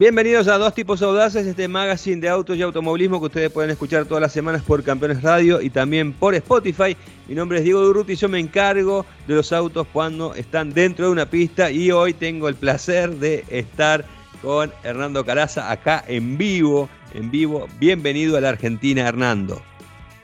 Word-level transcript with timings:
Bienvenidos 0.00 0.48
a 0.48 0.56
Dos 0.56 0.72
Tipos 0.72 1.02
Audaces, 1.02 1.46
este 1.46 1.68
magazine 1.68 2.22
de 2.22 2.30
autos 2.30 2.56
y 2.56 2.62
automovilismo 2.62 3.20
que 3.20 3.26
ustedes 3.26 3.50
pueden 3.50 3.70
escuchar 3.70 4.06
todas 4.06 4.22
las 4.22 4.32
semanas 4.32 4.62
por 4.62 4.82
Campeones 4.82 5.20
Radio 5.20 5.60
y 5.60 5.68
también 5.68 6.14
por 6.14 6.34
Spotify. 6.34 6.96
Mi 7.28 7.34
nombre 7.34 7.58
es 7.58 7.64
Diego 7.64 7.82
Durruti 7.82 8.14
y 8.14 8.16
yo 8.16 8.26
me 8.30 8.38
encargo 8.38 9.04
de 9.26 9.34
los 9.34 9.52
autos 9.52 9.86
cuando 9.92 10.34
están 10.34 10.72
dentro 10.72 11.04
de 11.04 11.12
una 11.12 11.26
pista 11.26 11.70
y 11.70 11.90
hoy 11.90 12.14
tengo 12.14 12.48
el 12.48 12.54
placer 12.54 13.10
de 13.16 13.44
estar 13.50 14.06
con 14.40 14.72
Hernando 14.84 15.22
Caraza 15.22 15.70
acá 15.70 16.02
en 16.08 16.38
vivo, 16.38 16.88
en 17.12 17.30
vivo. 17.30 17.66
Bienvenido 17.78 18.38
a 18.38 18.40
la 18.40 18.48
Argentina, 18.48 19.06
Hernando. 19.06 19.60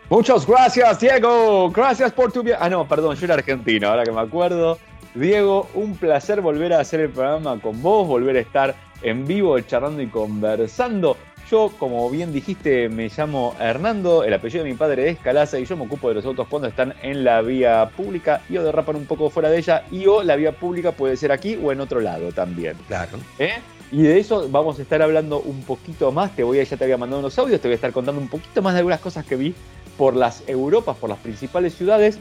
Muchas 0.09 0.47
gracias, 0.47 1.01
Diego. 1.01 1.71
Gracias 1.71 2.15
por 2.15 2.33
tu... 2.33 2.43
Ah, 2.59 2.71
no, 2.71 2.89
perdón, 2.89 3.15
yo 3.17 3.27
era 3.27 3.35
argentino, 3.35 3.89
ahora 3.89 4.05
que 4.05 4.13
me 4.13 4.23
acuerdo. 4.23 4.79
Diego, 5.15 5.69
un 5.75 5.99
placer 5.99 6.41
volver 6.41 6.73
a 6.73 6.81
hacer 6.81 7.01
el 7.01 7.11
programa 7.11 7.61
con 7.61 7.83
vos, 7.83 8.09
volver 8.09 8.39
a 8.39 8.41
estar 8.41 8.86
en 9.03 9.27
vivo 9.27 9.59
charlando 9.61 10.03
y 10.03 10.07
conversando. 10.07 11.17
Yo, 11.51 11.71
como 11.79 12.11
bien 12.11 12.33
dijiste, 12.33 12.89
me 12.89 13.09
llamo 13.09 13.55
Hernando, 13.61 14.25
el 14.25 14.35
apellido 14.35 14.65
de 14.65 14.71
mi 14.71 14.77
padre 14.77 15.11
es 15.11 15.19
Calaza 15.21 15.61
y 15.61 15.65
yo 15.65 15.77
me 15.77 15.85
ocupo 15.85 16.09
de 16.09 16.17
los 16.17 16.25
autos 16.25 16.49
cuando 16.49 16.67
están 16.67 16.93
en 17.03 17.23
la 17.23 17.41
vía 17.41 17.89
pública 17.97 18.43
y 18.49 18.57
o 18.57 18.65
derrapan 18.65 18.97
un 18.97 19.07
poco 19.07 19.31
fuera 19.31 19.49
de 19.49 19.59
ella 19.59 19.85
y 19.93 20.07
o 20.07 20.25
la 20.25 20.35
vía 20.35 20.51
pública 20.51 20.91
puede 20.91 21.17
ser 21.17 21.31
aquí 21.31 21.57
o 21.63 21.71
en 21.71 21.81
otro 21.81 22.01
lado 22.01 22.33
también. 22.33 22.77
Claro. 22.89 23.19
¿Eh? 23.39 23.53
Y 23.93 24.03
de 24.03 24.19
eso 24.19 24.49
vamos 24.51 24.81
a 24.81 24.83
estar 24.83 25.01
hablando 25.03 25.39
un 25.39 25.63
poquito 25.63 26.11
más. 26.11 26.35
Te 26.35 26.43
voy 26.43 26.59
a, 26.59 26.65
ya 26.65 26.77
te 26.77 26.83
había 26.83 26.97
mandado 26.97 27.21
unos 27.21 27.39
audios, 27.39 27.61
te 27.61 27.69
voy 27.69 27.73
a 27.73 27.77
estar 27.77 27.93
contando 27.93 28.21
un 28.21 28.29
poquito 28.29 28.61
más 28.61 28.75
de 28.75 28.81
algunas 28.81 29.01
cosas 29.01 29.25
que 29.25 29.37
vi 29.37 29.55
por 29.97 30.17
las 30.17 30.43
Europas, 30.49 30.97
por 30.97 31.09
las 31.09 31.19
principales 31.21 31.75
ciudades. 31.75 32.19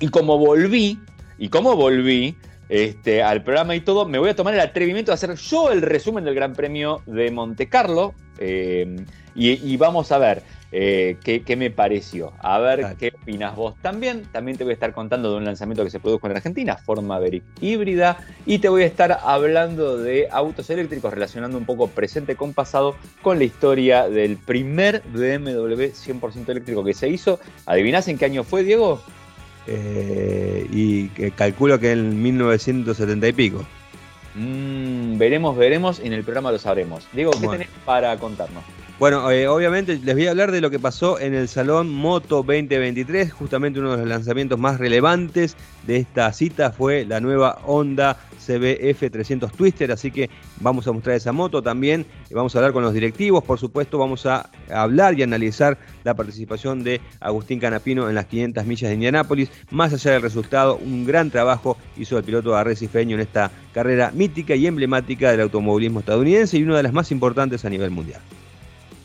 Y 0.00 0.08
como 0.08 0.38
volví, 0.38 0.98
y 1.38 1.50
como 1.50 1.76
volví, 1.76 2.36
este, 2.68 3.22
al 3.22 3.42
programa 3.42 3.74
y 3.74 3.80
todo, 3.80 4.06
me 4.06 4.18
voy 4.18 4.30
a 4.30 4.36
tomar 4.36 4.54
el 4.54 4.60
atrevimiento 4.60 5.10
de 5.10 5.14
hacer 5.14 5.34
yo 5.34 5.70
el 5.70 5.82
resumen 5.82 6.24
del 6.24 6.34
Gran 6.34 6.54
Premio 6.54 7.02
de 7.06 7.30
Monte 7.30 7.68
Carlo 7.68 8.14
eh, 8.38 9.04
y, 9.34 9.76
vamos 9.76 10.12
a 10.12 10.18
ver 10.18 10.42
eh, 10.72 11.18
qué, 11.22 11.56
me 11.56 11.70
pareció. 11.70 12.32
A 12.40 12.58
ver 12.58 12.96
qué 12.98 13.12
opinas 13.20 13.54
vos 13.54 13.74
también. 13.82 14.22
También 14.32 14.56
te 14.56 14.64
voy 14.64 14.70
a 14.70 14.74
estar 14.74 14.92
contando 14.94 15.30
de 15.30 15.36
un 15.36 15.44
lanzamiento 15.44 15.84
que 15.84 15.90
se 15.90 16.00
produjo 16.00 16.26
en 16.26 16.36
Argentina, 16.36 16.76
Ford 16.76 17.02
Maverick 17.02 17.44
híbrida, 17.60 18.18
y 18.46 18.58
te 18.58 18.70
voy 18.70 18.82
a 18.82 18.86
estar 18.86 19.18
hablando 19.22 19.98
de 19.98 20.28
autos 20.30 20.70
eléctricos, 20.70 21.12
relacionando 21.12 21.58
un 21.58 21.66
poco 21.66 21.88
presente 21.88 22.34
con 22.34 22.54
pasado 22.54 22.96
con 23.20 23.38
la 23.38 23.44
historia 23.44 24.08
del 24.08 24.38
primer 24.38 25.02
BMW 25.12 25.92
100% 25.92 26.48
eléctrico 26.48 26.82
que 26.82 26.94
se 26.94 27.08
hizo. 27.10 27.38
¿Adivinás 27.66 28.08
en 28.08 28.16
qué 28.16 28.24
año 28.24 28.42
fue, 28.42 28.62
Diego? 28.62 29.02
Eh, 29.66 30.66
y 30.70 31.08
calculo 31.30 31.78
que 31.80 31.92
en 31.92 32.22
1970 32.22 33.28
y 33.28 33.32
pico. 33.32 33.64
Mm, 34.34 35.18
veremos, 35.18 35.56
veremos, 35.56 35.98
en 36.00 36.12
el 36.12 36.22
programa 36.22 36.52
lo 36.52 36.58
sabremos. 36.58 37.06
Diego, 37.12 37.32
¿qué 37.40 37.48
tenés 37.48 37.68
para 37.84 38.16
contarnos? 38.18 38.64
Bueno, 38.98 39.30
eh, 39.30 39.46
obviamente 39.46 40.00
les 40.02 40.14
voy 40.14 40.26
a 40.26 40.30
hablar 40.30 40.50
de 40.52 40.62
lo 40.62 40.70
que 40.70 40.78
pasó 40.78 41.20
en 41.20 41.34
el 41.34 41.48
Salón 41.48 41.92
Moto 41.92 42.36
2023. 42.36 43.30
Justamente 43.30 43.78
uno 43.78 43.90
de 43.90 43.98
los 43.98 44.08
lanzamientos 44.08 44.58
más 44.58 44.78
relevantes 44.78 45.54
de 45.86 45.98
esta 45.98 46.32
cita 46.32 46.72
fue 46.72 47.04
la 47.04 47.20
nueva 47.20 47.58
Honda 47.66 48.16
CBF 48.46 49.10
300 49.12 49.52
Twister. 49.52 49.92
Así 49.92 50.10
que 50.10 50.30
vamos 50.60 50.88
a 50.88 50.92
mostrar 50.92 51.14
esa 51.14 51.30
moto 51.30 51.60
también. 51.62 52.06
Vamos 52.30 52.56
a 52.56 52.58
hablar 52.58 52.72
con 52.72 52.84
los 52.84 52.94
directivos. 52.94 53.44
Por 53.44 53.58
supuesto, 53.58 53.98
vamos 53.98 54.24
a 54.24 54.48
hablar 54.72 55.18
y 55.18 55.22
analizar 55.22 55.76
la 56.02 56.14
participación 56.14 56.82
de 56.82 57.02
Agustín 57.20 57.60
Canapino 57.60 58.08
en 58.08 58.14
las 58.14 58.24
500 58.24 58.64
millas 58.64 58.88
de 58.88 58.94
Indianápolis. 58.94 59.50
Más 59.70 59.92
allá 59.92 60.12
del 60.12 60.22
resultado, 60.22 60.78
un 60.78 61.04
gran 61.04 61.30
trabajo 61.30 61.76
hizo 61.98 62.16
el 62.16 62.24
piloto 62.24 62.56
arrecifeño 62.56 63.16
en 63.16 63.20
esta 63.20 63.50
carrera 63.74 64.10
mítica 64.14 64.54
y 64.54 64.66
emblemática 64.66 65.32
del 65.32 65.42
automovilismo 65.42 66.00
estadounidense 66.00 66.56
y 66.56 66.62
una 66.62 66.78
de 66.78 66.84
las 66.84 66.94
más 66.94 67.10
importantes 67.10 67.62
a 67.66 67.68
nivel 67.68 67.90
mundial. 67.90 68.22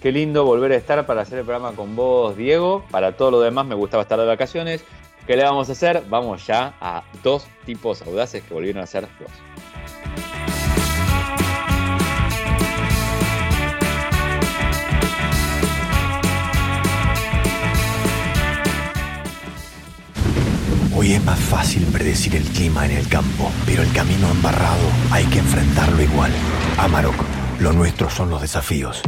Qué 0.01 0.11
lindo 0.11 0.45
volver 0.45 0.71
a 0.71 0.77
estar 0.77 1.05
para 1.05 1.21
hacer 1.21 1.37
el 1.37 1.45
programa 1.45 1.75
con 1.75 1.95
vos, 1.95 2.35
Diego. 2.35 2.83
Para 2.89 3.15
todo 3.15 3.29
lo 3.29 3.39
demás 3.39 3.67
me 3.67 3.75
gustaba 3.75 4.01
estar 4.01 4.19
de 4.19 4.25
vacaciones. 4.25 4.83
¿Qué 5.27 5.35
le 5.35 5.43
vamos 5.43 5.69
a 5.69 5.73
hacer? 5.73 6.03
Vamos 6.09 6.47
ya 6.47 6.73
a 6.81 7.03
dos 7.21 7.45
tipos 7.67 8.01
audaces 8.01 8.41
que 8.41 8.51
volvieron 8.51 8.81
a 8.81 8.87
ser 8.87 9.07
dos. 9.19 9.29
Hoy 20.95 21.13
es 21.13 21.23
más 21.23 21.39
fácil 21.39 21.85
predecir 21.93 22.35
el 22.35 22.43
clima 22.45 22.87
en 22.87 22.97
el 22.97 23.07
campo, 23.07 23.51
pero 23.67 23.83
el 23.83 23.93
camino 23.93 24.31
embarrado 24.31 24.81
hay 25.11 25.25
que 25.25 25.37
enfrentarlo 25.37 26.01
igual. 26.01 26.31
Amarok, 26.79 27.15
lo 27.59 27.71
nuestro 27.71 28.09
son 28.09 28.31
los 28.31 28.41
desafíos. 28.41 29.03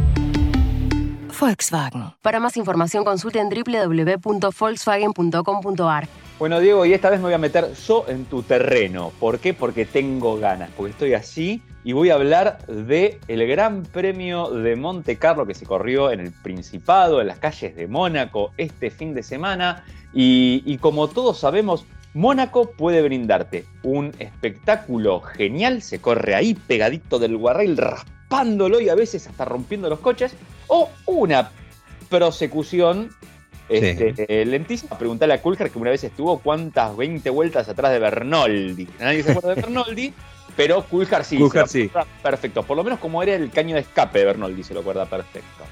Volkswagen. 1.44 2.14
Para 2.22 2.40
más 2.40 2.56
información 2.56 3.04
consulte 3.04 3.38
en 3.38 3.50
www.volkswagen.com.ar. 3.50 6.08
Bueno, 6.38 6.58
Diego, 6.58 6.86
y 6.86 6.94
esta 6.94 7.10
vez 7.10 7.20
me 7.20 7.26
voy 7.26 7.34
a 7.34 7.38
meter 7.38 7.70
yo 7.74 8.06
en 8.08 8.24
tu 8.24 8.42
terreno. 8.42 9.12
¿Por 9.20 9.38
qué? 9.38 9.52
Porque 9.52 9.84
tengo 9.84 10.38
ganas, 10.38 10.70
porque 10.76 10.92
estoy 10.92 11.12
así 11.12 11.60
y 11.84 11.92
voy 11.92 12.08
a 12.08 12.14
hablar 12.14 12.64
de 12.66 13.20
el 13.28 13.46
Gran 13.46 13.82
Premio 13.82 14.48
de 14.50 14.74
Monte 14.74 15.16
Carlo 15.16 15.44
que 15.46 15.54
se 15.54 15.66
corrió 15.66 16.10
en 16.10 16.20
el 16.20 16.32
Principado, 16.32 17.20
en 17.20 17.26
las 17.26 17.38
calles 17.38 17.76
de 17.76 17.88
Mónaco 17.88 18.52
este 18.56 18.90
fin 18.90 19.12
de 19.12 19.22
semana. 19.22 19.84
Y, 20.14 20.78
como 20.78 21.08
todos 21.08 21.40
sabemos, 21.40 21.84
Mónaco 22.14 22.70
puede 22.70 23.02
brindarte 23.02 23.66
un 23.82 24.14
espectáculo 24.18 25.20
genial, 25.20 25.82
se 25.82 26.00
corre 26.00 26.34
ahí 26.34 26.54
pegadito 26.54 27.18
del 27.18 27.36
guarrail, 27.36 27.76
raspándolo 28.34 28.80
y 28.80 28.88
a 28.88 28.94
veces 28.94 29.26
hasta 29.26 29.44
rompiendo 29.44 29.88
los 29.88 30.00
coches, 30.00 30.34
o 30.66 30.90
una 31.06 31.50
prosecución 32.08 33.10
este, 33.68 34.44
lentísima. 34.44 34.98
Preguntale 34.98 35.34
a 35.34 35.42
Kulker 35.42 35.70
que 35.70 35.78
una 35.78 35.90
vez 35.90 36.04
estuvo 36.04 36.38
cuántas 36.38 36.96
20 36.96 37.28
vueltas 37.30 37.68
atrás 37.68 37.92
de 37.92 37.98
Bernoldi. 37.98 38.88
Nadie 38.98 39.22
se 39.22 39.30
acuerda 39.30 39.54
de 39.54 39.62
Bernoldi, 39.62 40.12
pero 40.56 40.82
Kulker 40.84 41.24
sí. 41.24 41.38
sí. 41.66 41.90
Perfecto. 42.22 42.62
Por 42.62 42.76
lo 42.76 42.84
menos 42.84 42.98
como 42.98 43.22
era 43.22 43.34
el 43.34 43.50
caño 43.50 43.74
de 43.74 43.82
escape 43.82 44.18
de 44.18 44.24
Bernoldi, 44.26 44.62
se 44.62 44.74
lo 44.74 44.80
acuerda 44.80 45.06
perfecto. 45.06 45.64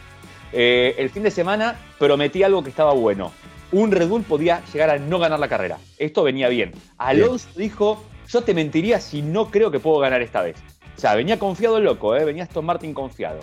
Eh, 0.53 0.95
el 0.99 1.11
fin 1.11 1.23
de 1.23 1.31
semana 1.31 1.77
prometí 1.99 2.43
algo 2.43 2.63
que 2.63 2.71
estaba 2.71 2.93
bueno. 2.93 3.33
Un 3.73 3.91
Red 3.91 4.09
Bull 4.09 4.23
podía 4.23 4.63
llegar 4.73 4.91
a 4.91 4.99
no 4.99 5.19
ganar 5.19 5.39
la 5.39 5.49
carrera. 5.49 5.79
Esto 5.97 6.23
venía 6.23 6.49
bien. 6.49 6.73
Alonso 6.99 7.49
dijo, 7.57 8.05
yo 8.29 8.43
te 8.43 8.53
mentiría 8.53 9.01
si 9.01 9.23
no 9.23 9.51
creo 9.51 9.71
que 9.71 9.81
puedo 9.81 9.99
ganar 9.99 10.21
esta 10.21 10.43
vez. 10.43 10.57
O 11.03 11.05
sea, 11.05 11.17
venía 11.17 11.37
confiado 11.37 11.79
el 11.79 11.83
loco, 11.83 12.15
¿eh? 12.15 12.25
venía 12.25 12.45
Aston 12.45 12.65
Martin 12.65 12.95
confiado. 12.95 13.41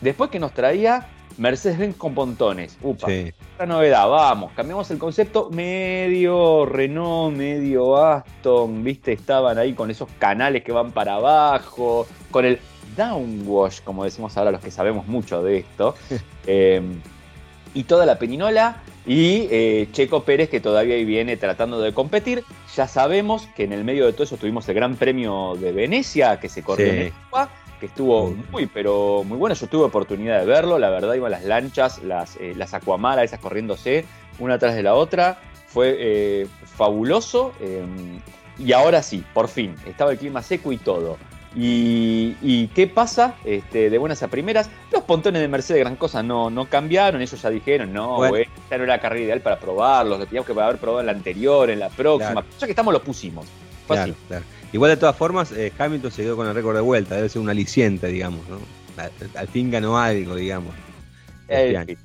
Después 0.00 0.30
que 0.30 0.38
nos 0.38 0.54
traía 0.54 1.08
Mercedes-Benz 1.38 1.96
con 1.96 2.14
pontones. 2.14 2.78
Upa, 2.80 3.08
otra 3.54 3.66
novedad, 3.66 4.08
vamos, 4.08 4.52
cambiamos 4.52 4.88
el 4.92 4.98
concepto. 4.98 5.50
Medio 5.50 6.66
Renault, 6.66 7.36
medio 7.36 7.96
Aston, 7.96 8.84
viste, 8.84 9.12
estaban 9.12 9.58
ahí 9.58 9.72
con 9.72 9.90
esos 9.90 10.08
canales 10.20 10.62
que 10.62 10.70
van 10.70 10.92
para 10.92 11.14
abajo, 11.14 12.06
con 12.30 12.44
el 12.44 12.60
downwash, 12.96 13.80
como 13.80 14.04
decimos 14.04 14.36
ahora 14.36 14.52
los 14.52 14.60
que 14.60 14.70
sabemos 14.70 15.08
mucho 15.08 15.42
de 15.42 15.56
esto. 15.58 15.96
Em, 16.46 17.00
y 17.74 17.84
toda 17.84 18.06
la 18.06 18.18
peninola. 18.18 18.82
Y 19.06 19.48
eh, 19.50 19.88
Checo 19.92 20.24
Pérez, 20.24 20.50
que 20.50 20.60
todavía 20.60 20.96
viene 21.04 21.36
tratando 21.36 21.80
de 21.80 21.92
competir. 21.92 22.44
Ya 22.76 22.86
sabemos 22.86 23.48
que 23.56 23.64
en 23.64 23.72
el 23.72 23.84
medio 23.84 24.06
de 24.06 24.12
todo 24.12 24.24
eso 24.24 24.36
tuvimos 24.36 24.68
el 24.68 24.74
Gran 24.74 24.96
Premio 24.96 25.56
de 25.58 25.72
Venecia, 25.72 26.38
que 26.38 26.48
se 26.48 26.62
corrió 26.62 26.86
en 26.88 26.98
Europa 27.02 27.50
que 27.80 27.86
estuvo 27.86 28.34
muy, 28.52 28.66
pero 28.66 29.24
muy 29.24 29.38
bueno. 29.38 29.54
Yo 29.54 29.66
tuve 29.66 29.84
oportunidad 29.84 30.40
de 30.40 30.44
verlo, 30.44 30.78
la 30.78 30.90
verdad, 30.90 31.14
iban 31.14 31.30
las 31.30 31.44
lanchas, 31.44 32.02
las, 32.02 32.36
eh, 32.36 32.52
las 32.54 32.74
Aquamara, 32.74 33.24
esas 33.24 33.40
corriéndose 33.40 34.04
una 34.38 34.58
tras 34.58 34.74
de 34.74 34.82
la 34.82 34.94
otra. 34.94 35.38
Fue 35.66 35.96
eh, 35.98 36.46
fabuloso. 36.76 37.54
Y 38.58 38.72
ahora 38.72 39.02
sí, 39.02 39.24
por 39.32 39.48
fin, 39.48 39.74
estaba 39.86 40.12
el 40.12 40.18
clima 40.18 40.42
seco 40.42 40.72
y 40.72 40.76
todo. 40.76 41.16
Y, 41.54 42.68
qué 42.74 42.86
pasa? 42.86 43.34
Este, 43.44 43.90
de 43.90 43.98
buenas 43.98 44.22
a 44.22 44.28
primeras, 44.28 44.70
los 44.92 45.02
pontones 45.02 45.42
de 45.42 45.48
Mercedes 45.48 45.80
gran 45.80 45.96
cosa 45.96 46.22
no, 46.22 46.48
no 46.50 46.66
cambiaron, 46.66 47.20
ellos 47.20 47.40
ya 47.42 47.50
dijeron, 47.50 47.92
no, 47.92 48.24
esta 48.36 48.78
no 48.78 48.84
era 48.84 48.94
la 48.94 49.00
carrera 49.00 49.24
ideal 49.24 49.40
para 49.40 49.58
probarlos, 49.58 50.18
lo 50.18 50.26
teníamos 50.26 50.46
que 50.46 50.60
haber 50.60 50.78
probado 50.78 51.00
en 51.00 51.06
la 51.06 51.12
anterior, 51.12 51.70
en 51.70 51.80
la 51.80 51.88
próxima. 51.88 52.44
Ya 52.58 52.66
que 52.66 52.72
estamos, 52.72 52.92
lo 52.92 53.02
pusimos. 53.02 53.46
Claro, 53.86 54.14
claro. 54.28 54.44
Igual 54.72 54.92
de 54.92 54.96
todas 54.96 55.16
formas, 55.16 55.50
eh, 55.50 55.72
Hamilton 55.76 56.10
se 56.12 56.22
quedó 56.22 56.36
con 56.36 56.46
el 56.46 56.54
récord 56.54 56.76
de 56.76 56.82
vuelta, 56.82 57.16
debe 57.16 57.28
ser 57.28 57.42
un 57.42 57.50
aliciente, 57.50 58.06
digamos, 58.06 58.48
¿no? 58.48 58.58
Al, 59.34 59.48
fin 59.48 59.70
ganó 59.70 59.98
algo, 59.98 60.36
digamos. 60.36 60.74
Este 61.48 61.96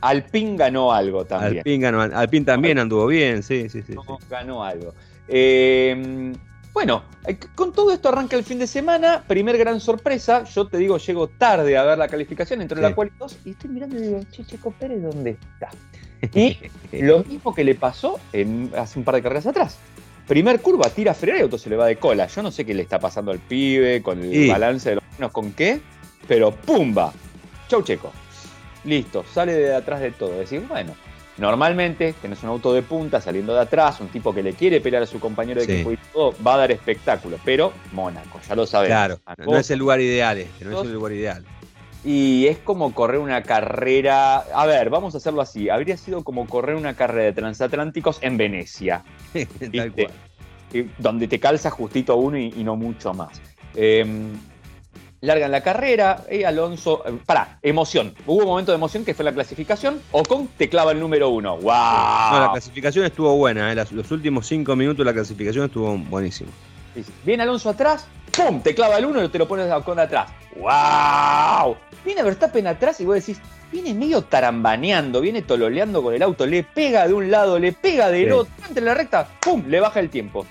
Alpín 0.00 0.56
ganó 0.56 0.92
algo 0.92 1.24
también. 1.24 1.58
Alpín, 1.58 1.80
ganó, 1.80 2.00
Alpín 2.00 2.44
también 2.44 2.78
anduvo 2.78 3.06
bien, 3.06 3.42
sí, 3.42 3.68
sí, 3.68 3.82
sí. 3.82 3.94
ganó 4.30 4.64
algo. 4.64 4.94
Em, 5.28 6.34
bueno, 6.76 7.04
eh, 7.26 7.38
con 7.54 7.72
todo 7.72 7.90
esto 7.90 8.10
arranca 8.10 8.36
el 8.36 8.44
fin 8.44 8.58
de 8.58 8.66
semana, 8.66 9.24
primer 9.26 9.56
gran 9.56 9.80
sorpresa, 9.80 10.44
yo 10.44 10.68
te 10.68 10.76
digo, 10.76 10.98
llego 10.98 11.26
tarde 11.26 11.74
a 11.78 11.84
ver 11.84 11.96
la 11.96 12.06
calificación, 12.06 12.60
entre 12.60 12.82
la 12.82 12.94
cual 12.94 13.10
dos, 13.18 13.38
y 13.46 13.52
estoy 13.52 13.70
mirando 13.70 13.96
y 13.96 14.02
digo, 14.02 14.20
che, 14.30 14.44
Checo 14.44 14.72
Pérez, 14.72 15.02
¿dónde 15.02 15.38
está? 15.54 15.70
Y 16.92 17.02
lo 17.02 17.24
mismo 17.24 17.54
que 17.54 17.64
le 17.64 17.76
pasó 17.76 18.20
hace 18.76 18.98
un 18.98 19.06
par 19.06 19.14
de 19.14 19.22
carreras 19.22 19.46
atrás. 19.46 19.78
Primer 20.28 20.60
curva, 20.60 20.90
tira 20.90 21.14
freno 21.14 21.38
y 21.38 21.40
auto 21.40 21.56
se 21.56 21.70
le 21.70 21.76
va 21.76 21.86
de 21.86 21.96
cola. 21.96 22.26
Yo 22.26 22.42
no 22.42 22.50
sé 22.50 22.66
qué 22.66 22.74
le 22.74 22.82
está 22.82 23.00
pasando 23.00 23.30
al 23.30 23.38
pibe, 23.38 24.02
con 24.02 24.22
el 24.22 24.46
balance 24.46 24.90
de 24.90 24.96
los 24.96 25.04
frenos, 25.04 25.32
con 25.32 25.52
qué, 25.52 25.80
pero 26.28 26.50
¡pumba! 26.50 27.10
Chau 27.68 27.82
Checo. 27.84 28.12
Listo, 28.84 29.24
sale 29.32 29.54
de 29.54 29.74
atrás 29.74 30.00
de 30.00 30.10
todo. 30.10 30.38
Decir, 30.38 30.60
bueno, 30.68 30.94
normalmente 31.38 32.14
tenés 32.20 32.42
un 32.42 32.50
auto 32.50 32.72
de 32.72 32.82
punta 32.82 33.20
saliendo 33.20 33.54
de 33.54 33.60
atrás, 33.60 34.00
un 34.00 34.08
tipo 34.08 34.34
que 34.34 34.42
le 34.42 34.54
quiere 34.54 34.80
pelear 34.80 35.02
a 35.02 35.06
su 35.06 35.20
compañero 35.20 35.60
de 35.60 35.66
Sí. 35.66 35.72
equipo 35.72 35.92
y 35.92 35.98
todo, 36.12 36.34
va 36.46 36.54
a 36.54 36.58
dar 36.58 36.72
espectáculo. 36.72 37.38
Pero 37.44 37.72
Mónaco, 37.92 38.40
ya 38.48 38.54
lo 38.54 38.66
sabemos. 38.66 38.90
Claro, 38.90 39.18
no 39.46 39.56
es 39.58 39.70
el 39.70 39.78
lugar 39.78 40.00
ideal, 40.00 40.38
este, 40.38 40.64
no 40.64 40.80
es 40.80 40.86
el 40.86 40.92
lugar 40.94 41.12
ideal. 41.12 41.44
Y 42.04 42.46
es 42.46 42.58
como 42.58 42.94
correr 42.94 43.18
una 43.18 43.42
carrera. 43.42 44.36
A 44.54 44.64
ver, 44.66 44.90
vamos 44.90 45.14
a 45.14 45.18
hacerlo 45.18 45.40
así. 45.40 45.68
Habría 45.68 45.96
sido 45.96 46.22
como 46.22 46.46
correr 46.46 46.76
una 46.76 46.94
carrera 46.94 47.24
de 47.24 47.32
transatlánticos 47.32 48.18
en 48.22 48.36
Venecia. 48.36 49.02
Tal 49.74 49.92
cual. 49.92 50.10
Donde 50.98 51.26
te 51.26 51.40
calza 51.40 51.70
justito 51.70 52.16
uno 52.16 52.38
y, 52.38 52.54
y 52.56 52.62
no 52.62 52.76
mucho 52.76 53.12
más. 53.12 53.40
Eh, 53.74 54.06
largan 55.26 55.50
la 55.50 55.62
carrera, 55.62 56.22
y 56.30 56.44
Alonso. 56.44 57.02
eh, 57.06 57.12
pará, 57.26 57.58
emoción. 57.62 58.14
Hubo 58.26 58.40
un 58.42 58.46
momento 58.48 58.72
de 58.72 58.76
emoción 58.76 59.04
que 59.04 59.12
fue 59.14 59.24
la 59.24 59.32
clasificación. 59.32 60.00
Ocon 60.12 60.48
te 60.56 60.68
clava 60.68 60.92
el 60.92 61.00
número 61.00 61.28
uno. 61.28 61.56
¡Wow! 61.58 61.62
No, 62.32 62.40
la 62.40 62.48
clasificación 62.52 63.04
estuvo 63.04 63.36
buena, 63.36 63.70
eh, 63.70 63.74
las- 63.74 63.92
los 63.92 64.10
últimos 64.10 64.46
cinco 64.46 64.74
minutos 64.76 65.04
la 65.04 65.12
clasificación 65.12 65.66
estuvo 65.66 65.96
buenísima. 65.98 66.50
Viene 67.24 67.42
Alonso 67.42 67.68
atrás, 67.68 68.06
¡pum! 68.34 68.62
Te 68.62 68.74
clava 68.74 68.96
el 68.98 69.04
uno 69.04 69.22
y 69.22 69.28
te 69.28 69.38
lo 69.38 69.46
pones 69.46 69.70
a 69.70 69.76
Ocon 69.76 69.98
atrás. 69.98 70.30
¡Wow! 70.56 71.76
Viene 72.04 72.22
Verstappen 72.22 72.66
atrás 72.66 73.00
y 73.00 73.04
vos 73.04 73.16
decís, 73.16 73.38
viene 73.70 73.92
medio 73.92 74.22
tarambaneando, 74.22 75.20
viene 75.20 75.42
tololeando 75.42 76.02
con 76.02 76.14
el 76.14 76.22
auto, 76.22 76.46
le 76.46 76.62
pega 76.62 77.06
de 77.06 77.12
un 77.14 77.30
lado, 77.30 77.58
le 77.58 77.72
pega 77.72 78.08
del 78.10 78.26
Sí. 78.26 78.30
otro, 78.30 78.52
entre 78.68 78.84
la 78.84 78.94
recta, 78.94 79.28
¡pum! 79.42 79.64
Le 79.66 79.80
baja 79.80 80.00
el 80.00 80.08
tiempo. 80.08 80.46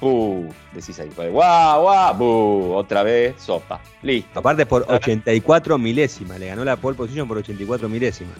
¡Puh! 0.00 0.48
Decís 0.72 0.98
ahí, 1.00 1.10
pues, 1.14 1.30
¡guau, 1.32 1.82
guau! 1.82 2.14
¡buh! 2.16 2.74
Otra 2.76 3.02
vez, 3.02 3.34
sopa. 3.38 3.80
Listo. 4.02 4.40
Aparte 4.40 4.66
por 4.66 4.82
Ahora- 4.82 4.96
84 4.96 5.78
milésimas, 5.78 6.38
le 6.38 6.46
ganó 6.48 6.64
la 6.64 6.76
pole 6.76 6.96
position 6.96 7.26
por 7.28 7.38
84 7.38 7.88
milésimas. 7.88 8.34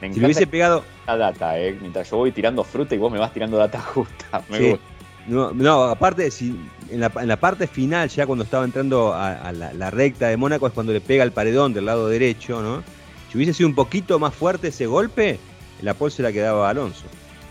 Me 0.00 0.12
Si 0.14 0.18
le 0.20 0.26
hubiese 0.26 0.40
encanta 0.44 0.50
pegado, 0.52 0.84
la 1.06 1.16
data, 1.16 1.58
¿eh? 1.58 1.76
Mientras 1.80 2.08
yo 2.10 2.16
voy 2.16 2.32
tirando 2.32 2.64
fruta 2.64 2.94
y 2.94 2.98
vos 2.98 3.12
me 3.12 3.18
vas 3.18 3.32
tirando 3.34 3.56
data 3.58 3.80
justa. 3.94 4.42
Me 4.48 4.58
Sí. 4.58 4.70
gusta. 4.70 4.84
no, 5.26 5.52
no, 5.52 5.82
aparte 5.84 6.30
si 6.30 6.58
en 6.90 7.00
la, 7.00 7.12
en 7.20 7.28
la 7.28 7.36
parte 7.36 7.66
final, 7.66 8.08
ya 8.08 8.26
cuando 8.26 8.44
estaba 8.44 8.64
entrando 8.64 9.12
a, 9.12 9.32
a 9.34 9.52
la, 9.52 9.72
la 9.74 9.90
recta 9.90 10.28
de 10.28 10.36
Mónaco, 10.38 10.66
es 10.66 10.72
cuando 10.72 10.92
le 10.94 11.00
pega 11.02 11.22
el 11.22 11.32
paredón 11.32 11.74
del 11.74 11.84
lado 11.84 12.08
derecho, 12.08 12.62
¿no? 12.62 12.82
Si 13.30 13.36
hubiese 13.36 13.52
sido 13.52 13.68
un 13.68 13.74
poquito 13.74 14.18
más 14.18 14.34
fuerte 14.34 14.68
ese 14.68 14.86
golpe, 14.86 15.38
la 15.82 15.92
pole 15.94 16.10
se 16.10 16.22
la 16.22 16.32
quedaba 16.32 16.66
a 16.66 16.70
Alonso. 16.70 17.04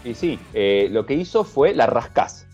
Y 0.04 0.14
sí, 0.16 0.40
eh, 0.54 0.88
lo 0.92 1.06
que 1.06 1.14
hizo 1.14 1.44
fue 1.44 1.74
la 1.76 1.86
rascás. 1.86 2.48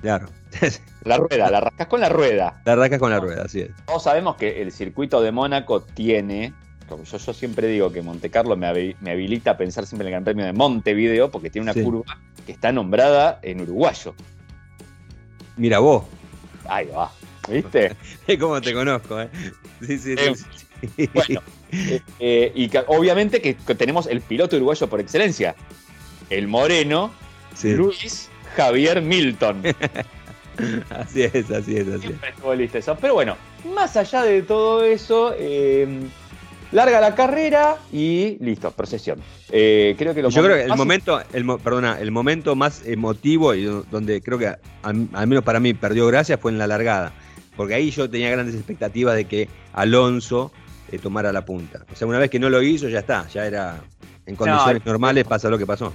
Claro. 0.00 0.28
La 1.04 1.16
rueda, 1.16 1.50
la 1.50 1.60
rascás 1.60 1.86
con 1.86 2.00
la 2.00 2.10
rueda. 2.10 2.60
la 2.66 2.76
rascas 2.76 2.98
con 2.98 3.10
la 3.10 3.20
rueda, 3.20 3.44
así 3.44 3.60
es. 3.62 3.70
Todos 3.86 4.02
sabemos 4.02 4.36
que 4.36 4.60
el 4.60 4.70
circuito 4.70 5.22
de 5.22 5.32
Mónaco 5.32 5.80
tiene, 5.82 6.52
como 6.90 7.04
yo, 7.04 7.16
yo 7.16 7.32
siempre 7.32 7.68
digo 7.68 7.90
que 7.90 8.02
Monte 8.02 8.28
Carlo 8.30 8.54
me, 8.54 8.66
habi- 8.66 8.96
me 9.00 9.12
habilita 9.12 9.52
a 9.52 9.56
pensar 9.56 9.86
siempre 9.86 10.04
en 10.04 10.08
el 10.08 10.12
Gran 10.12 10.24
Premio 10.24 10.44
de 10.44 10.52
Montevideo, 10.52 11.30
porque 11.30 11.48
tiene 11.48 11.64
una 11.64 11.72
Sí. 11.72 11.82
curva 11.82 12.18
que 12.44 12.52
está 12.52 12.70
nombrada 12.70 13.38
en 13.42 13.62
uruguayo. 13.62 14.14
Mira 15.56 15.78
vos, 15.78 16.04
Ahí 16.68 16.86
va, 16.94 17.10
¿viste? 17.48 17.96
cómo 18.38 18.60
te 18.60 18.72
conozco, 18.74 19.20
¿eh? 19.20 19.28
Sí, 19.80 19.98
sí, 19.98 20.14
sí. 20.16 20.44
Eh. 20.98 21.08
Bueno, 21.14 21.42
eh, 21.72 22.00
eh, 22.18 22.52
y 22.54 22.68
que, 22.68 22.82
obviamente 22.86 23.40
que, 23.42 23.54
que 23.56 23.74
tenemos 23.74 24.06
el 24.06 24.20
piloto 24.20 24.56
uruguayo 24.56 24.86
por 24.88 25.00
excelencia, 25.00 25.54
el 26.30 26.46
moreno 26.48 27.12
Sí, 27.54 27.72
Luis 27.74 28.29
Javier 28.56 29.00
Milton. 29.02 29.62
así 30.90 31.22
es, 31.22 31.50
así 31.50 31.76
es, 31.76 31.88
así 31.88 32.06
es. 32.08 32.28
Estuvo 32.28 32.54
listo 32.54 32.78
eso. 32.78 32.96
Pero 33.00 33.14
bueno, 33.14 33.36
más 33.74 33.96
allá 33.96 34.22
de 34.22 34.42
todo 34.42 34.84
eso, 34.84 35.34
eh, 35.38 35.86
larga 36.72 37.00
la 37.00 37.14
carrera 37.14 37.76
y 37.92 38.36
listo, 38.40 38.70
procesión. 38.70 39.20
Eh, 39.50 39.94
creo 39.98 40.14
que 40.14 40.22
lo 40.22 40.28
Yo 40.30 40.42
creo 40.42 40.56
que 40.56 40.64
el 40.64 40.76
momento, 40.76 41.20
el, 41.32 41.44
perdona, 41.62 41.98
el 42.00 42.10
momento 42.10 42.54
más 42.56 42.86
emotivo 42.86 43.54
y 43.54 43.64
do- 43.64 43.84
donde 43.90 44.20
creo 44.22 44.38
que 44.38 44.48
a- 44.48 44.58
al 44.82 45.26
menos 45.26 45.42
para 45.44 45.60
mí 45.60 45.74
perdió 45.74 46.06
gracia 46.06 46.38
fue 46.38 46.52
en 46.52 46.58
la 46.58 46.66
largada. 46.66 47.12
Porque 47.56 47.74
ahí 47.74 47.90
yo 47.90 48.08
tenía 48.08 48.30
grandes 48.30 48.54
expectativas 48.54 49.16
de 49.16 49.24
que 49.26 49.48
Alonso 49.72 50.52
eh, 50.92 50.98
tomara 50.98 51.32
la 51.32 51.44
punta. 51.44 51.84
O 51.92 51.96
sea, 51.96 52.06
una 52.06 52.18
vez 52.18 52.30
que 52.30 52.38
no 52.38 52.48
lo 52.48 52.62
hizo, 52.62 52.88
ya 52.88 53.00
está, 53.00 53.26
ya 53.28 53.46
era 53.46 53.80
en 54.26 54.36
condiciones 54.36 54.84
normales 54.86 55.24
pasa 55.24 55.48
lo 55.50 55.58
que 55.58 55.66
pasó. 55.66 55.92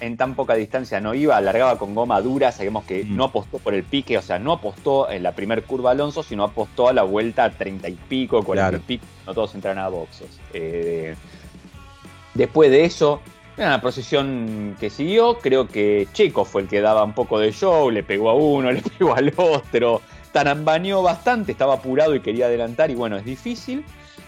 En 0.00 0.16
tan 0.16 0.34
poca 0.34 0.54
distancia 0.54 1.00
no 1.00 1.14
iba, 1.14 1.36
alargaba 1.36 1.78
con 1.78 1.94
goma 1.94 2.20
dura, 2.20 2.52
sabemos 2.52 2.84
que 2.84 3.04
Mm. 3.04 3.16
no 3.16 3.24
apostó 3.24 3.58
por 3.58 3.74
el 3.74 3.82
pique, 3.84 4.16
o 4.18 4.22
sea, 4.22 4.38
no 4.38 4.52
apostó 4.52 5.10
en 5.10 5.22
la 5.22 5.32
primer 5.32 5.64
curva 5.64 5.90
Alonso, 5.90 6.22
sino 6.22 6.44
apostó 6.44 6.88
a 6.88 6.92
la 6.92 7.02
vuelta 7.02 7.44
a 7.44 7.50
30 7.50 7.88
y 7.88 7.94
pico, 7.94 8.42
40 8.44 8.68
Claro. 8.70 8.82
y 8.84 8.86
pico, 8.86 9.04
no 9.26 9.34
todos 9.34 9.54
entran 9.54 9.78
a 9.78 9.88
boxes. 9.88 10.38
Eh, 10.54 11.14
después 12.34 12.70
de 12.70 12.84
eso, 12.84 13.20
era 13.56 13.68
una 13.68 13.80
procesión 13.80 14.76
que 14.78 14.88
siguió, 14.90 15.38
creo 15.38 15.66
que 15.66 16.06
Checo 16.12 16.44
fue 16.44 16.62
el 16.62 16.68
que 16.68 16.80
daba 16.80 17.02
un 17.02 17.12
poco 17.12 17.38
de 17.38 17.52
show, 17.52 17.90
le 17.90 18.02
pegó 18.02 18.30
a 18.30 18.34
uno, 18.34 18.70
le 18.72 18.82
pegó 18.82 19.14
al 19.16 19.32
otro, 19.36 20.00
tarambaneó 20.32 21.02
bastante, 21.02 21.52
estaba 21.52 21.74
apurado 21.74 22.14
y 22.14 22.20
quería 22.20 22.46
adelantar, 22.46 22.90
y 22.90 22.94
bueno, 22.94 23.16
es 23.16 23.24
difícil. 23.24 23.84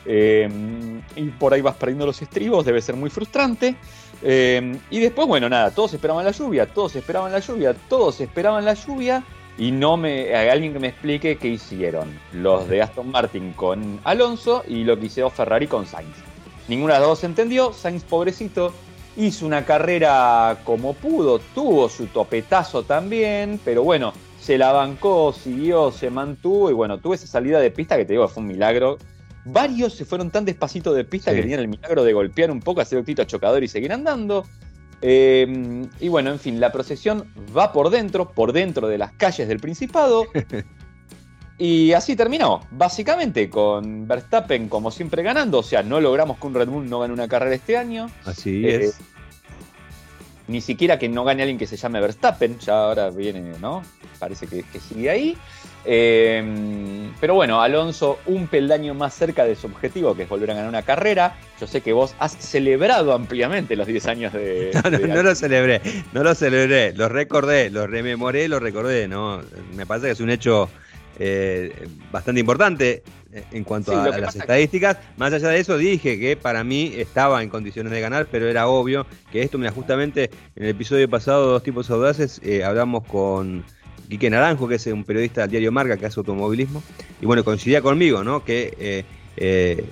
Eh, 0.07 0.49
y 1.15 1.25
por 1.27 1.53
ahí 1.53 1.61
vas 1.61 1.75
perdiendo 1.77 2.07
los 2.07 2.21
estribos, 2.23 2.65
debe 2.65 2.81
ser 2.81 2.97
muy 2.97 3.11
frustrante. 3.11 3.77
Eh, 4.23 4.79
y 4.91 5.01
después, 5.01 5.27
bueno, 5.27 5.49
nada, 5.49 5.71
todos 5.71 5.95
esperaban 5.95 6.25
la 6.25 6.31
lluvia, 6.33 6.67
todos 6.67 6.97
esperaban 6.97 7.33
la 7.33 7.39
lluvia, 7.39 7.75
todos 7.89 8.21
esperaban 8.21 8.65
la 8.65 8.75
lluvia. 8.75 9.23
Y 9.59 9.73
no 9.73 9.97
me. 9.97 10.35
Alguien 10.35 10.73
que 10.73 10.79
me 10.79 10.89
explique 10.89 11.37
qué 11.37 11.49
hicieron 11.49 12.19
los 12.33 12.69
de 12.69 12.81
Aston 12.81 13.11
Martin 13.11 13.53
con 13.53 14.01
Alonso 14.05 14.65
y 14.67 14.85
lo 14.85 14.99
que 14.99 15.07
hizo 15.07 15.29
Ferrari 15.29 15.67
con 15.67 15.87
Sainz. 15.87 16.17
Ninguna 16.69 16.95
de 16.95 17.01
las 17.01 17.09
dos 17.09 17.25
entendió. 17.25 17.73
Sainz, 17.73 18.05
pobrecito, 18.05 18.73
hizo 19.17 19.45
una 19.45 19.65
carrera 19.65 20.59
como 20.65 20.95
pudo, 20.95 21.41
tuvo 21.55 21.89
su 21.89 22.07
topetazo 22.07 22.85
también, 22.85 23.61
pero 23.65 23.83
bueno, 23.83 24.13
se 24.41 24.57
la 24.57 24.73
bancó, 24.73 25.33
siguió, 25.33 25.91
se 25.91 26.11
mantuvo 26.11 26.71
y 26.71 26.75
bueno, 26.75 26.99
tuvo 26.99 27.15
esa 27.15 27.27
salida 27.27 27.61
de 27.61 27.71
pista 27.71 27.97
que 27.97 28.05
te 28.05 28.15
digo 28.15 28.29
fue 28.29 28.43
un 28.43 28.49
milagro. 28.49 28.99
Varios 29.45 29.95
se 29.95 30.05
fueron 30.05 30.31
tan 30.31 30.45
despacito 30.45 30.93
de 30.93 31.05
pista 31.05 31.31
Sí. 31.31 31.37
que 31.37 31.43
tenían 31.43 31.61
el 31.61 31.69
milagro 31.69 32.05
de 32.05 32.13
golpear 32.13 32.51
un 32.51 32.61
poco, 32.61 32.81
hacer 32.81 32.99
octito 32.99 33.23
a 33.23 33.27
chocador 33.27 33.63
y 33.65 33.69
seguir 33.69 33.93
andando. 33.93 34.45
Eh, 35.03 35.87
y 35.99 36.09
bueno, 36.09 36.31
en 36.31 36.39
fin, 36.39 36.61
la 36.61 36.71
procesión 36.73 37.25
va 37.57 37.73
por 37.73 37.89
dentro, 37.91 38.31
por 38.33 38.53
dentro 38.53 38.87
de 38.89 38.99
las 38.99 39.13
calles 39.13 39.49
del 39.49 39.59
Principado. 39.59 40.27
y 41.59 41.93
así 41.93 42.17
terminó, 42.17 42.61
básicamente 42.71 43.51
con 43.51 44.07
Verstappen 44.07 44.69
como 44.69 44.91
siempre 44.91 45.23
ganando. 45.23 45.59
O 45.59 45.63
sea, 45.63 45.83
no 45.83 46.01
logramos 46.01 46.39
que 46.39 46.47
un 46.47 46.55
Red 46.55 46.69
Bull 46.69 46.89
no 46.89 47.01
gane 47.01 47.13
una 47.13 47.29
carrera 47.29 47.55
este 47.55 47.77
año. 47.77 48.11
Así 48.25 48.67
Eh, 48.67 48.85
es. 48.85 48.99
Ni 50.51 50.61
siquiera 50.61 50.99
que 50.99 51.09
no 51.09 51.25
gane 51.25 51.43
alguien 51.43 51.59
que 51.59 51.67
se 51.69 51.77
llame 51.77 52.01
Verstappen, 52.01 52.59
ya 52.59 52.87
ahora 52.87 53.11
viene, 53.11 53.53
¿no? 53.61 53.85
Parece 54.19 54.49
que, 54.49 54.65
que 54.65 54.81
sigue 54.81 55.09
ahí. 55.09 55.39
Eh, 55.85 56.43
pero 57.21 57.35
bueno, 57.35 57.63
Alonso 57.63 58.19
un 58.27 58.49
peldaño 58.49 58.93
más 58.93 59.15
cerca 59.15 59.45
de 59.45 59.55
su 59.55 59.69
objetivo, 59.69 60.17
que 60.17 60.25
es 60.25 60.29
volver 60.29 60.51
a 60.51 60.55
ganar 60.55 60.69
una 60.69 60.83
carrera. 60.83 61.37
Yo 61.61 61.69
sé 61.69 61.83
que 61.83 61.93
vos 61.93 62.17
has 62.19 62.33
celebrado 62.33 63.13
ampliamente 63.13 63.77
los 63.77 63.87
10 63.87 64.07
años 64.09 64.33
de... 64.33 64.73
No, 64.75 64.91
no, 64.91 64.99
de 64.99 65.07
no 65.07 65.23
lo 65.23 65.35
celebré, 65.37 65.81
no 66.13 66.25
lo 66.25 66.35
celebré, 66.35 66.93
lo 66.95 67.09
recordé, 67.09 67.71
lo 67.71 67.87
rememoré, 67.87 68.49
lo 68.49 68.59
recordé, 68.59 69.07
¿no? 69.07 69.41
Me 69.77 69.87
parece 69.87 70.09
que 70.09 70.13
es 70.15 70.21
un 70.21 70.31
hecho 70.31 70.69
eh, 71.23 71.87
bastante 72.11 72.41
importante 72.41 73.03
eh, 73.31 73.45
en 73.53 73.63
cuanto 73.63 73.93
Sí, 73.93 73.99
a, 73.99 74.19
las 74.19 74.35
estadísticas. 74.35 74.97
Más 75.19 75.31
allá 75.35 75.51
de 75.51 75.61
eso, 75.61 75.77
dije 75.77 76.19
que 76.19 76.35
para 76.35 76.65
mí 76.65 76.95
estaba 76.97 77.43
en 77.43 77.51
condiciones 77.51 77.93
de 77.93 78.01
ganar, 78.01 78.27
pero 78.31 78.49
era 78.49 78.67
obvio 78.69 79.07
que 79.31 79.43
esto, 79.43 79.59
mira, 79.59 79.71
justamente 79.71 80.31
en 80.57 80.65
el 80.65 80.71
episodio 80.71 81.09
pasado, 81.11 81.47
Dos 81.47 81.63
Tipos 81.63 81.91
Audaces, 81.91 82.41
eh, 82.43 82.65
hablamos 82.65 83.05
con 83.07 83.63
Quique 84.09 84.31
Naranjo, 84.31 84.67
que 84.67 84.77
es 84.77 84.87
un 84.87 85.05
periodista 85.05 85.43
del 85.43 85.51
diario 85.51 85.71
Marca 85.73 85.99
que 85.99 86.07
hace 86.07 86.19
automovilismo, 86.19 86.83
y 87.21 87.27
bueno, 87.27 87.45
coincidía 87.45 87.83
conmigo, 87.83 88.25
¿no? 88.25 88.43
Que 88.43 89.05
eh, 89.37 89.85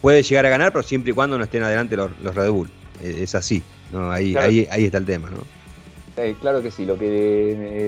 puede 0.00 0.22
llegar 0.22 0.46
a 0.46 0.48
ganar, 0.48 0.72
pero 0.72 0.82
siempre 0.82 1.12
y 1.12 1.14
cuando 1.14 1.36
no 1.36 1.44
estén 1.44 1.62
adelante 1.62 1.94
los, 1.94 2.10
los 2.22 2.34
Red 2.34 2.50
Bull. 2.50 2.70
Es 3.04 3.34
así, 3.34 3.62
¿no? 3.92 4.10
Ahí, 4.10 4.32
Claro. 4.32 4.48
ahí, 4.48 4.66
ahí 4.70 4.84
está 4.86 4.96
el 4.96 5.04
tema, 5.04 5.28
¿no? 5.30 5.57
Eh, 6.20 6.34
claro 6.40 6.60
que 6.60 6.70
sí, 6.72 6.84
lo 6.84 6.98
que 6.98 7.06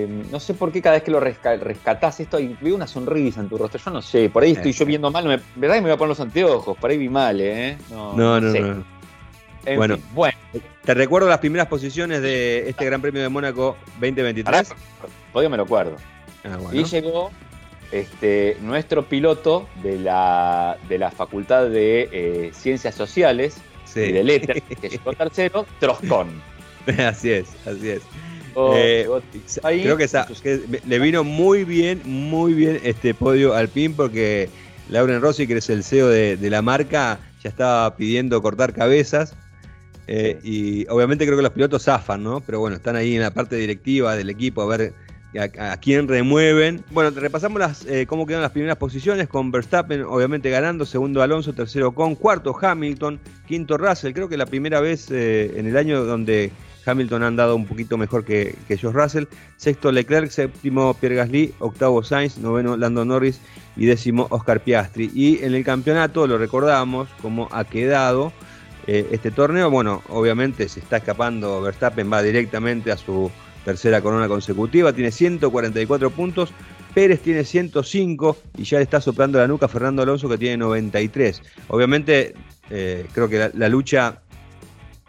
eh, 0.03 0.07
no 0.31 0.39
sé 0.39 0.53
por 0.53 0.71
qué 0.71 0.81
cada 0.81 0.95
vez 0.95 1.03
que 1.03 1.11
lo 1.11 1.19
resca- 1.19 1.59
rescatás 1.59 2.19
esto 2.21 2.39
veo 2.61 2.75
una 2.75 2.87
sonrisa 2.87 3.41
en 3.41 3.49
tu 3.49 3.57
rostro, 3.57 3.79
yo 3.83 3.91
no 3.91 4.01
sé, 4.01 4.29
por 4.29 4.43
ahí 4.43 4.51
estoy 4.53 4.71
yo 4.71 4.85
viendo 4.85 5.11
mal, 5.11 5.25
me, 5.25 5.39
verdad 5.55 5.75
que 5.75 5.81
me 5.81 5.87
voy 5.89 5.91
a 5.91 5.97
poner 5.97 6.09
los 6.09 6.19
anteojos, 6.21 6.77
por 6.77 6.89
ahí 6.89 6.97
vi 6.97 7.09
mal, 7.09 7.41
¿eh? 7.41 7.77
No, 7.89 8.13
No, 8.13 8.39
no, 8.39 8.51
sé. 8.51 8.61
no. 8.61 8.83
En 9.65 9.77
Bueno. 9.77 9.95
fin, 9.97 10.05
bueno, 10.15 10.37
Te 10.83 10.93
recuerdo 10.93 11.27
las 11.27 11.39
primeras 11.39 11.67
posiciones 11.67 12.21
de 12.21 12.69
este 12.69 12.85
Gran 12.85 13.01
Premio 13.01 13.21
de 13.21 13.29
Mónaco 13.29 13.75
2023. 13.99 14.43
pará, 14.69 14.81
todavía 15.33 15.49
me 15.49 15.57
lo 15.57 15.63
acuerdo. 15.63 15.97
Ah, 16.43 16.57
bueno. 16.57 16.79
Y 16.79 16.83
llegó 16.85 17.29
este, 17.91 18.57
nuestro 18.61 19.03
piloto 19.03 19.67
de 19.83 19.99
la, 19.99 20.77
de 20.89 20.97
la 20.97 21.11
Facultad 21.11 21.67
de 21.67 22.09
eh, 22.11 22.51
Ciencias 22.53 22.95
Sociales 22.95 23.57
Sí. 23.85 23.99
y 23.99 24.11
de 24.13 24.23
Letras, 24.23 24.57
que 24.79 24.87
llegó 24.89 25.11
tercero, 25.13 25.65
Troscón. 25.79 26.29
así 27.07 27.31
es, 27.31 27.47
así 27.65 27.89
es. 27.89 28.01
Oh, 28.53 28.73
Eh, 28.75 29.07
ahí. 29.63 29.81
Creo 29.81 29.95
que, 29.97 30.03
esa- 30.03 30.27
que 30.43 30.61
le 30.85 30.99
vino 30.99 31.23
muy 31.23 31.63
bien, 31.63 32.01
muy 32.05 32.53
bien 32.53 32.79
este 32.83 33.13
podio 33.13 33.53
al 33.53 33.69
PIN 33.69 33.93
porque 33.93 34.49
Lauren 34.89 35.21
Rossi, 35.21 35.47
que 35.47 35.57
es 35.57 35.69
el 35.69 35.83
CEO 35.83 36.09
de, 36.09 36.35
de 36.37 36.49
la 36.49 36.61
marca, 36.61 37.19
ya 37.41 37.49
estaba 37.49 37.95
pidiendo 37.95 38.41
cortar 38.41 38.73
cabezas. 38.73 39.35
Eh, 40.07 40.39
y 40.43 40.85
obviamente 40.89 41.25
creo 41.25 41.37
que 41.37 41.43
los 41.43 41.53
pilotos 41.53 41.83
zafan, 41.83 42.23
¿no? 42.23 42.41
Pero 42.41 42.59
bueno, 42.59 42.75
están 42.75 42.97
ahí 42.97 43.15
en 43.15 43.21
la 43.21 43.31
parte 43.31 43.55
directiva 43.55 44.15
del 44.17 44.29
equipo 44.29 44.61
a 44.61 44.65
ver 44.65 44.93
a, 45.57 45.71
a 45.71 45.77
quién 45.77 46.09
remueven. 46.09 46.83
Bueno, 46.91 47.11
repasamos 47.11 47.59
las, 47.59 47.85
eh, 47.85 48.05
cómo 48.05 48.25
quedan 48.25 48.41
las 48.41 48.51
primeras 48.51 48.75
posiciones, 48.75 49.29
con 49.29 49.51
Verstappen 49.51 50.01
obviamente 50.01 50.49
ganando, 50.49 50.85
segundo 50.85 51.21
Alonso, 51.21 51.53
tercero 51.53 51.93
con, 51.93 52.15
cuarto 52.15 52.53
Hamilton, 52.59 53.17
quinto 53.47 53.77
Russell. 53.77 54.11
Creo 54.11 54.27
que 54.27 54.35
la 54.35 54.45
primera 54.47 54.81
vez 54.81 55.09
eh, 55.09 55.53
en 55.55 55.67
el 55.67 55.77
año 55.77 56.03
donde 56.03 56.51
Hamilton 56.85 57.23
ha 57.23 57.27
andado 57.27 57.55
un 57.55 57.65
poquito 57.65 57.97
mejor 57.97 58.25
que, 58.25 58.55
que 58.67 58.77
George 58.77 58.99
Russell. 58.99 59.25
Sexto 59.57 59.91
Leclerc, 59.91 60.29
séptimo 60.29 60.93
Pierre 60.95 61.15
Gasly, 61.15 61.53
octavo 61.59 62.03
Sainz, 62.03 62.37
noveno 62.37 62.77
Lando 62.77 63.05
Norris 63.05 63.39
y 63.75 63.85
décimo 63.85 64.27
Oscar 64.29 64.61
Piastri. 64.61 65.11
Y 65.13 65.43
en 65.43 65.53
el 65.53 65.63
campeonato 65.63 66.27
lo 66.27 66.37
recordamos 66.37 67.09
como 67.21 67.47
ha 67.51 67.63
quedado 67.63 68.33
eh, 68.87 69.07
este 69.11 69.31
torneo. 69.31 69.69
Bueno, 69.69 70.01
obviamente 70.09 70.67
se 70.67 70.79
está 70.79 70.97
escapando 70.97 71.61
Verstappen, 71.61 72.11
va 72.11 72.21
directamente 72.21 72.91
a 72.91 72.97
su 72.97 73.31
tercera 73.63 74.01
corona 74.01 74.27
consecutiva, 74.27 74.93
tiene 74.93 75.11
144 75.11 76.09
puntos. 76.09 76.51
Pérez 76.93 77.21
tiene 77.21 77.45
105 77.45 78.37
y 78.57 78.63
ya 78.63 78.77
le 78.77 78.83
está 78.83 78.99
soplando 78.99 79.39
la 79.39 79.47
nuca 79.47 79.67
a 79.67 79.69
Fernando 79.69 80.01
Alonso 80.01 80.27
que 80.27 80.37
tiene 80.37 80.57
93. 80.57 81.41
Obviamente 81.69 82.33
eh, 82.69 83.05
creo 83.13 83.29
que 83.29 83.39
la, 83.39 83.51
la 83.53 83.69
lucha 83.69 84.21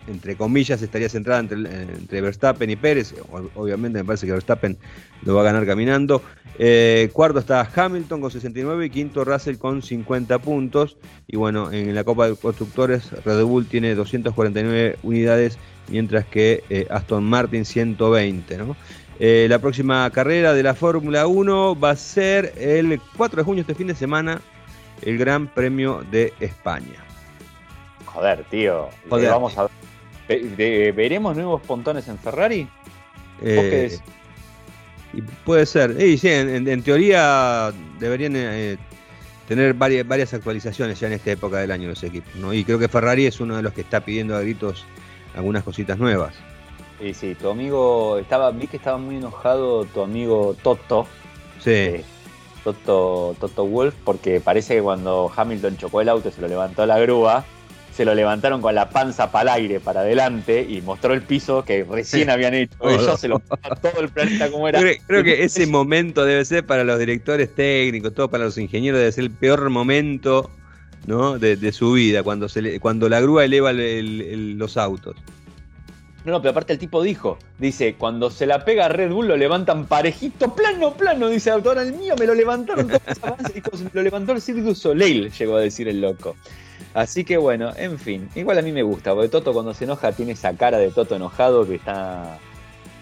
entre 0.06 0.36
comillas, 0.36 0.82
estaría 0.82 1.08
centrada 1.08 1.40
entre, 1.40 1.58
entre, 1.58 2.20
Verstappen 2.20 2.68
y 2.70 2.76
Pérez. 2.76 3.14
Obviamente 3.54 3.98
me 3.98 4.04
parece 4.04 4.26
que 4.26 4.32
Verstappen 4.32 4.76
lo 5.22 5.34
va 5.34 5.42
a 5.42 5.44
ganar 5.44 5.66
caminando. 5.66 6.22
Eh, 6.58 7.10
cuarto 7.12 7.38
está 7.38 7.68
Hamilton 7.74 8.20
con 8.20 8.30
69 8.30 8.86
y 8.86 8.90
quinto 8.90 9.24
Russell 9.24 9.56
con 9.56 9.82
50 9.82 10.38
puntos. 10.38 10.96
Y 11.26 11.36
bueno, 11.36 11.72
en 11.72 11.94
la 11.94 12.04
Copa 12.04 12.28
de 12.28 12.36
Constructores 12.36 13.10
Red 13.24 13.44
Bull 13.44 13.66
tiene 13.66 13.94
249 13.94 14.98
unidades, 15.02 15.58
mientras 15.88 16.24
que 16.26 16.64
eh, 16.68 16.86
Aston 16.90 17.24
Martin 17.24 17.64
120. 17.64 18.58
¿no? 18.58 18.76
Eh, 19.18 19.46
la 19.48 19.58
próxima 19.58 20.08
carrera 20.10 20.52
de 20.52 20.62
la 20.62 20.74
Fórmula 20.74 21.26
1 21.26 21.78
va 21.78 21.90
a 21.90 21.96
ser 21.96 22.52
el 22.58 23.00
4 23.16 23.38
de 23.38 23.44
junio, 23.44 23.60
este 23.60 23.74
fin 23.74 23.86
de 23.86 23.94
semana, 23.94 24.40
el 25.02 25.16
Gran 25.16 25.46
Premio 25.46 26.02
de 26.10 26.32
España. 26.40 27.04
Joder, 28.04 28.44
tío. 28.50 28.88
Joder. 29.08 29.30
Vamos 29.30 29.56
a 29.56 29.68
¿Veremos 30.28 31.36
nuevos 31.36 31.60
pontones 31.62 32.08
en 32.08 32.18
Ferrari? 32.18 32.68
Eh, 33.42 33.98
puede 35.44 35.66
ser. 35.66 35.96
Sí, 35.98 36.18
sí, 36.18 36.28
en, 36.28 36.68
en 36.68 36.82
teoría 36.82 37.72
deberían 37.98 38.34
eh, 38.36 38.78
tener 39.48 39.74
varias, 39.74 40.06
varias 40.06 40.32
actualizaciones 40.32 40.98
ya 41.00 41.08
en 41.08 41.14
esta 41.14 41.32
época 41.32 41.58
del 41.58 41.70
año 41.70 41.88
los 41.88 42.02
equipos. 42.02 42.34
¿no? 42.36 42.54
Y 42.54 42.64
creo 42.64 42.78
que 42.78 42.88
Ferrari 42.88 43.26
es 43.26 43.40
uno 43.40 43.56
de 43.56 43.62
los 43.62 43.72
que 43.72 43.82
está 43.82 44.00
pidiendo 44.00 44.36
a 44.36 44.40
gritos 44.40 44.84
algunas 45.34 45.62
cositas 45.62 45.98
nuevas. 45.98 46.34
Sí, 47.00 47.14
sí, 47.14 47.34
tu 47.34 47.50
amigo, 47.50 48.18
estaba, 48.18 48.50
vi 48.52 48.66
que 48.68 48.76
estaba 48.76 48.98
muy 48.98 49.16
enojado 49.16 49.84
tu 49.86 50.02
amigo 50.02 50.56
Toto. 50.62 51.06
Sí. 51.58 51.70
Eh, 51.70 52.04
Toto, 52.62 53.34
Toto 53.40 53.66
Wolf, 53.66 53.94
porque 54.04 54.40
parece 54.40 54.76
que 54.76 54.82
cuando 54.82 55.30
Hamilton 55.34 55.76
chocó 55.76 56.00
el 56.00 56.08
auto 56.08 56.30
se 56.30 56.40
lo 56.40 56.46
levantó 56.46 56.86
la 56.86 56.98
grúa 57.00 57.44
se 57.92 58.04
lo 58.04 58.14
levantaron 58.14 58.62
con 58.62 58.74
la 58.74 58.88
panza 58.88 59.30
para 59.30 59.54
el 59.54 59.62
aire, 59.62 59.80
para 59.80 60.00
adelante, 60.00 60.66
y 60.68 60.80
mostró 60.80 61.12
el 61.12 61.22
piso 61.22 61.64
que 61.64 61.84
recién 61.84 62.30
habían 62.30 62.54
hecho 62.54 62.76
ellos, 62.88 63.20
se 63.20 63.28
lo 63.28 63.38
todo 63.40 64.00
el 64.00 64.08
planeta 64.08 64.50
como 64.50 64.68
era. 64.68 64.80
Creo, 64.80 64.94
creo, 65.06 65.24
que 65.24 65.44
ese 65.44 65.66
momento 65.68 66.24
debe 66.24 66.44
ser 66.44 66.64
para 66.64 66.84
los 66.84 66.98
directores 66.98 67.54
técnicos, 67.54 68.14
todo 68.14 68.28
para 68.30 68.44
los 68.44 68.56
ingenieros, 68.56 68.98
debe 68.98 69.12
ser 69.12 69.24
el 69.24 69.30
peor 69.30 69.68
momento 69.68 70.50
¿no? 71.06 71.38
de, 71.38 71.56
de 71.56 71.72
su 71.72 71.92
vida, 71.92 72.22
cuando, 72.22 72.48
se 72.48 72.62
le, 72.62 72.80
cuando 72.80 73.08
la 73.08 73.20
grúa 73.20 73.44
eleva 73.44 73.70
el, 73.70 73.80
el, 73.80 74.58
los 74.58 74.76
autos. 74.76 75.16
No, 76.24 76.32
no, 76.32 76.40
pero 76.40 76.52
aparte 76.52 76.72
el 76.72 76.78
tipo 76.78 77.02
dijo, 77.02 77.38
dice, 77.58 77.94
cuando 77.94 78.30
se 78.30 78.46
la 78.46 78.64
pega 78.64 78.86
a 78.86 78.88
Red 78.88 79.10
Bull 79.10 79.26
lo 79.26 79.36
levantan 79.36 79.86
parejito, 79.86 80.54
plano, 80.54 80.94
plano, 80.94 81.28
dice, 81.28 81.50
ahora 81.50 81.82
el 81.82 81.94
mío 81.94 82.14
me 82.16 82.26
lo 82.26 82.34
levantaron 82.34 82.88
todos 82.88 83.82
lo 83.92 84.02
levantó 84.02 84.32
el 84.32 84.40
Cirque 84.40 84.62
du 84.62 84.74
Soleil, 84.74 85.32
llegó 85.32 85.56
a 85.56 85.60
decir 85.60 85.88
el 85.88 86.00
loco. 86.00 86.36
Así 86.94 87.24
que 87.24 87.38
bueno, 87.38 87.72
en 87.76 87.98
fin, 87.98 88.28
igual 88.34 88.58
a 88.58 88.62
mí 88.62 88.70
me 88.70 88.82
gusta, 88.82 89.14
porque 89.14 89.28
Toto 89.28 89.52
cuando 89.52 89.72
se 89.72 89.84
enoja 89.84 90.12
tiene 90.12 90.32
esa 90.32 90.54
cara 90.54 90.78
de 90.78 90.90
Toto 90.90 91.16
enojado 91.16 91.66
que 91.66 91.76
está, 91.76 92.38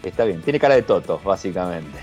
está 0.02 0.25
bien, 0.25 0.42
tiene 0.42 0.61
cara 0.61 0.76
de 0.76 0.82
Toto, 0.82 1.20
básicamente. 1.25 1.99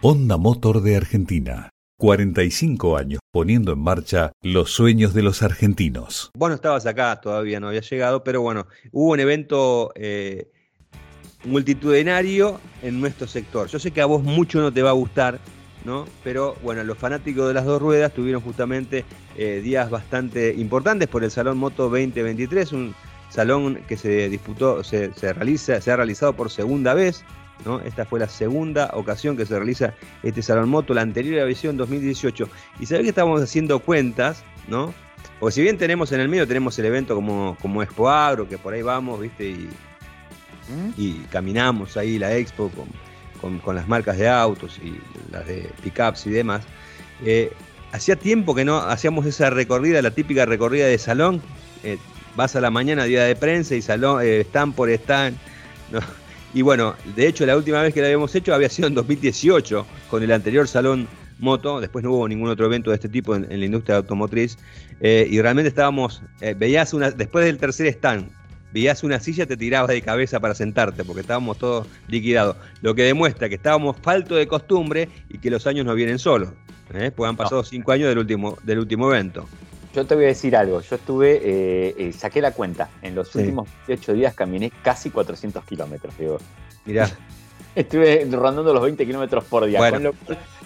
Honda 0.00 0.36
Motor 0.36 0.80
de 0.80 0.96
Argentina 0.96 1.70
45 1.98 2.96
años 2.96 3.20
poniendo 3.32 3.72
en 3.72 3.80
marcha 3.80 4.32
los 4.40 4.70
sueños 4.70 5.14
de 5.14 5.22
los 5.22 5.42
argentinos. 5.42 6.30
Vos 6.34 6.48
no 6.48 6.54
estabas 6.54 6.86
acá, 6.86 7.20
todavía 7.20 7.58
no 7.58 7.68
había 7.68 7.80
llegado, 7.80 8.22
pero 8.22 8.40
bueno, 8.40 8.68
hubo 8.92 9.12
un 9.12 9.20
evento 9.20 9.90
eh, 9.96 10.48
multitudinario 11.44 12.60
en 12.82 13.00
nuestro 13.00 13.26
sector. 13.26 13.66
Yo 13.66 13.80
sé 13.80 13.90
que 13.90 14.00
a 14.00 14.06
vos 14.06 14.22
mucho 14.22 14.60
no 14.60 14.72
te 14.72 14.82
va 14.82 14.90
a 14.90 14.94
gustar, 14.94 15.40
¿no? 15.84 16.06
Pero 16.22 16.56
bueno, 16.62 16.84
los 16.84 16.96
fanáticos 16.96 17.48
de 17.48 17.54
las 17.54 17.64
dos 17.64 17.82
ruedas 17.82 18.12
tuvieron 18.12 18.42
justamente 18.42 19.04
eh, 19.36 19.60
días 19.60 19.90
bastante 19.90 20.54
importantes 20.54 21.08
por 21.08 21.24
el 21.24 21.32
Salón 21.32 21.58
Moto 21.58 21.84
2023, 21.84 22.72
un 22.72 22.94
salón 23.28 23.80
que 23.88 23.96
se 23.96 24.28
disputó, 24.28 24.84
se, 24.84 25.12
se, 25.14 25.32
realiza, 25.32 25.80
se 25.80 25.90
ha 25.90 25.96
realizado 25.96 26.32
por 26.32 26.48
segunda 26.50 26.94
vez. 26.94 27.24
¿No? 27.64 27.80
Esta 27.80 28.04
fue 28.04 28.20
la 28.20 28.28
segunda 28.28 28.90
ocasión 28.94 29.36
que 29.36 29.46
se 29.46 29.56
realiza 29.56 29.94
este 30.22 30.42
Salón 30.42 30.68
Moto, 30.68 30.94
la 30.94 31.02
anterior 31.02 31.40
había 31.40 31.54
sido 31.54 31.72
en 31.72 31.76
2018. 31.76 32.48
Y 32.80 32.86
sabés 32.86 33.02
que 33.02 33.10
estamos 33.10 33.42
haciendo 33.42 33.78
cuentas, 33.80 34.44
¿no? 34.68 34.94
Porque 35.40 35.54
si 35.54 35.62
bien 35.62 35.78
tenemos 35.78 36.12
en 36.12 36.20
el 36.20 36.28
medio, 36.28 36.46
tenemos 36.46 36.78
el 36.78 36.86
evento 36.86 37.14
como, 37.14 37.56
como 37.60 37.82
Expo 37.82 38.08
Agro, 38.08 38.48
que 38.48 38.58
por 38.58 38.74
ahí 38.74 38.82
vamos, 38.82 39.20
¿viste? 39.20 39.50
Y, 39.50 39.68
¿Mm? 40.68 40.92
y 40.96 41.12
caminamos 41.30 41.96
ahí 41.96 42.18
la 42.18 42.36
expo 42.36 42.70
con, 42.70 42.88
con, 43.40 43.58
con, 43.60 43.74
las 43.74 43.88
marcas 43.88 44.18
de 44.18 44.28
autos 44.28 44.78
y 44.82 44.98
las 45.32 45.46
de 45.46 45.70
pickups 45.82 46.26
y 46.26 46.30
demás. 46.30 46.64
Eh, 47.24 47.52
hacía 47.92 48.16
tiempo 48.16 48.54
que 48.54 48.64
no 48.64 48.78
hacíamos 48.78 49.26
esa 49.26 49.50
recorrida, 49.50 50.02
la 50.02 50.10
típica 50.10 50.44
recorrida 50.44 50.86
de 50.86 50.98
salón. 50.98 51.42
Eh, 51.84 51.98
vas 52.36 52.56
a 52.56 52.60
la 52.60 52.70
mañana, 52.70 53.04
día 53.04 53.24
de 53.24 53.36
prensa 53.36 53.74
y 53.74 53.82
salón, 53.82 54.20
eh, 54.22 54.40
stand 54.40 54.74
por 54.74 54.90
stand. 54.90 55.36
¿no? 55.90 56.00
Y 56.54 56.62
bueno, 56.62 56.94
de 57.14 57.26
hecho 57.26 57.44
la 57.44 57.56
última 57.56 57.82
vez 57.82 57.92
que 57.92 58.00
la 58.00 58.06
habíamos 58.06 58.34
hecho 58.34 58.54
había 58.54 58.68
sido 58.68 58.88
en 58.88 58.94
2018 58.94 59.86
con 60.10 60.22
el 60.22 60.32
anterior 60.32 60.66
Salón 60.66 61.06
Moto, 61.38 61.80
después 61.80 62.04
no 62.04 62.12
hubo 62.12 62.28
ningún 62.28 62.48
otro 62.48 62.66
evento 62.66 62.90
de 62.90 62.96
este 62.96 63.08
tipo 63.08 63.36
en, 63.36 63.50
en 63.50 63.60
la 63.60 63.66
industria 63.66 63.96
automotriz 63.96 64.58
eh, 65.00 65.26
y 65.30 65.40
realmente 65.40 65.68
estábamos, 65.68 66.22
eh, 66.40 66.54
veías 66.58 66.92
una, 66.92 67.10
después 67.10 67.44
del 67.44 67.58
tercer 67.58 67.86
stand, 67.88 68.28
veías 68.72 69.04
una 69.04 69.20
silla 69.20 69.46
te 69.46 69.56
tirabas 69.56 69.88
de 69.90 70.02
cabeza 70.02 70.40
para 70.40 70.54
sentarte 70.54 71.04
porque 71.04 71.20
estábamos 71.20 71.58
todos 71.58 71.86
liquidados, 72.08 72.56
lo 72.82 72.94
que 72.94 73.02
demuestra 73.02 73.48
que 73.48 73.54
estábamos 73.54 73.96
falto 74.02 74.34
de 74.34 74.48
costumbre 74.48 75.08
y 75.28 75.38
que 75.38 75.50
los 75.50 75.66
años 75.66 75.86
no 75.86 75.94
vienen 75.94 76.18
solos, 76.18 76.50
¿eh? 76.94 77.12
porque 77.14 77.28
han 77.28 77.36
pasado 77.36 77.60
no. 77.60 77.64
cinco 77.64 77.92
años 77.92 78.08
del 78.08 78.18
último, 78.18 78.58
del 78.64 78.80
último 78.80 79.12
evento. 79.12 79.46
Yo 79.98 80.06
te 80.06 80.14
voy 80.14 80.26
a 80.26 80.28
decir 80.28 80.54
algo, 80.54 80.80
yo 80.80 80.94
estuve, 80.94 81.40
eh, 81.42 81.94
eh, 81.98 82.12
saqué 82.12 82.40
la 82.40 82.52
cuenta, 82.52 82.88
en 83.02 83.16
los 83.16 83.30
sí. 83.30 83.38
últimos 83.38 83.68
8 83.88 84.12
días 84.12 84.32
caminé 84.32 84.70
casi 84.84 85.10
400 85.10 85.64
kilómetros, 85.64 86.16
digo. 86.16 86.38
Mirá. 86.84 87.10
Estuve 87.74 88.24
rondando 88.30 88.72
los 88.72 88.80
20 88.80 89.04
kilómetros 89.04 89.42
por 89.42 89.66
día. 89.66 89.80
Bueno, 89.80 89.98
lo, 89.98 90.14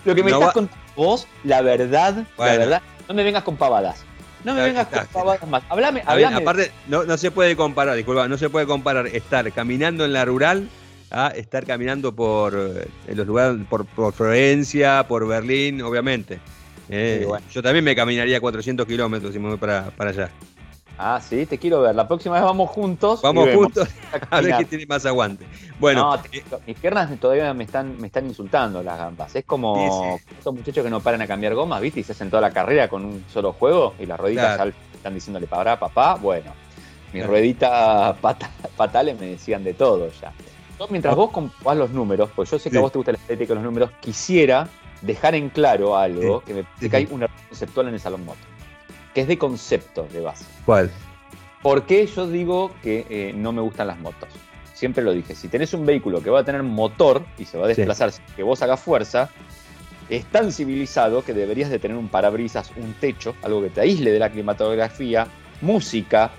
lo, 0.05 0.15
que 0.15 0.23
me 0.23 0.33
no 0.33 0.37
estás 0.37 0.49
va... 0.51 0.53
contando 0.53 0.85
vos, 0.97 1.27
la 1.45 1.63
verdad, 1.63 2.27
bueno. 2.37 2.53
la 2.53 2.59
verdad, 2.59 2.83
no 3.09 3.15
me 3.15 3.25
vengas 3.25 3.43
con 3.43 3.57
pavadas. 3.57 4.05
No 4.45 4.53
me 4.53 4.65
vengas 4.65 4.89
con 4.89 5.07
pavadas 5.07 5.49
más. 5.49 5.63
Hablame, 5.71 6.03
hablame. 6.05 6.37
Aparte, 6.37 6.71
no, 6.89 7.05
no 7.05 7.17
se 7.17 7.31
puede 7.31 7.57
comparar, 7.57 7.97
disculpa, 7.97 8.29
no 8.29 8.37
se 8.37 8.51
puede 8.51 8.67
comparar 8.67 9.07
estar 9.07 9.51
caminando 9.53 10.05
en 10.05 10.13
la 10.13 10.27
rural 10.27 10.69
a 11.11 11.29
estar 11.29 11.65
caminando 11.65 12.15
por 12.15 12.53
eh, 12.55 12.87
en 13.07 13.17
los 13.17 13.27
lugares, 13.27 13.61
por, 13.71 13.87
por 13.87 14.13
Florencia, 14.13 15.07
por 15.09 15.27
Berlín, 15.27 15.81
obviamente. 15.81 16.39
Eh, 16.89 17.25
bueno. 17.27 17.45
Yo 17.51 17.63
también 17.63 17.85
me 17.85 17.95
caminaría 17.95 18.41
400 18.41 18.87
kilómetros 18.87 19.33
si 19.33 19.39
me 19.39 19.49
voy 19.49 19.59
para, 19.59 19.91
para, 19.91 20.11
allá. 20.11 20.31
Ah, 20.99 21.21
sí, 21.21 21.47
te 21.47 21.59
quiero 21.59 21.81
ver. 21.81 21.95
La 21.95 22.07
próxima 22.07 22.35
vez 22.37 22.45
vamos 22.45 22.71
juntos. 22.71 23.23
Vamos 23.23 23.49
juntos 23.55 23.89
a, 24.31 24.37
a 24.37 24.41
ver 24.41 24.57
quién 24.57 24.69
tiene 24.69 24.87
más 24.87 25.07
aguante. 25.07 25.47
Bueno, 25.81 26.17
no, 26.17 26.23
mis 26.67 26.77
piernas 26.77 27.19
todavía 27.19 27.53
me 27.55 27.65
están, 27.65 28.01
me 28.01 28.07
están 28.07 28.27
insultando 28.27 28.83
las 28.83 28.99
gambas. 28.99 29.35
Es 29.35 29.45
como 29.45 29.75
sí, 29.77 30.21
sí. 30.21 30.35
estos 30.39 30.55
muchachos 30.55 30.85
que 30.85 30.91
no 30.91 31.01
paran 31.01 31.23
a 31.23 31.27
cambiar 31.27 31.55
gomas, 31.55 31.81
¿viste? 31.81 32.01
Y 32.01 32.03
se 32.05 32.13
hacen 32.13 32.31
toda 32.31 32.43
la 32.43 32.51
carrera 32.51 32.89
con 32.89 33.05
un 33.05 33.25
solo 33.33 33.53
juego 33.53 33.95
y 33.99 34.07
las 34.07 34.19
rueditas 34.19 34.57
claro. 34.57 34.73
están 34.95 35.15
diciéndole 35.15 35.47
para 35.47 35.79
papá. 35.79 36.17
Bueno, 36.17 36.53
mis 37.13 37.23
claro. 37.23 37.31
rueditas 37.31 38.17
pat 38.21 38.45
patales 38.77 39.19
me 39.19 39.27
decían 39.27 39.65
de 39.65 39.75
todo 39.75 40.09
ya. 40.21 40.33
Yo, 40.79 40.89
mientras 40.89 41.15
vos 41.15 41.31
comprobás 41.31 41.77
los 41.77 41.91
números, 41.91 42.31
pues 42.35 42.51
yo 42.51 42.59
sé 42.59 42.69
que 42.69 42.75
sí. 42.75 42.79
a 42.79 42.81
vos 42.81 42.93
te 42.93 42.99
gusta 42.99 43.13
la 43.13 43.19
estética 43.19 43.51
de 43.51 43.55
los 43.57 43.65
números, 43.65 43.91
quisiera 44.01 44.69
dejar 45.03 45.35
en 45.35 45.51
claro 45.51 45.97
algo, 45.97 46.41
sí, 46.41 46.47
que 46.47 46.55
me 46.55 46.63
parece 46.63 46.85
sí. 46.85 46.91
que 46.91 46.97
hay 46.97 47.09
un 47.11 47.23
error 47.23 47.37
conceptual 47.49 47.89
en 47.89 47.95
el 47.95 48.01
Salón 48.01 48.25
Moto. 48.25 48.41
que 49.15 49.21
es 49.21 49.29
de 49.29 49.37
concepto 49.37 50.07
de 50.13 50.21
base. 50.21 50.45
¿Cuál? 50.65 50.91
¿Por 51.63 51.85
qué 51.85 52.07
yo 52.07 52.27
digo 52.27 52.73
que 52.83 53.07
eh, 53.09 53.33
no 53.35 53.53
me 53.53 53.61
gustan 53.61 53.87
las 53.87 53.99
motos? 53.99 54.29
Siempre 54.75 55.05
lo 55.05 55.13
dije, 55.13 55.35
si 55.35 55.49
tenés 55.49 55.73
un 55.75 55.87
vehículo 55.87 56.23
que 56.23 56.31
va 56.31 56.41
a 56.41 56.45
tener 56.45 56.63
motor 56.63 57.25
y 57.39 57.45
se 57.45 57.57
va 57.57 57.67
a 57.67 57.69
desplazar, 57.69 58.11
que 58.35 58.43
vos 58.43 58.63
hagas 58.63 58.81
fuerza, 58.81 59.31
es 60.09 60.25
tan 60.27 60.51
civilizado 60.51 61.25
que 61.25 61.33
deberías 61.33 61.71
de 61.71 61.79
tener 61.79 61.97
un 61.97 62.09
parabrisas, 62.09 62.73
un 62.77 62.95
techo, 62.95 63.37
algo 63.43 63.63
que 63.63 63.71
te 63.71 63.81
aísle 63.81 64.11
de 64.11 64.19
la 64.19 64.31
climatografía, 64.31 65.29
música, 65.61 66.33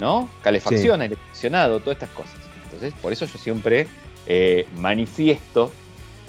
¿no? 0.00 0.30
Calefacción, 0.42 1.02
aire 1.02 1.16
acondicionado, 1.16 1.80
todas 1.80 1.96
estas 1.96 2.10
cosas. 2.10 2.36
Entonces, 2.64 2.94
por 3.02 3.12
eso 3.12 3.26
yo 3.26 3.38
siempre 3.38 3.86
eh, 4.26 4.66
manifiesto 4.78 5.72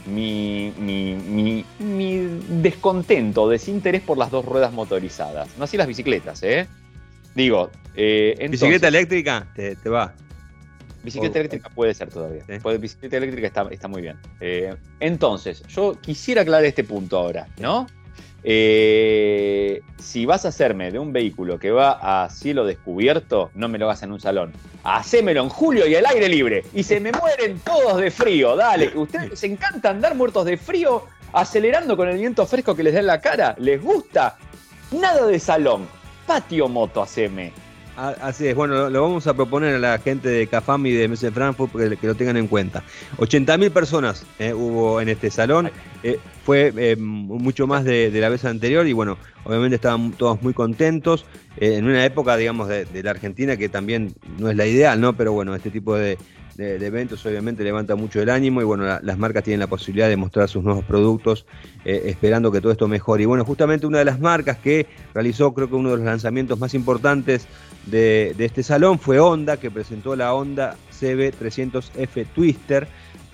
mi, 0.08 0.74
mi, 0.80 1.66
mi, 1.80 2.28
descontento, 2.62 3.50
desinterés 3.50 4.02
por 4.02 4.18
las 4.18 4.32
dos 4.32 4.46
ruedas 4.46 4.74
motorizadas. 4.74 5.50
No 5.58 5.66
así 5.66 5.78
las 5.78 5.88
bicicletas, 5.88 6.42
¿eh? 6.44 6.68
Digo, 7.36 7.70
eh, 7.96 8.48
¿Bicicleta 8.50 8.88
eléctrica? 8.88 9.48
Te, 9.56 9.76
va. 9.90 10.14
Bicicleta 11.04 11.40
eléctrica 11.40 11.70
puede 11.70 11.94
ser 11.94 12.10
todavía. 12.10 12.44
Bicicleta 12.80 13.18
eléctrica 13.18 13.48
está, 13.48 13.68
está 13.70 13.88
muy 13.88 14.02
bien. 14.02 14.18
Eh, 14.40 14.76
entonces, 15.00 15.64
yo 15.68 16.00
quisiera 16.02 16.42
aclarar 16.42 16.66
este 16.66 16.84
punto 16.84 17.18
ahora, 17.18 17.48
¿no? 17.60 17.88
Eh, 18.50 19.82
si 20.00 20.25
vas 20.25 20.46
a 20.46 20.48
hacerme 20.48 20.89
de 20.89 21.00
un 21.00 21.12
vehículo 21.12 21.60
que 21.60 21.70
va 21.70 22.24
a 22.24 22.30
cielo 22.30 22.63
descubierto, 22.63 23.51
no 23.56 23.68
me 23.68 23.77
lo 23.77 23.88
hagas 23.88 24.04
en 24.04 24.13
un 24.13 24.22
salón. 24.22 24.54
Hacémelo 24.86 25.44
en 25.44 25.50
julio 25.50 25.86
y 25.86 25.96
al 25.96 26.06
aire 26.06 26.30
libre. 26.30 26.63
Y 26.74 26.84
se 26.84 27.01
me 27.01 27.12
mueren 27.12 27.60
todos 27.60 28.00
de 28.00 28.10
frío. 28.10 28.56
Dale, 28.56 28.94
ustedes 28.96 29.32
les 29.32 29.44
encanta 29.44 29.89
andar 29.89 30.16
muertos 30.16 30.46
de 30.46 30.56
frío, 30.56 31.04
acelerando 31.34 31.98
con 31.98 32.08
el 32.08 32.18
viento 32.18 32.46
fresco 32.46 32.74
que 32.74 32.84
les 32.84 32.94
da 32.94 33.01
en 33.01 33.08
la 33.08 33.20
cara. 33.20 33.54
¿Les 33.60 33.82
gusta? 33.82 34.38
Nada 34.92 35.27
de 35.27 35.39
salón. 35.39 35.86
Patio 36.25 36.70
moto, 36.70 37.01
haceme. 37.01 37.51
Así 37.98 38.46
es, 38.46 38.54
bueno, 38.54 38.92
lo 38.92 39.01
vamos 39.01 39.25
a 39.25 39.34
proponer 39.34 39.74
a 39.74 39.80
la 39.80 39.98
gente 39.98 40.30
de 40.30 40.46
Cafam 40.46 40.86
y 40.86 40.92
de 40.92 41.08
MS 41.08 41.32
Frankfurt 41.34 41.75
que, 41.75 41.98
que 41.98 42.06
lo 42.06 42.13
tengan 42.13 42.38
en 42.38 42.46
cuenta. 42.46 42.84
80.000 43.18 43.72
personas 43.72 44.24
eh, 44.38 44.54
hubo 44.54 45.01
en 45.01 45.10
este 45.10 45.32
salón, 45.32 45.72
eh, 46.04 46.20
fue 46.46 46.72
eh, 46.77 46.96
mucho 46.96 47.66
más 47.66 47.86
de, 47.86 48.12
la 48.13 48.30
vez 48.30 48.46
anterior 48.46 48.86
y 48.86 48.94
bueno, 48.94 49.18
obviamente 49.46 49.77
estaban 49.77 50.12
todos 50.12 50.39
muy 50.44 50.54
contentos 50.54 51.25
en 51.58 51.86
una 51.86 52.06
época, 52.06 52.38
digamos, 52.38 52.68
de, 52.68 52.86
la 53.01 53.10
Argentina 53.10 53.58
que 53.58 53.68
también 53.68 54.13
no 54.38 54.51
es 54.51 54.56
la 54.56 54.68
ideal, 54.68 55.01
¿no? 55.01 55.13
Pero 55.13 55.34
bueno, 55.34 55.56
este 55.56 55.72
tipo 55.72 55.96
de, 55.96 56.20
eventos 56.58 57.26
obviamente 57.26 57.64
levanta 57.64 57.96
mucho 57.96 58.22
el 58.22 58.30
ánimo 58.30 58.62
y 58.62 58.64
bueno, 58.66 58.86
las 59.02 59.18
marcas 59.18 59.44
tienen 59.44 59.60
la 59.60 59.68
posibilidad 59.68 60.10
de 60.10 60.18
mostrar 60.18 60.50
sus 60.50 60.64
nuevos 60.64 60.84
productos 60.86 61.46
esperando 61.86 62.52
que 62.52 62.62
todo 62.62 62.72
esto 62.72 62.88
mejore. 62.88 63.24
Y 63.24 63.26
bueno, 63.26 63.46
justamente 63.46 63.86
una 63.86 64.00
de 64.00 64.06
las 64.06 64.20
marcas 64.20 64.58
que 64.58 64.88
realizó 65.14 65.54
creo 65.54 65.70
que 65.70 65.76
uno 65.76 65.92
de 65.92 65.98
los 65.98 66.06
lanzamientos 66.06 66.60
más 66.60 66.74
importantes 66.74 67.48
de, 67.88 68.36
este 68.38 68.64
salón 68.64 69.00
fue 69.00 69.20
Honda, 69.20 69.58
que 69.58 69.72
presentó 69.72 70.16
la 70.16 70.34
Honda 70.34 70.76
CB300F 71.00 72.28
Twister. 72.34 72.88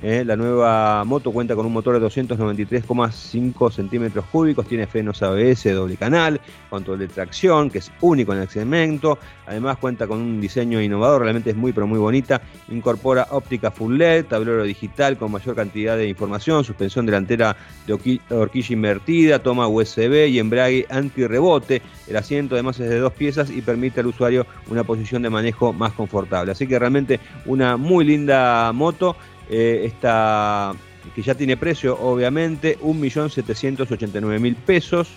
Eh, 0.05 0.25
la 0.25 0.35
nueva 0.35 1.05
moto 1.05 1.31
cuenta 1.31 1.55
con 1.55 1.65
un 1.65 1.71
motor 1.71 1.97
de 1.97 2.05
293,5 2.05 3.71
centímetros 3.71 4.25
cúbicos, 4.25 4.67
tiene 4.67 4.85
frenos 4.85 5.23
ABS 5.23 5.63
doble 5.73 5.95
canal, 5.95 6.41
control 6.69 6.99
de 6.99 7.07
tracción, 7.07 7.69
que 7.69 7.77
es 7.77 7.89
único 8.01 8.33
en 8.33 8.39
el 8.39 8.49
segmento. 8.49 9.17
Además 9.47 9.77
cuenta 9.77 10.05
con 10.05 10.19
un 10.19 10.41
diseño 10.41 10.81
innovador, 10.81 11.21
realmente 11.21 11.51
es 11.51 11.55
muy 11.55 11.71
pero 11.71 11.87
muy 11.87 11.99
bonita. 11.99 12.41
Incorpora 12.67 13.27
óptica 13.31 13.71
full 13.71 13.95
LED, 13.95 14.25
tablero 14.25 14.63
digital 14.63 15.17
con 15.17 15.31
mayor 15.31 15.55
cantidad 15.55 15.95
de 15.95 16.09
información, 16.09 16.65
suspensión 16.65 17.05
delantera 17.05 17.55
de 17.87 18.19
horquilla 18.29 18.73
invertida, 18.73 19.39
toma 19.39 19.69
USB 19.69 20.27
y 20.27 20.37
embrague 20.37 20.85
antirrebote. 20.89 21.81
El 22.07 22.17
asiento 22.17 22.55
además 22.55 22.77
es 22.81 22.89
de 22.89 22.99
dos 22.99 23.13
piezas 23.13 23.49
y 23.49 23.61
permite 23.61 24.01
al 24.01 24.07
usuario 24.07 24.45
una 24.69 24.83
posición 24.83 25.21
de 25.21 25.29
manejo 25.29 25.71
más 25.71 25.93
confortable. 25.93 26.51
Así 26.51 26.67
que 26.67 26.77
realmente 26.77 27.21
una 27.45 27.77
muy 27.77 28.03
linda 28.03 28.69
moto. 28.73 29.15
Eh, 29.49 29.83
esta, 29.85 30.73
que 31.15 31.21
ya 31.21 31.35
tiene 31.35 31.57
precio, 31.57 31.97
obviamente, 31.99 32.77
1.789.000 32.79 34.55
pesos. 34.55 35.09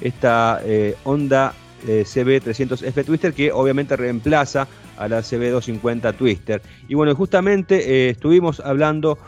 Esta 0.00 0.60
eh, 0.64 0.96
Honda 1.04 1.52
eh, 1.86 2.04
CB300F 2.06 3.04
Twister, 3.04 3.34
que 3.34 3.52
obviamente 3.52 3.96
reemplaza 3.96 4.66
a 4.96 5.08
la 5.08 5.20
CB250 5.20 6.16
Twister. 6.16 6.62
Y 6.88 6.94
bueno, 6.94 7.14
justamente 7.14 8.10
estuvimos 8.10 8.60
hablando 8.60 9.18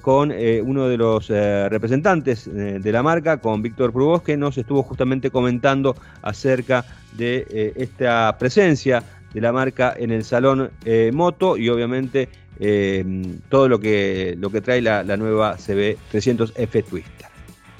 con 0.00 0.32
uno 0.32 0.88
de 0.88 0.96
los 0.96 1.28
representantes 1.28 2.50
de 2.50 2.92
la 2.92 3.02
marca, 3.02 3.36
con 3.42 3.60
Víctor 3.60 3.92
Prubos, 3.92 4.22
que 4.22 4.34
nos 4.34 4.56
estuvo 4.56 4.82
justamente 4.82 5.30
comentando 5.30 5.94
acerca 6.22 6.82
de 7.12 7.74
esta 7.76 8.38
presencia 8.38 9.02
de 9.34 9.40
la 9.42 9.52
marca 9.52 9.94
en 9.98 10.12
el 10.12 10.24
salón 10.24 10.70
moto 11.12 11.58
y 11.58 11.68
obviamente 11.68 12.30
eh, 12.58 13.04
todo 13.48 13.68
lo 13.68 13.78
que, 13.78 14.34
lo 14.38 14.50
que 14.50 14.60
trae 14.60 14.80
la, 14.80 15.02
nueva 15.16 15.56
CB300F 15.56 16.84
Twister. 16.84 17.28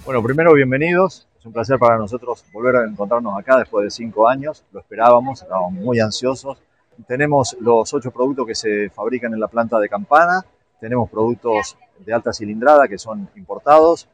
Bueno, 0.05 0.23
primero 0.23 0.53
bienvenidos. 0.55 1.27
Es 1.39 1.47
un 1.47 1.53
placer 1.53 1.79
para 1.79 1.97
nosotros 1.97 2.45
volver 2.53 2.77
a 2.77 2.85
encontrarnos 2.85 3.39
acá 3.39 3.59
después 3.59 3.85
de 3.85 3.91
cinco 3.91 4.29
años. 4.29 4.65
Lo 4.73 4.81
esperábamos, 4.81 5.43
estábamos 5.43 5.73
muy 5.73 6.01
ansiosos. 6.01 6.59
Tenemos 7.07 7.57
los 7.61 7.93
ocho 7.93 8.11
productos 8.11 8.47
que 8.47 8.55
se 8.55 8.91
fabrican 8.91 9.33
en 9.33 9.41
la 9.41 9.49
planta 9.49 9.79
de 9.79 9.89
Campana. 9.89 10.45
Tenemos 10.81 11.11
productos 11.11 11.77
de 11.99 12.13
alta 12.13 12.33
cilindrada 12.33 12.89
que 12.89 12.99
son 12.99 13.29
importados. 13.37 14.09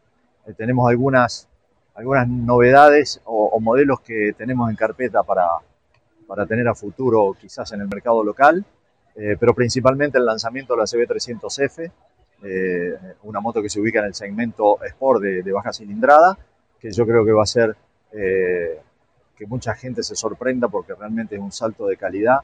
Eh, 0.46 0.55
tenemos 0.57 0.88
algunas, 0.88 1.48
algunas 1.94 2.29
novedades 2.29 3.20
o, 3.25 3.46
o, 3.46 3.61
modelos 3.61 4.01
que 4.01 4.33
tenemos 4.37 4.70
en 4.70 4.77
carpeta 4.77 5.22
para, 5.22 5.46
para 6.27 6.46
tener 6.46 6.66
a 6.68 6.75
futuro 6.75 7.37
quizás 7.40 7.72
en 7.72 7.81
el 7.81 7.88
mercado 7.88 8.25
local. 8.25 8.64
Eh, 9.14 9.37
pero 9.38 9.55
principalmente 9.55 10.18
el 10.18 10.25
lanzamiento 10.25 10.75
de 10.75 10.79
la 10.79 10.85
CB300F, 10.85 11.90
eh, 12.44 12.98
una 13.25 13.40
moto 13.40 13.62
que 13.62 13.68
se 13.68 13.81
ubica 13.81 14.01
en 14.01 14.07
el 14.07 14.14
segmento 14.14 14.83
Sport 14.83 15.22
de, 15.22 15.53
baja 15.53 15.72
cilindrada, 15.72 16.38
que 16.81 16.90
yo 16.90 17.07
creo 17.07 17.25
que 17.25 17.33
va 17.33 17.42
a 17.42 17.46
ser 17.46 17.77
eh, 18.12 18.81
que 19.37 19.46
mucha 19.46 19.75
gente 19.75 20.03
se 20.03 20.16
sorprenda 20.16 20.68
porque 20.68 20.94
realmente 20.94 21.37
es 21.37 21.40
un 21.40 21.53
salto 21.53 21.87
de 21.87 21.96
calidad, 21.96 22.38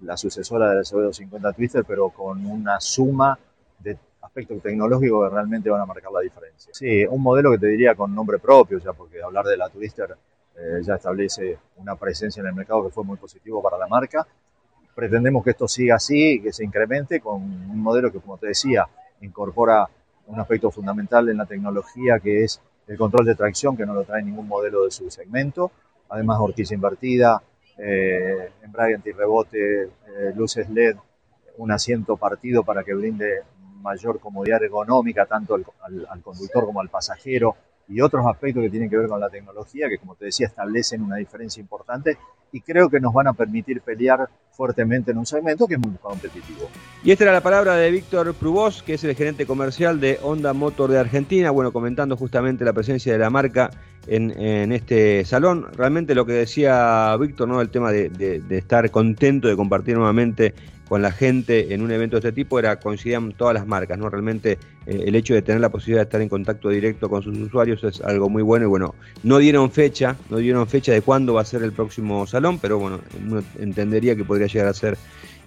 la 0.00 0.16
sucesora 0.16 0.70
de 0.70 0.76
la 0.76 0.82
CB250 0.82 1.54
Twister, 1.54 1.84
pero 1.84 2.08
con 2.10 2.44
una 2.46 2.80
suma 2.80 3.38
de 3.78 3.96
aspectos 4.22 4.60
tecnológicos 4.62 5.28
que 5.28 5.34
realmente 5.34 5.70
van 5.70 5.82
a 5.82 5.86
marcar 5.86 6.10
la 6.10 6.20
diferencia. 6.20 6.72
Sí, 6.74 7.04
un 7.06 7.22
modelo 7.22 7.52
que 7.52 7.58
te 7.58 7.66
diría 7.66 7.94
con 7.94 8.14
nombre 8.14 8.38
propio, 8.38 8.78
ya 8.78 8.92
porque 8.92 9.22
hablar 9.22 9.44
de 9.44 9.56
la 9.56 9.68
Twister 9.68 10.16
ya 10.82 10.94
establece 10.94 11.58
una 11.78 11.96
presencia 11.96 12.40
en 12.40 12.46
el 12.46 12.54
mercado 12.54 12.84
que 12.84 12.90
fue 12.90 13.02
muy 13.02 13.16
positivo 13.16 13.60
para 13.60 13.76
la 13.76 13.88
marca 13.88 14.24
Pretendemos 14.94 15.42
que 15.42 15.50
esto 15.50 15.66
siga 15.66 15.96
así, 15.96 16.40
que 16.40 16.52
se 16.52 16.64
incremente 16.64 17.20
con 17.20 17.42
un 17.42 17.82
modelo 17.82 18.12
que, 18.12 18.20
como 18.20 18.38
te 18.38 18.48
decía, 18.48 18.86
incorpora 19.20 19.88
un 20.26 20.40
aspecto 20.40 20.70
fundamental 20.70 21.28
en 21.28 21.36
la 21.36 21.46
tecnología 21.46 22.18
que 22.20 22.44
es 22.44 22.60
el 22.86 22.96
control 22.96 23.26
de 23.26 23.34
tracción, 23.34 23.76
que 23.76 23.86
no 23.86 23.94
lo 23.94 24.04
trae 24.04 24.22
ningún 24.22 24.46
modelo 24.46 24.84
de 24.84 24.90
su 24.90 25.10
segmento. 25.10 25.72
Además, 26.08 26.38
horquilla 26.40 26.74
invertida, 26.74 27.42
eh, 27.78 28.50
embrague 28.62 28.94
antirrebote, 28.94 29.82
eh, 29.84 29.88
luces 30.36 30.68
LED, 30.70 30.96
un 31.56 31.72
asiento 31.72 32.16
partido 32.16 32.62
para 32.62 32.84
que 32.84 32.94
brinde 32.94 33.42
mayor 33.80 34.18
comodidad 34.18 34.62
ergonómica 34.62 35.26
tanto 35.26 35.54
al, 35.54 36.22
conductor 36.22 36.64
como 36.64 36.80
al 36.80 36.88
pasajero 36.88 37.56
y 37.86 38.00
otros 38.00 38.26
aspectos 38.26 38.62
que 38.62 38.70
tienen 38.70 38.88
que 38.88 38.96
ver 38.96 39.08
con 39.08 39.20
la 39.20 39.28
tecnología 39.28 39.88
que, 39.88 39.98
como 39.98 40.14
te 40.14 40.26
decía, 40.26 40.46
establecen 40.46 41.02
una 41.02 41.16
diferencia 41.16 41.60
importante 41.60 42.16
y 42.54 42.60
creo 42.60 42.88
que 42.88 43.00
nos 43.00 43.12
van 43.12 43.26
a 43.26 43.32
permitir 43.32 43.80
pelear 43.80 44.28
fuertemente 44.52 45.10
en 45.10 45.18
un 45.18 45.26
segmento 45.26 45.66
que 45.66 45.74
es 45.74 45.80
muy 45.80 45.90
competitivo. 46.00 46.70
Y 47.02 47.10
esta 47.10 47.24
era 47.24 47.32
la 47.32 47.40
palabra 47.40 47.74
de 47.74 47.90
Víctor 47.90 48.32
Prubos, 48.34 48.84
que 48.84 48.94
es 48.94 49.02
el 49.02 49.16
gerente 49.16 49.44
comercial 49.44 49.98
de 49.98 50.20
Honda 50.22 50.52
Motor 50.52 50.92
de 50.92 51.00
Argentina, 51.00 51.50
bueno, 51.50 51.72
comentando 51.72 52.16
justamente 52.16 52.64
la 52.64 52.72
presencia 52.72 53.12
de 53.12 53.18
la 53.18 53.28
marca 53.28 53.72
en, 54.06 54.70
este 54.70 55.24
salón. 55.24 55.66
Realmente 55.76 56.14
lo 56.14 56.26
que 56.26 56.34
decía 56.34 57.16
Víctor, 57.16 57.48
¿no? 57.48 57.60
El 57.60 57.70
tema 57.70 57.90
de, 57.90 58.40
estar 58.50 58.88
contento 58.92 59.48
de 59.48 59.56
compartir 59.56 59.96
nuevamente 59.96 60.54
con 60.88 61.00
la 61.02 61.12
gente 61.12 61.72
en 61.72 61.82
un 61.82 61.90
evento 61.90 62.16
de 62.16 62.28
este 62.28 62.32
tipo 62.32 62.58
era 62.58 62.78
coincidían 62.78 63.32
todas 63.32 63.54
las 63.54 63.66
marcas, 63.66 63.98
¿no? 63.98 64.10
Realmente 64.10 64.58
eh, 64.86 65.04
el 65.06 65.14
hecho 65.14 65.34
de 65.34 65.42
tener 65.42 65.60
la 65.60 65.70
posibilidad 65.70 66.02
de 66.02 66.04
estar 66.04 66.20
en 66.20 66.28
contacto 66.28 66.68
directo 66.68 67.08
con 67.08 67.22
sus 67.22 67.36
usuarios 67.38 67.82
es 67.84 68.00
algo 68.02 68.28
muy 68.28 68.42
bueno 68.42 68.66
y 68.66 68.68
bueno, 68.68 68.94
no 69.22 69.38
dieron 69.38 69.70
fecha, 69.70 70.16
no 70.28 70.38
dieron 70.38 70.66
fecha 70.66 70.92
de 70.92 71.00
cuándo 71.00 71.34
va 71.34 71.40
a 71.40 71.44
ser 71.44 71.62
el 71.62 71.72
próximo 71.72 72.26
salón, 72.26 72.58
pero 72.58 72.78
bueno, 72.78 73.00
uno 73.26 73.42
entendería 73.58 74.14
que 74.14 74.24
podría 74.24 74.46
llegar 74.46 74.68
a 74.68 74.74
ser 74.74 74.98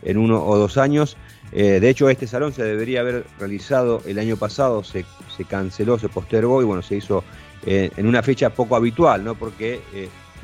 en 0.03 0.17
uno 0.17 0.43
o 0.43 0.57
dos 0.57 0.77
años. 0.77 1.17
Eh, 1.51 1.79
de 1.79 1.89
hecho, 1.89 2.09
este 2.09 2.27
salón 2.27 2.51
se 2.51 2.63
debería 2.63 3.01
haber 3.01 3.25
realizado 3.39 4.01
el 4.05 4.19
año 4.19 4.37
pasado, 4.37 4.83
se, 4.83 5.05
canceló, 5.47 5.99
se 5.99 6.09
postergó 6.09 6.61
y 6.61 6.65
bueno, 6.65 6.81
se 6.81 6.95
hizo 6.95 7.23
eh, 7.65 7.91
en 7.95 8.07
una 8.07 8.23
fecha 8.23 8.49
poco 8.49 8.75
habitual, 8.75 9.23
¿no? 9.23 9.35
Porque 9.35 9.79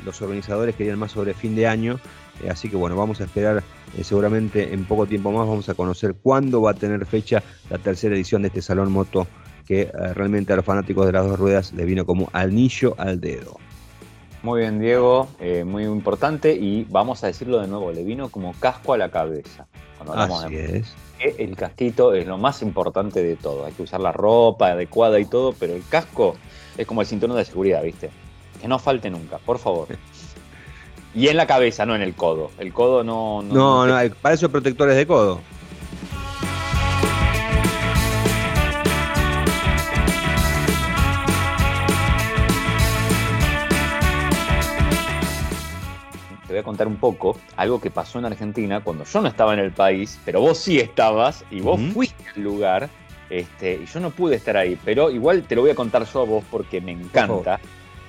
los 0.04 0.22
organizadores 0.22 0.76
querían 0.76 0.98
más 0.98 1.12
sobre 1.12 1.34
fin 1.34 1.54
de 1.56 1.66
año, 1.66 1.98
así 2.48 2.68
que 2.68 2.76
bueno, 2.76 2.96
vamos 2.96 3.20
a 3.20 3.24
esperar 3.24 3.62
seguramente 4.02 4.72
en 4.74 4.84
poco 4.84 5.06
tiempo 5.06 5.30
más, 5.30 5.46
vamos 5.46 5.68
a 5.68 5.74
conocer 5.74 6.14
cuándo 6.14 6.62
va 6.62 6.72
a 6.72 6.74
tener 6.74 7.06
fecha 7.06 7.42
la 7.70 7.78
tercera 7.78 8.14
edición 8.14 8.42
de 8.42 8.48
este 8.48 8.62
Salón 8.62 8.90
Moto, 8.90 9.26
que 9.66 9.90
realmente 10.14 10.52
a 10.52 10.56
los 10.56 10.64
fanáticos 10.64 11.06
de 11.06 11.12
las 11.12 11.26
dos 11.26 11.38
ruedas 11.38 11.72
le 11.72 11.84
vino 11.84 12.04
como 12.04 12.28
anillo 12.32 12.94
al 12.98 13.20
dedo. 13.20 13.58
Muy 14.44 14.60
bien, 14.60 14.78
Diego, 14.78 15.26
eh, 15.40 15.64
muy 15.64 15.84
importante 15.84 16.52
y 16.52 16.84
vamos 16.90 17.24
a 17.24 17.28
decirlo 17.28 17.60
de 17.60 17.66
nuevo, 17.66 17.90
le 17.92 18.04
vino 18.04 18.28
como 18.28 18.52
casco 18.52 18.92
a 18.92 18.98
la 18.98 19.08
cabeza. 19.08 19.66
Cuando 19.96 20.12
hablamos 20.12 20.44
Así 20.44 20.54
de 20.54 20.76
es. 20.80 20.94
el 21.38 21.56
casquito 21.56 22.12
es 22.12 22.26
lo 22.26 22.36
más 22.36 22.60
importante 22.60 23.22
de 23.22 23.36
todo. 23.36 23.64
Hay 23.64 23.72
que 23.72 23.84
usar 23.84 24.00
la 24.00 24.12
ropa 24.12 24.72
adecuada 24.72 25.18
y 25.18 25.24
todo, 25.24 25.54
pero 25.58 25.72
el 25.72 25.82
casco 25.88 26.36
es 26.76 26.86
como 26.86 27.00
el 27.00 27.06
cinturón 27.06 27.38
de 27.38 27.46
seguridad, 27.46 27.82
¿viste? 27.82 28.10
Que 28.60 28.68
no 28.68 28.78
falte 28.78 29.08
nunca, 29.08 29.38
por 29.38 29.58
favor. 29.58 29.88
Y 31.14 31.28
en 31.28 31.36
la 31.36 31.46
cabeza, 31.46 31.86
no 31.86 31.94
en 31.94 32.02
el 32.02 32.14
codo. 32.14 32.50
El 32.58 32.72
codo 32.72 33.04
no. 33.04 33.40
No, 33.42 33.86
no, 33.86 34.14
para 34.20 34.34
eso 34.34 34.50
protectores 34.50 34.96
de 34.96 35.06
codo. 35.06 35.40
Te 46.46 46.52
voy 46.52 46.58
a 46.58 46.62
contar 46.64 46.88
un 46.88 46.96
poco 46.96 47.36
algo 47.56 47.80
que 47.80 47.90
pasó 47.90 48.18
en 48.18 48.24
Argentina 48.24 48.80
cuando 48.80 49.04
yo 49.04 49.20
no 49.20 49.28
estaba 49.28 49.54
en 49.54 49.60
el 49.60 49.70
país, 49.70 50.18
pero 50.24 50.40
vos 50.40 50.58
sí 50.58 50.80
estabas 50.80 51.44
y 51.50 51.60
vos 51.60 51.80
fuiste 51.92 52.24
al 52.34 52.42
lugar. 52.42 52.88
Este, 53.30 53.80
y 53.82 53.86
yo 53.86 54.00
no 54.00 54.10
pude 54.10 54.36
estar 54.36 54.56
ahí, 54.56 54.78
pero 54.84 55.10
igual 55.10 55.42
te 55.44 55.54
lo 55.54 55.62
voy 55.62 55.70
a 55.70 55.74
contar 55.74 56.04
yo 56.04 56.22
a 56.22 56.24
vos 56.24 56.44
porque 56.50 56.80
me 56.80 56.92
encanta. 56.92 57.58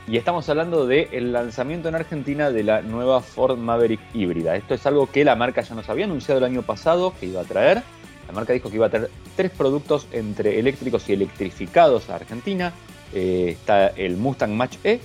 Y 0.07 0.17
estamos 0.17 0.47
hablando 0.49 0.85
del 0.85 1.33
lanzamiento 1.33 1.89
en 1.89 1.95
Argentina 1.95 2.51
de 2.51 2.63
la 2.63 2.83
nueva 2.83 3.21
Ford 3.21 3.57
Maverick 3.57 3.99
híbrida. 4.13 4.55
Esto 4.55 4.75
es 4.75 4.85
algo 4.85 5.07
que 5.07 5.25
la 5.25 5.35
marca 5.35 5.61
ya 5.61 5.73
nos 5.73 5.89
había 5.89 6.05
anunciado 6.05 6.37
el 6.37 6.43
año 6.43 6.61
pasado 6.61 7.15
que 7.19 7.25
iba 7.25 7.41
a 7.41 7.43
traer. 7.43 7.81
La 8.27 8.33
marca 8.33 8.53
dijo 8.53 8.69
que 8.69 8.75
iba 8.75 8.85
a 8.85 8.89
traer 8.89 9.09
tres 9.35 9.49
productos 9.49 10.07
entre 10.11 10.59
eléctricos 10.59 11.09
y 11.09 11.13
electrificados 11.13 12.11
a 12.11 12.15
Argentina. 12.17 12.71
Eh, 13.13 13.57
está 13.59 13.87
el 13.87 14.17
Mustang 14.17 14.51
Mach 14.51 14.75
E, 14.83 14.99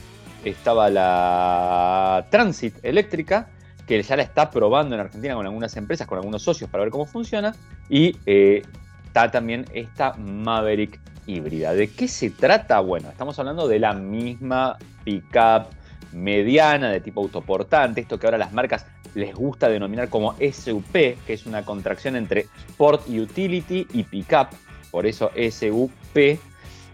estaba 0.45 0.91
la 0.91 2.27
Transit 2.31 2.75
eléctrica, 2.83 3.49
que 3.87 4.03
ya 4.03 4.17
la 4.17 4.23
está 4.23 4.51
probando 4.51 4.95
en 4.97 5.01
Argentina 5.01 5.35
con 5.35 5.47
algunas 5.47 5.75
empresas, 5.79 6.07
con 6.07 6.19
algunos 6.19 6.43
socios 6.43 6.69
para 6.69 6.85
ver 6.85 6.91
cómo 6.91 7.07
funciona. 7.07 7.55
Y 7.89 8.19
eh, 8.27 8.63
está 9.07 9.31
también 9.31 9.65
esta 9.73 10.13
Maverick 10.13 11.01
híbrida. 11.27 11.73
¿De 11.75 11.89
qué 11.89 12.09
se 12.09 12.31
trata? 12.31 12.81
Bueno, 12.81 13.11
estamos 13.11 13.39
hablando 13.39 13.69
de 13.69 13.79
la 13.79 13.93
misma 13.93 14.77
pickup 15.05 15.67
mediana 16.13 16.91
de 16.91 17.01
tipo 17.01 17.21
autoportante, 17.21 18.01
esto 18.01 18.19
que 18.19 18.27
ahora 18.27 18.39
las 18.39 18.53
marcas 18.53 18.87
les 19.15 19.35
gusta 19.35 19.69
denominar 19.69 20.09
como 20.09 20.35
SUP, 20.35 20.93
que 20.93 21.33
es 21.33 21.47
una 21.47 21.65
contracción 21.65 22.17
entre 22.17 22.47
Sport 22.69 23.09
Utility 23.09 23.87
y 23.93 24.03
Pickup, 24.05 24.49
por 24.91 25.07
eso 25.07 25.31
SUP, 25.51 26.17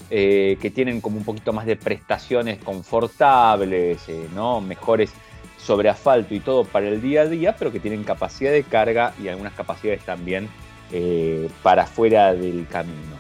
eh, 0.09 0.59
que 0.61 0.71
tienen 0.71 1.01
como 1.01 1.19
un 1.19 1.25
poquito 1.25 1.53
más 1.53 1.67
de 1.67 1.77
prestaciones 1.77 2.63
confortables, 2.63 4.09
eh, 4.09 4.29
¿no? 4.35 4.61
mejores 4.61 5.13
sobre 5.59 5.89
asfalto 5.89 6.35
y 6.35 6.41
todo 6.41 6.65
para 6.65 6.89
el 6.89 7.03
día 7.03 7.23
a 7.23 7.27
día, 7.27 7.57
pero 7.57 7.73
que 7.73 7.81
tienen 7.81 8.05
capacidad 8.05 8.53
de 8.53 8.63
carga 8.63 9.15
y 9.21 9.29
algunas 9.29 9.53
capacidades 9.55 10.05
también 10.05 10.49
eh, 10.93 11.49
para 11.65 11.87
fuera 11.87 12.33
del 12.33 12.69
camino, 12.69 13.16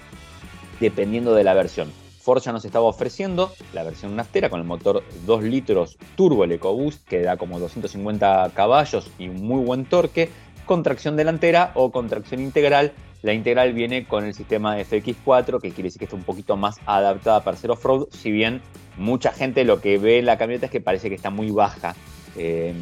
dependiendo 0.80 1.34
de 1.34 1.44
la 1.44 1.54
versión. 1.54 1.90
Ford 2.26 2.42
ya 2.42 2.50
nos 2.50 2.64
estaba 2.64 2.86
ofreciendo 2.86 3.52
la 3.72 3.84
versión 3.84 4.16
naftera 4.16 4.50
con 4.50 4.58
el 4.58 4.66
motor 4.66 5.04
2 5.26 5.44
litros 5.44 5.96
turbo 6.16 6.42
el 6.42 6.50
EcoBoost 6.50 7.06
que 7.06 7.22
da 7.22 7.36
como 7.36 7.60
250 7.60 8.50
caballos 8.52 9.08
y 9.16 9.28
un 9.28 9.46
muy 9.46 9.64
buen 9.64 9.84
torque, 9.84 10.28
con 10.64 10.82
tracción 10.82 11.16
delantera 11.16 11.70
o 11.74 11.92
con 11.92 12.08
tracción 12.08 12.40
integral. 12.40 12.92
La 13.22 13.32
integral 13.32 13.72
viene 13.74 14.06
con 14.06 14.24
el 14.24 14.34
sistema 14.34 14.76
FX4, 14.76 15.60
que 15.60 15.70
quiere 15.70 15.84
decir 15.84 16.00
que 16.00 16.06
está 16.06 16.16
un 16.16 16.24
poquito 16.24 16.56
más 16.56 16.80
adaptada 16.84 17.44
para 17.44 17.56
hacer 17.56 17.70
off-road, 17.70 18.08
si 18.10 18.32
bien 18.32 18.60
mucha 18.96 19.30
gente 19.30 19.64
lo 19.64 19.80
que 19.80 19.98
ve 19.98 20.18
en 20.18 20.26
la 20.26 20.36
camioneta 20.36 20.66
es 20.66 20.72
que 20.72 20.80
parece 20.80 21.08
que 21.08 21.14
está 21.14 21.30
muy 21.30 21.52
baja. 21.52 21.94
Eh, 22.36 22.74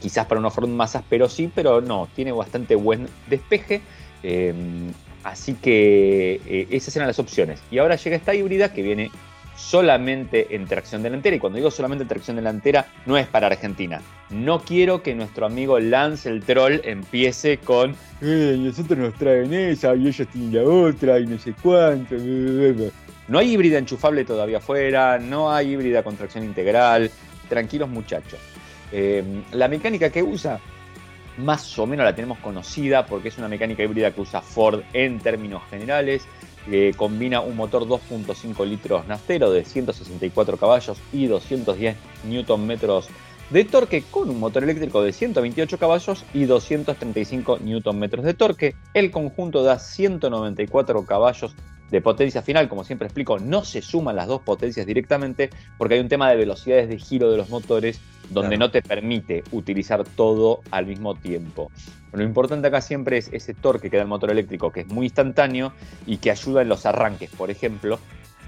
quizás 0.00 0.26
para 0.26 0.40
un 0.40 0.46
off-road 0.46 0.70
más 0.70 0.96
áspero 0.96 1.28
sí, 1.28 1.52
pero 1.54 1.82
no, 1.82 2.08
tiene 2.16 2.32
bastante 2.32 2.74
buen 2.74 3.06
despeje. 3.28 3.82
Eh, 4.22 4.54
así 5.24 5.54
que 5.54 6.40
eh, 6.46 6.66
esas 6.70 6.94
eran 6.96 7.08
las 7.08 7.18
opciones. 7.18 7.60
Y 7.70 7.78
ahora 7.78 7.96
llega 7.96 8.16
esta 8.16 8.34
híbrida 8.34 8.72
que 8.72 8.82
viene 8.82 9.10
solamente 9.56 10.54
en 10.54 10.66
tracción 10.66 11.02
delantera. 11.02 11.36
Y 11.36 11.38
cuando 11.38 11.56
digo 11.56 11.70
solamente 11.70 12.02
en 12.02 12.08
tracción 12.08 12.36
delantera, 12.36 12.86
no 13.06 13.16
es 13.16 13.26
para 13.26 13.46
Argentina. 13.46 14.00
No 14.30 14.60
quiero 14.60 15.02
que 15.02 15.14
nuestro 15.14 15.46
amigo 15.46 15.78
Lance 15.78 16.28
el 16.28 16.42
Troll 16.42 16.80
empiece 16.84 17.58
con 17.58 17.94
eh, 18.20 18.56
nosotros 18.58 18.98
nos 18.98 19.14
traen 19.14 19.52
esa 19.52 19.94
y 19.94 20.08
ellos 20.08 20.28
tienen 20.28 20.54
la 20.54 20.62
otra 20.62 21.18
y 21.18 21.26
no 21.26 21.38
sé 21.38 21.54
cuánto. 21.62 22.16
No 23.28 23.38
hay 23.38 23.52
híbrida 23.52 23.78
enchufable 23.78 24.24
todavía 24.24 24.58
afuera, 24.58 25.18
no 25.18 25.52
hay 25.52 25.72
híbrida 25.72 26.02
con 26.02 26.16
tracción 26.16 26.44
integral. 26.44 27.10
Tranquilos 27.48 27.88
muchachos. 27.88 28.38
Eh, 28.90 29.22
la 29.52 29.68
mecánica 29.68 30.10
que 30.10 30.22
usa 30.22 30.60
más 31.38 31.78
o 31.78 31.86
menos 31.86 32.04
la 32.04 32.14
tenemos 32.14 32.38
conocida 32.38 33.06
porque 33.06 33.28
es 33.28 33.38
una 33.38 33.48
mecánica 33.48 33.82
híbrida 33.82 34.10
que 34.10 34.20
usa 34.20 34.42
Ford 34.42 34.82
en 34.92 35.18
términos 35.18 35.62
generales. 35.70 36.26
combina 36.96 37.40
un 37.40 37.56
motor 37.56 37.84
2.5 37.86 38.66
litros 38.66 39.06
naftero 39.06 39.50
de 39.50 39.64
164 39.64 40.56
caballos 40.56 40.98
y 41.12 41.26
210 41.26 41.96
newton 42.24 42.66
metros 42.66 43.08
de 43.50 43.64
torque 43.64 44.02
con 44.10 44.30
un 44.30 44.40
motor 44.40 44.64
eléctrico 44.64 45.02
de 45.02 45.12
128 45.12 45.78
caballos 45.78 46.24
y 46.32 46.44
235 46.44 47.58
newton 47.58 47.98
metros 47.98 48.24
de 48.24 48.32
torque. 48.32 48.74
El 48.94 49.10
conjunto 49.10 49.62
da 49.62 49.78
194 49.78 51.04
caballos 51.04 51.54
de 51.92 52.00
potencia 52.00 52.40
final, 52.40 52.70
como 52.70 52.84
siempre 52.84 53.06
explico, 53.06 53.38
no 53.38 53.64
se 53.64 53.82
suman 53.82 54.16
las 54.16 54.26
dos 54.26 54.40
potencias 54.40 54.86
directamente 54.86 55.50
porque 55.76 55.94
hay 55.94 56.00
un 56.00 56.08
tema 56.08 56.30
de 56.30 56.36
velocidades 56.36 56.88
de 56.88 56.98
giro 56.98 57.30
de 57.30 57.36
los 57.36 57.50
motores 57.50 58.00
donde 58.30 58.56
Claro. 58.56 58.60
no 58.60 58.70
te 58.70 58.80
permite 58.80 59.44
utilizar 59.52 60.02
todo 60.04 60.62
al 60.70 60.86
mismo 60.86 61.14
tiempo. 61.14 61.70
Lo 62.14 62.22
importante 62.22 62.68
acá 62.68 62.80
siempre 62.80 63.18
es 63.18 63.28
ese 63.32 63.52
torque 63.52 63.90
que 63.90 63.98
da 63.98 64.04
el 64.04 64.08
motor 64.08 64.30
eléctrico, 64.30 64.72
que 64.72 64.80
es 64.80 64.86
muy 64.88 65.06
instantáneo 65.06 65.74
y 66.06 66.16
que 66.16 66.30
ayuda 66.30 66.62
en 66.62 66.70
los 66.70 66.86
arranques, 66.86 67.28
por 67.30 67.50
ejemplo, 67.50 67.98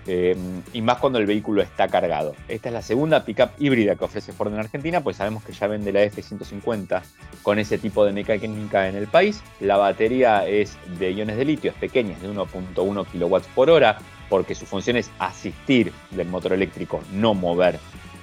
eh, 0.07 0.37
y 0.73 0.83
más 0.83 0.99
cuando 0.99 1.19
el 1.19 1.27
vehículo 1.27 1.63
está 1.63 1.89
cargado. 1.89 2.35
Esta 2.49 2.69
es 2.69 2.73
la 2.73 2.83
segunda 2.83 3.25
pickup 3.25 3.51
híbrida 3.59 3.97
que 3.97 4.05
ofrece 4.05 4.33
Ford 4.33 4.53
en 4.53 4.59
Argentina, 4.59 5.03
pues 5.03 5.17
sabemos 5.17 5.45
que 5.45 5.53
ya 5.53 5.67
vende 5.67 5.93
la 5.93 6.03
F-150 6.03 7.03
con 7.43 7.59
ese 7.59 7.79
tipo 7.79 8.05
de 8.05 8.13
mecánica 8.13 8.89
en 8.89 8.97
el 8.97 9.07
país. 9.07 9.43
La 9.61 9.77
batería 9.77 10.47
es 10.47 10.77
de 10.99 11.13
iones 11.13 11.37
de 11.37 11.45
litio, 11.45 11.71
es 11.71 11.77
pequeña, 11.77 12.13
es 12.13 12.23
de 12.23 12.31
1.1 12.31 13.07
kilowatts 13.07 13.49
por 13.55 13.71
hora, 13.71 13.99
porque 14.29 14.55
su 14.55 14.67
función 14.67 14.97
es 14.97 15.11
asistir 15.19 15.93
del 16.11 16.29
motor 16.29 16.53
eléctrico, 16.53 17.01
no 17.13 17.35
mover 17.35 17.79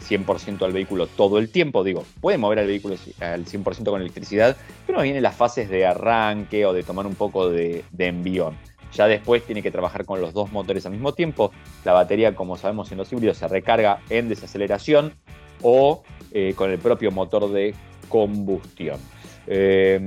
100% 0.07 0.63
al 0.63 0.73
vehículo 0.73 1.07
todo 1.07 1.37
el 1.37 1.49
tiempo. 1.49 1.83
Digo, 1.83 2.05
puede 2.19 2.37
mover 2.37 2.59
al 2.59 2.67
vehículo 2.67 2.95
al 3.21 3.45
100% 3.45 3.89
con 3.89 4.01
electricidad, 4.01 4.57
pero 4.85 4.97
no 4.97 5.03
viene 5.03 5.21
las 5.21 5.35
fases 5.35 5.69
de 5.69 5.85
arranque 5.85 6.65
o 6.65 6.73
de 6.73 6.83
tomar 6.83 7.05
un 7.05 7.15
poco 7.15 7.49
de, 7.49 7.83
de 7.91 8.07
envión. 8.07 8.57
Ya 8.93 9.07
después 9.07 9.43
tiene 9.43 9.61
que 9.61 9.71
trabajar 9.71 10.05
con 10.05 10.21
los 10.21 10.33
dos 10.33 10.51
motores 10.51 10.85
al 10.85 10.91
mismo 10.91 11.13
tiempo. 11.13 11.51
La 11.85 11.93
batería, 11.93 12.35
como 12.35 12.57
sabemos 12.57 12.91
en 12.91 12.97
los 12.97 13.11
híbridos, 13.11 13.37
se 13.37 13.47
recarga 13.47 13.99
en 14.09 14.29
desaceleración 14.29 15.13
o 15.61 16.03
eh, 16.31 16.53
con 16.55 16.71
el 16.71 16.79
propio 16.79 17.11
motor 17.11 17.51
de 17.51 17.73
combustión. 18.09 18.99
Eh, 19.47 19.99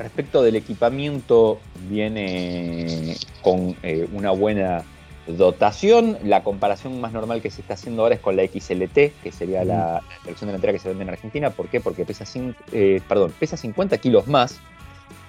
respecto 0.00 0.42
del 0.42 0.56
equipamiento, 0.56 1.60
viene 1.88 3.16
con 3.42 3.76
eh, 3.82 4.08
una 4.12 4.30
buena 4.30 4.84
dotación. 5.26 6.18
La 6.24 6.42
comparación 6.42 7.00
más 7.00 7.12
normal 7.12 7.42
que 7.42 7.50
se 7.50 7.60
está 7.60 7.74
haciendo 7.74 8.02
ahora 8.02 8.16
es 8.16 8.20
con 8.20 8.36
la 8.36 8.42
XLT, 8.44 8.94
que 9.22 9.32
sería 9.32 9.64
la, 9.64 9.74
la 9.76 10.02
versión 10.24 10.48
delantera 10.48 10.72
que 10.72 10.78
se 10.78 10.88
vende 10.88 11.04
en 11.04 11.10
Argentina. 11.10 11.50
¿Por 11.50 11.68
qué? 11.68 11.80
Porque 11.80 12.04
pesa, 12.04 12.24
eh, 12.72 13.00
perdón, 13.08 13.32
pesa 13.38 13.56
50 13.56 13.98
kilos 13.98 14.26
más, 14.26 14.60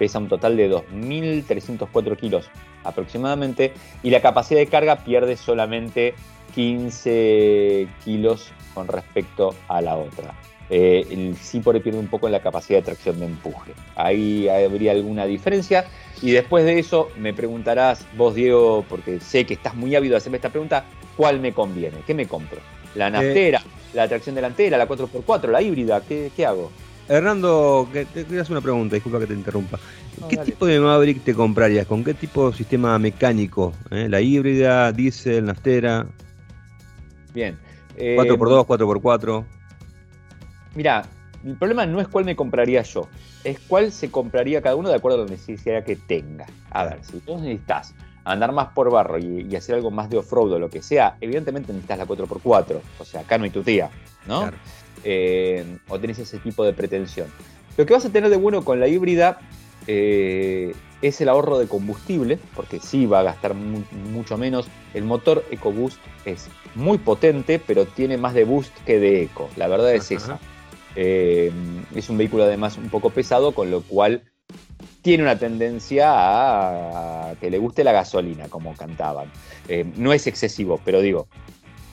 pesa 0.02 0.18
un 0.18 0.28
total 0.28 0.58
de 0.58 0.68
2.304 0.68 2.18
kilos 2.18 2.50
aproximadamente, 2.84 3.72
y 4.02 4.10
la 4.10 4.20
capacidad 4.20 4.60
de 4.60 4.66
carga 4.66 4.96
pierde 4.96 5.38
solamente 5.38 6.16
15 6.56 7.88
kilos 8.04 8.52
con 8.74 8.88
respecto 8.88 9.54
a 9.68 9.80
la 9.80 9.98
otra. 9.98 10.34
Eh, 10.72 11.06
el 11.12 11.38
sí 11.38 11.60
por 11.60 11.76
ahí 11.76 11.82
pierde 11.82 12.00
un 12.00 12.08
poco 12.08 12.26
en 12.26 12.32
la 12.32 12.40
capacidad 12.40 12.80
de 12.80 12.86
tracción 12.86 13.20
de 13.20 13.28
empuje. 13.28 13.74
Ahí 13.96 14.50
habría 14.50 14.94
alguna 14.94 15.28
diferencia. 15.28 15.86
Y 16.20 16.32
después 16.32 16.66
de 16.66 16.80
eso 16.80 17.10
me 17.20 17.32
preguntarás, 17.36 18.04
vos 18.18 18.34
Diego, 18.34 18.84
porque 18.90 19.20
sé 19.20 19.46
que 19.46 19.54
estás 19.54 19.76
muy 19.76 19.96
ávido 19.96 20.14
de 20.14 20.18
hacerme 20.18 20.38
esta 20.38 20.50
pregunta, 20.50 20.86
¿cuál 21.16 21.40
me 21.40 21.54
conviene? 21.54 21.98
¿Qué 22.08 22.16
me 22.16 22.26
compro? 22.26 22.60
¿La 22.96 23.12
naftera? 23.12 23.62
¿La 23.94 24.08
tracción 24.08 24.34
delantera? 24.34 24.80
¿La 24.80 24.88
4x4? 24.88 25.52
¿La 25.52 25.62
híbrida? 25.62 26.02
¿Qué, 26.02 26.32
qué 26.36 26.48
hago? 26.48 26.72
Hernando, 27.08 27.88
te 27.92 28.06
quería 28.06 28.42
hacer 28.42 28.54
una 28.54 28.62
pregunta, 28.62 28.96
disculpa 28.96 29.20
que 29.20 29.28
te 29.28 29.34
interrumpa. 29.34 29.80
No, 30.20 30.28
¿Qué 30.28 30.38
dale. 30.38 30.52
tipo 30.52 30.66
de 30.66 30.80
Maverick 30.80 31.24
te 31.24 31.34
comprarías? 31.34 31.86
¿Con 31.88 32.04
qué 32.04 32.14
tipo 32.14 32.50
de 32.50 32.58
sistema 32.58 32.98
mecánico? 33.00 33.74
¿Eh? 33.90 34.08
¿La 34.10 34.22
híbrida, 34.22 34.92
diésel, 34.92 35.46
naftera? 35.46 36.06
Bien. 37.34 37.58
Eh, 37.98 38.16
4x2, 38.18 38.66
4x4. 38.66 39.46
Mira, 40.76 41.04
el 41.46 41.56
problema 41.56 41.86
no 41.86 42.00
es 42.00 42.08
cuál 42.08 42.26
me 42.26 42.36
compraría 42.36 42.82
yo, 42.84 43.08
es 43.44 43.60
cuál 43.60 43.92
se 43.92 44.10
compraría 44.10 44.62
cada 44.62 44.76
uno 44.76 44.90
de 44.90 44.96
acuerdo 44.96 45.22
a 45.22 45.26
la 45.26 45.32
necesidad 45.32 45.84
que 45.84 45.96
tenga. 45.96 46.46
A 46.70 46.86
ver, 46.86 47.00
si 47.04 47.22
vos 47.26 47.42
necesitas 47.42 47.94
andar 48.24 48.52
más 48.52 48.70
por 48.70 48.92
barro 48.92 49.18
y, 49.18 49.56
hacer 49.56 49.76
algo 49.76 49.92
más 49.92 50.10
de 50.10 50.18
off-road 50.18 50.54
o 50.54 50.60
lo 50.60 50.70
que 50.70 50.82
sea, 50.82 51.18
evidentemente 51.20 51.74
necesitas 51.74 51.98
la 51.98 52.06
4x4. 52.06 52.80
O 53.00 53.06
sea, 53.06 53.22
acá 53.22 53.38
no 53.38 53.46
hay 53.46 53.50
tu 53.50 53.64
tía, 53.64 53.90
¿no? 54.28 54.52
Eh, 55.04 55.66
o 55.88 56.00
tenés 56.00 56.20
ese 56.20 56.38
tipo 56.40 56.64
de 56.64 56.74
pretensión. 56.74 57.28
Lo 57.78 57.86
que 57.86 57.94
vas 57.94 58.06
a 58.06 58.10
tener 58.10 58.30
de 58.30 58.38
bueno 58.38 58.64
con 58.64 58.80
la 58.80 58.88
híbrida 58.88 59.40
eh, 59.88 60.74
es 61.02 61.22
el 61.22 61.30
ahorro 61.30 61.58
de 61.58 61.68
combustible, 61.68 62.38
porque 62.56 62.80
sí 62.80 63.06
va 63.06 63.22
a 63.22 63.24
gastar 63.24 63.56
mucho 63.56 64.38
menos. 64.38 64.68
El 64.94 65.04
motor 65.04 65.44
EcoBoost 65.50 66.00
es 66.26 66.48
muy 66.76 66.98
potente, 66.98 67.60
pero 67.60 67.86
tiene 67.86 68.18
más 68.18 68.34
de 68.34 68.44
boost 68.44 68.74
que 68.86 69.00
de 69.00 69.24
eco. 69.24 69.50
La 69.56 69.68
verdad 69.68 69.94
es 69.94 70.12
esa. 70.12 70.40
Eh, 70.96 71.52
es 71.96 72.10
un 72.10 72.18
vehículo 72.18 72.44
además 72.44 72.78
un 72.78 72.90
poco 72.90 73.10
pesado, 73.10 73.54
con 73.54 73.72
lo 73.72 73.82
cual 73.82 74.24
tiene 75.02 75.24
una 75.24 75.40
tendencia 75.40 76.12
a 76.12 77.34
que 77.40 77.50
le 77.50 77.58
guste 77.58 77.84
la 77.84 77.92
gasolina, 77.92 78.48
como 78.50 78.76
cantaban. 78.76 79.32
Eh, 79.68 79.86
no 79.96 80.14
es 80.14 80.28
excesivo, 80.28 80.80
pero 80.84 81.02
digo, 81.02 81.28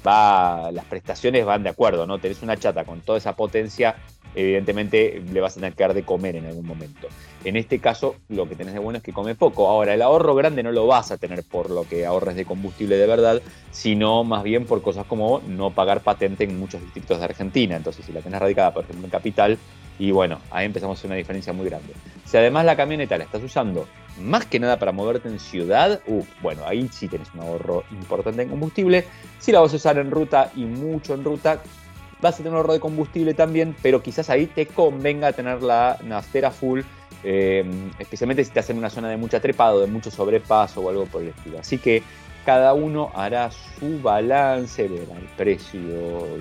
va, 0.08 0.72
las 0.72 0.84
prestaciones 0.86 1.44
van 1.44 1.62
de 1.62 1.70
acuerdo, 1.70 2.06
¿no? 2.06 2.18
Tenés 2.18 2.42
una 2.42 2.56
chata 2.56 2.84
con 2.84 3.00
toda 3.00 3.18
esa 3.18 3.36
potencia, 3.36 3.96
evidentemente 4.34 5.22
le 5.32 5.40
vas 5.40 5.52
a 5.52 5.60
tener 5.60 5.74
que 5.74 5.82
dar 5.82 5.94
de 5.94 6.02
comer 6.02 6.36
en 6.36 6.46
algún 6.46 6.66
momento. 6.66 7.08
En 7.44 7.56
este 7.56 7.78
caso, 7.78 8.16
lo 8.28 8.48
que 8.48 8.56
tenés 8.56 8.74
de 8.74 8.80
bueno 8.80 8.98
es 8.98 9.02
que 9.02 9.12
come 9.12 9.34
poco. 9.34 9.68
Ahora, 9.68 9.94
el 9.94 10.02
ahorro 10.02 10.34
grande 10.34 10.62
no 10.62 10.72
lo 10.72 10.86
vas 10.86 11.10
a 11.10 11.18
tener 11.18 11.44
por 11.44 11.70
lo 11.70 11.84
que 11.86 12.06
ahorres 12.06 12.36
de 12.36 12.44
combustible 12.44 12.96
de 12.96 13.06
verdad, 13.06 13.42
sino 13.70 14.24
más 14.24 14.42
bien 14.42 14.64
por 14.66 14.82
cosas 14.82 15.06
como 15.06 15.40
no 15.46 15.70
pagar 15.70 16.00
patente 16.00 16.44
en 16.44 16.58
muchos 16.58 16.80
distritos 16.80 17.18
de 17.18 17.24
Argentina. 17.24 17.76
Entonces, 17.76 18.04
si 18.04 18.12
la 18.12 18.20
tenés 18.20 18.40
radicada, 18.40 18.72
por 18.72 18.84
ejemplo, 18.84 19.04
en 19.04 19.10
Capital, 19.10 19.58
y 19.98 20.10
bueno, 20.10 20.40
ahí 20.50 20.66
empezamos 20.66 21.02
a 21.02 21.06
una 21.06 21.16
diferencia 21.16 21.52
muy 21.52 21.66
grande. 21.66 21.92
Si 22.24 22.36
además 22.36 22.64
la 22.64 22.76
camioneta 22.76 23.18
la 23.18 23.24
estás 23.24 23.42
usando 23.42 23.88
más 24.20 24.46
que 24.46 24.60
nada 24.60 24.78
para 24.78 24.92
moverte 24.92 25.28
en 25.28 25.38
ciudad, 25.38 26.00
uh, 26.06 26.24
bueno, 26.42 26.62
ahí 26.66 26.88
sí 26.92 27.08
tenés 27.08 27.28
un 27.34 27.40
ahorro 27.40 27.84
importante 27.90 28.42
en 28.42 28.48
combustible. 28.48 29.04
Si 29.38 29.52
la 29.52 29.60
vas 29.60 29.72
a 29.72 29.76
usar 29.76 29.98
en 29.98 30.10
ruta 30.10 30.50
y 30.56 30.64
mucho 30.64 31.14
en 31.14 31.24
ruta, 31.24 31.60
vas 32.20 32.34
a 32.34 32.36
tener 32.38 32.52
un 32.52 32.56
ahorro 32.56 32.72
de 32.72 32.80
combustible 32.80 33.34
también, 33.34 33.74
pero 33.82 34.02
quizás 34.02 34.28
ahí 34.30 34.46
te 34.46 34.66
convenga 34.66 35.32
tener 35.32 35.62
la 35.62 35.98
naftera 36.04 36.50
full, 36.50 36.80
eh, 37.24 37.64
especialmente 37.98 38.44
si 38.44 38.48
estás 38.48 38.70
en 38.70 38.78
una 38.78 38.90
zona 38.90 39.08
de 39.08 39.16
mucha 39.16 39.40
trepada 39.40 39.74
o 39.74 39.80
de 39.80 39.86
mucho 39.86 40.10
sobrepaso 40.10 40.80
o 40.80 40.90
algo 40.90 41.06
por 41.06 41.22
el 41.22 41.28
estilo. 41.28 41.58
Así 41.58 41.78
que 41.78 42.02
cada 42.44 42.72
uno 42.74 43.10
hará 43.14 43.50
su 43.50 44.00
balance, 44.00 44.88
verá 44.88 45.18
el 45.18 45.28
precio 45.36 45.80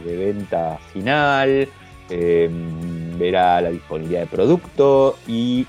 de 0.05 0.15
venta 0.17 0.79
final, 0.93 1.67
eh, 2.09 2.49
verá 3.17 3.61
la 3.61 3.69
disponibilidad 3.69 4.21
de 4.21 4.27
producto 4.27 5.17
y 5.27 5.65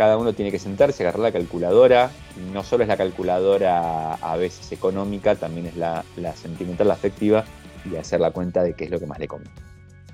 cada 0.00 0.16
uno 0.16 0.32
tiene 0.32 0.50
que 0.50 0.58
sentarse, 0.58 1.02
agarrar 1.02 1.20
la 1.20 1.32
calculadora. 1.32 2.10
No 2.54 2.64
solo 2.64 2.84
es 2.84 2.88
la 2.88 2.96
calculadora 2.96 4.14
a 4.14 4.36
veces 4.36 4.72
económica, 4.72 5.34
también 5.34 5.66
es 5.66 5.76
la, 5.76 6.04
sentimental, 6.34 6.88
la 6.88 6.94
afectiva 6.94 7.44
y 7.84 7.96
hacer 7.96 8.18
la 8.18 8.30
cuenta 8.30 8.62
de 8.62 8.72
qué 8.72 8.84
es 8.84 8.90
lo 8.90 8.98
que 8.98 9.06
más 9.06 9.18
le 9.18 9.28
conviene. 9.28 9.54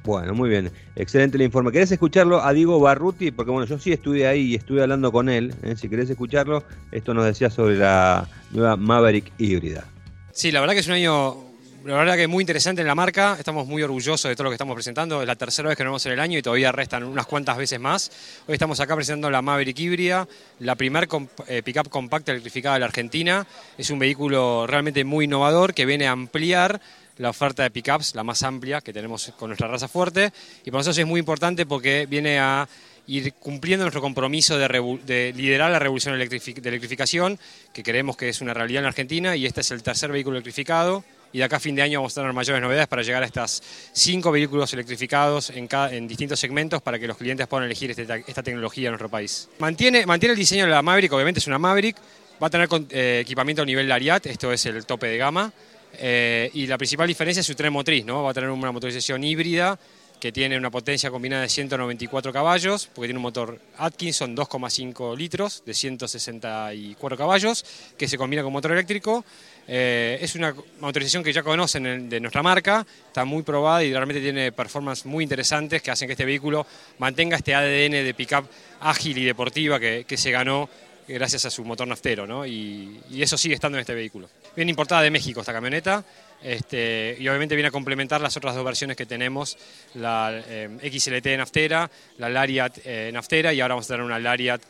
Bueno, 0.02 0.34
muy 0.34 0.48
bien. 0.48 0.72
Excelente 0.96 1.36
el 1.36 1.42
informe. 1.42 1.70
¿Querés 1.70 1.92
escucharlo 1.92 2.42
a 2.42 2.52
Diego 2.52 2.80
Barruti? 2.80 3.30
Porque 3.30 3.52
bueno, 3.52 3.64
yo 3.66 3.78
sí 3.78 3.92
estuve 3.92 4.26
ahí 4.26 4.42
y 4.42 4.54
estuve 4.56 4.82
hablando 4.82 5.12
con 5.12 5.28
él. 5.28 5.54
¿eh? 5.62 5.76
Si 5.76 5.88
querés 5.88 6.10
escucharlo, 6.10 6.64
esto 6.90 7.14
nos 7.14 7.24
decía 7.24 7.48
sobre 7.48 7.76
la 7.76 8.28
nueva 8.50 8.76
Maverick 8.76 9.32
híbrida. 9.38 9.84
Sí, 10.32 10.50
la 10.50 10.58
verdad 10.58 10.74
que 10.74 10.80
es 10.80 10.86
un 10.88 10.94
año 10.94 11.45
la 11.86 11.98
verdad 11.98 12.16
que 12.16 12.26
muy 12.26 12.42
interesante 12.42 12.80
en 12.80 12.88
la 12.88 12.96
marca, 12.96 13.36
estamos 13.38 13.68
muy 13.68 13.80
orgullosos 13.80 14.28
de 14.28 14.34
todo 14.34 14.44
lo 14.44 14.50
que 14.50 14.54
estamos 14.54 14.74
presentando, 14.74 15.20
es 15.20 15.26
la 15.26 15.36
tercera 15.36 15.68
vez 15.68 15.78
que 15.78 15.84
nos 15.84 15.92
vemos 15.92 16.06
en 16.06 16.12
el 16.12 16.20
año 16.20 16.36
y 16.36 16.42
todavía 16.42 16.72
restan 16.72 17.04
unas 17.04 17.26
cuantas 17.26 17.56
veces 17.56 17.78
más. 17.78 18.10
Hoy 18.48 18.54
estamos 18.54 18.80
acá 18.80 18.96
presentando 18.96 19.30
la 19.30 19.40
Maverick 19.40 19.78
híbrida, 19.78 20.26
la 20.58 20.74
primer 20.74 21.06
eh, 21.46 21.62
pickup 21.62 21.88
compacta 21.88 22.32
electrificada 22.32 22.74
de 22.74 22.80
la 22.80 22.86
Argentina. 22.86 23.46
Es 23.78 23.90
un 23.90 24.00
vehículo 24.00 24.66
realmente 24.66 25.04
muy 25.04 25.26
innovador 25.26 25.74
que 25.74 25.86
viene 25.86 26.08
a 26.08 26.10
ampliar 26.10 26.80
la 27.18 27.30
oferta 27.30 27.62
de 27.62 27.70
pickups, 27.70 28.16
la 28.16 28.24
más 28.24 28.42
amplia 28.42 28.80
que 28.80 28.92
tenemos 28.92 29.32
con 29.38 29.50
nuestra 29.50 29.68
raza 29.68 29.86
fuerte. 29.86 30.32
Y 30.64 30.72
para 30.72 30.80
nosotros 30.80 30.98
es 30.98 31.06
muy 31.06 31.20
importante 31.20 31.66
porque 31.66 32.06
viene 32.06 32.40
a 32.40 32.68
ir 33.06 33.32
cumpliendo 33.34 33.84
nuestro 33.84 34.00
compromiso 34.00 34.58
de, 34.58 35.32
liderar 35.36 35.70
la 35.70 35.78
revolución 35.78 36.18
de 36.18 36.24
electrificación, 36.24 37.38
que 37.72 37.84
creemos 37.84 38.16
que 38.16 38.28
es 38.28 38.40
una 38.40 38.52
realidad 38.52 38.82
en 38.82 38.88
Argentina, 38.88 39.36
y 39.36 39.46
este 39.46 39.60
es 39.60 39.70
el 39.70 39.84
tercer 39.84 40.10
vehículo 40.10 40.36
electrificado 40.36 41.04
y 41.32 41.38
de 41.38 41.44
acá 41.44 41.56
a 41.56 41.60
fin 41.60 41.74
de 41.74 41.82
año 41.82 42.00
vamos 42.00 42.12
a 42.12 42.20
tener 42.20 42.32
mayores 42.32 42.62
novedades 42.62 42.88
para 42.88 43.02
llegar 43.02 43.22
a 43.22 43.26
estas 43.26 43.62
cinco 43.92 44.30
vehículos 44.30 44.72
electrificados 44.72 45.50
en, 45.50 45.68
en 45.90 46.08
distintos 46.08 46.40
segmentos 46.40 46.82
para 46.82 46.98
que 46.98 47.06
los 47.06 47.16
clientes 47.16 47.46
puedan 47.46 47.66
elegir 47.66 47.90
este 47.90 48.06
esta 48.26 48.42
tecnología 48.42 48.88
en 48.88 48.92
nuestro 48.92 49.08
país. 49.08 49.48
Mantiene, 49.58 50.06
mantiene 50.06 50.32
el 50.32 50.38
diseño 50.38 50.64
de 50.64 50.70
la 50.70 50.82
Maverick, 50.82 51.12
obviamente 51.12 51.40
es 51.40 51.46
una 51.46 51.58
Maverick, 51.58 51.96
va 52.42 52.46
a 52.46 52.50
tener 52.50 52.68
eh, 52.90 53.20
equipamiento 53.22 53.62
a 53.62 53.64
nivel 53.64 53.88
Lariat, 53.88 54.26
esto 54.26 54.52
es 54.52 54.66
el 54.66 54.84
tope 54.86 55.06
de 55.06 55.18
gama, 55.18 55.52
eh, 55.98 56.50
y 56.54 56.66
la 56.66 56.78
principal 56.78 57.08
diferencia 57.08 57.40
es 57.40 57.46
su 57.46 57.54
tren 57.54 57.72
motriz, 57.72 58.04
¿no? 58.04 58.22
va 58.22 58.30
a 58.30 58.34
tener 58.34 58.50
una 58.50 58.72
motorización 58.72 59.24
híbrida 59.24 59.78
que 60.20 60.32
tiene 60.32 60.56
una 60.56 60.70
potencia 60.70 61.10
combinada 61.10 61.42
de 61.42 61.48
194 61.48 62.32
caballos, 62.32 62.88
porque 62.94 63.08
tiene 63.08 63.18
un 63.18 63.22
motor 63.22 63.60
Atkinson 63.78 64.34
2,5 64.34 65.16
litros 65.16 65.62
de 65.66 65.74
164 65.74 67.16
caballos, 67.16 67.64
que 67.98 68.08
se 68.08 68.16
combina 68.16 68.42
con 68.42 68.52
motor 68.52 68.72
eléctrico. 68.72 69.24
Eh, 69.68 70.18
es 70.20 70.34
una 70.36 70.54
motorización 70.80 71.24
que 71.24 71.32
ya 71.32 71.42
conocen 71.42 72.08
de 72.08 72.20
nuestra 72.20 72.42
marca, 72.42 72.86
está 73.06 73.24
muy 73.24 73.42
probada 73.42 73.82
y 73.82 73.90
realmente 73.90 74.22
tiene 74.22 74.52
performances 74.52 75.06
muy 75.06 75.24
interesantes 75.24 75.82
que 75.82 75.90
hacen 75.90 76.06
que 76.06 76.12
este 76.12 76.24
vehículo 76.24 76.66
mantenga 76.98 77.36
este 77.36 77.54
ADN 77.54 77.92
de 78.04 78.14
pickup 78.14 78.46
ágil 78.80 79.18
y 79.18 79.24
deportiva 79.24 79.80
que, 79.80 80.04
se 80.16 80.30
ganó 80.30 80.68
gracias 81.08 81.44
a 81.44 81.50
su 81.50 81.64
motor 81.64 81.86
naftero, 81.86 82.26
¿no? 82.26 82.46
y, 82.46 83.00
eso 83.18 83.36
sigue 83.36 83.54
estando 83.54 83.76
en 83.78 83.80
este 83.80 83.94
vehículo. 83.94 84.28
Viene 84.54 84.70
importada 84.70 85.02
de 85.02 85.10
México 85.10 85.40
esta 85.40 85.52
camioneta, 85.52 86.04
este, 86.42 87.16
y 87.18 87.28
obviamente 87.28 87.54
viene 87.54 87.68
a 87.68 87.72
complementar 87.72 88.20
las 88.20 88.36
otras 88.36 88.54
dos 88.54 88.64
versiones 88.64 88.96
que 88.96 89.06
tenemos, 89.06 89.58
la 89.94 90.42
eh, 90.46 90.90
XLT 90.90 91.26
naftera, 91.36 91.90
la 92.18 92.28
Lariat 92.28 92.78
eh, 92.84 93.10
naftera 93.12 93.52
y 93.52 93.60
ahora 93.60 93.74
vamos 93.74 93.86
a 93.86 93.94
tener 93.94 94.02
una 94.04 94.18
Lariat 94.18 94.62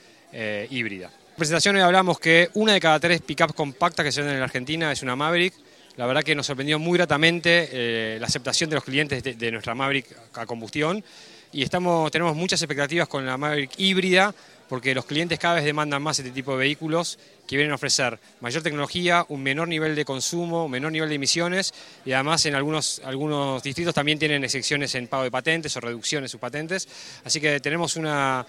híbrida. 0.70 1.10
En 1.36 1.40
presentación 1.40 1.76
hoy 1.76 1.82
hablamos 1.82 2.18
que 2.18 2.48
una 2.54 2.72
de 2.72 2.80
cada 2.80 2.98
tres 2.98 3.20
pickups 3.20 3.52
compactas 3.52 4.02
que 4.06 4.10
se 4.10 4.22
venden 4.22 4.36
en 4.36 4.40
la 4.40 4.46
Argentina 4.46 4.90
es 4.90 5.02
una 5.02 5.16
Maverick. 5.16 5.52
La 5.98 6.06
verdad 6.06 6.22
que 6.22 6.34
nos 6.34 6.46
sorprendió 6.46 6.78
muy 6.78 6.96
gratamente 6.96 8.16
la 8.18 8.26
aceptación 8.26 8.70
de 8.70 8.76
los 8.76 8.84
clientes 8.84 9.22
de, 9.22 9.52
nuestra 9.52 9.74
Maverick 9.74 10.06
a 10.32 10.46
combustión 10.46 11.04
y 11.52 11.62
estamos, 11.62 12.10
tenemos 12.10 12.34
muchas 12.34 12.62
expectativas 12.62 13.06
con 13.06 13.26
la 13.26 13.36
Maverick 13.36 13.70
híbrida 13.76 14.34
porque 14.70 14.94
los 14.94 15.04
clientes 15.04 15.38
cada 15.38 15.56
vez 15.56 15.64
demandan 15.64 16.02
más 16.02 16.18
este 16.18 16.30
tipo 16.30 16.52
de 16.52 16.58
vehículos 16.58 17.18
que 17.46 17.56
vienen 17.56 17.72
a 17.72 17.74
ofrecer 17.74 18.18
mayor 18.40 18.62
tecnología, 18.62 19.26
un 19.28 19.42
menor 19.42 19.68
nivel 19.68 19.94
de 19.94 20.06
consumo, 20.06 20.64
un 20.64 20.70
menor 20.70 20.90
nivel 20.90 21.10
de 21.10 21.16
emisiones 21.16 21.74
y 22.06 22.12
además 22.12 22.46
en 22.46 22.54
algunos, 22.54 23.02
algunos 23.04 23.62
distritos 23.62 23.94
también 23.94 24.18
tienen 24.18 24.42
excepciones 24.42 24.94
en 24.94 25.06
pago 25.06 25.24
de 25.24 25.30
patentes 25.30 25.76
o 25.76 25.80
reducciones 25.80 26.30
de 26.30 26.32
sus 26.32 26.40
patentes. 26.40 26.88
Así 27.24 27.42
que 27.42 27.60
tenemos 27.60 27.96
una, 27.96 28.44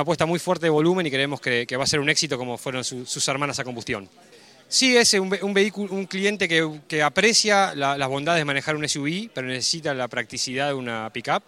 apuesta 0.00 0.26
muy 0.26 0.38
fuerte 0.38 0.66
de 0.66 0.70
volumen 0.70 1.06
y 1.06 1.10
creemos 1.10 1.40
que, 1.40 1.66
va 1.76 1.84
a 1.84 1.86
ser 1.86 2.00
un 2.00 2.08
éxito 2.08 2.38
como 2.38 2.58
fueron 2.58 2.84
sus 2.84 3.28
hermanas 3.28 3.58
a 3.58 3.64
combustión. 3.64 4.08
Sí, 4.68 4.96
es 4.96 5.14
un, 5.14 5.54
vehículo, 5.54 5.92
un 5.94 6.06
cliente 6.06 6.48
que, 6.48 7.02
aprecia 7.02 7.74
las 7.74 8.08
bondades 8.08 8.40
de 8.40 8.44
manejar 8.44 8.76
un 8.76 8.88
SUV, 8.88 9.30
pero 9.32 9.46
necesita 9.46 9.94
la 9.94 10.08
practicidad 10.08 10.68
de 10.68 10.74
una 10.74 11.10
pickup. 11.12 11.42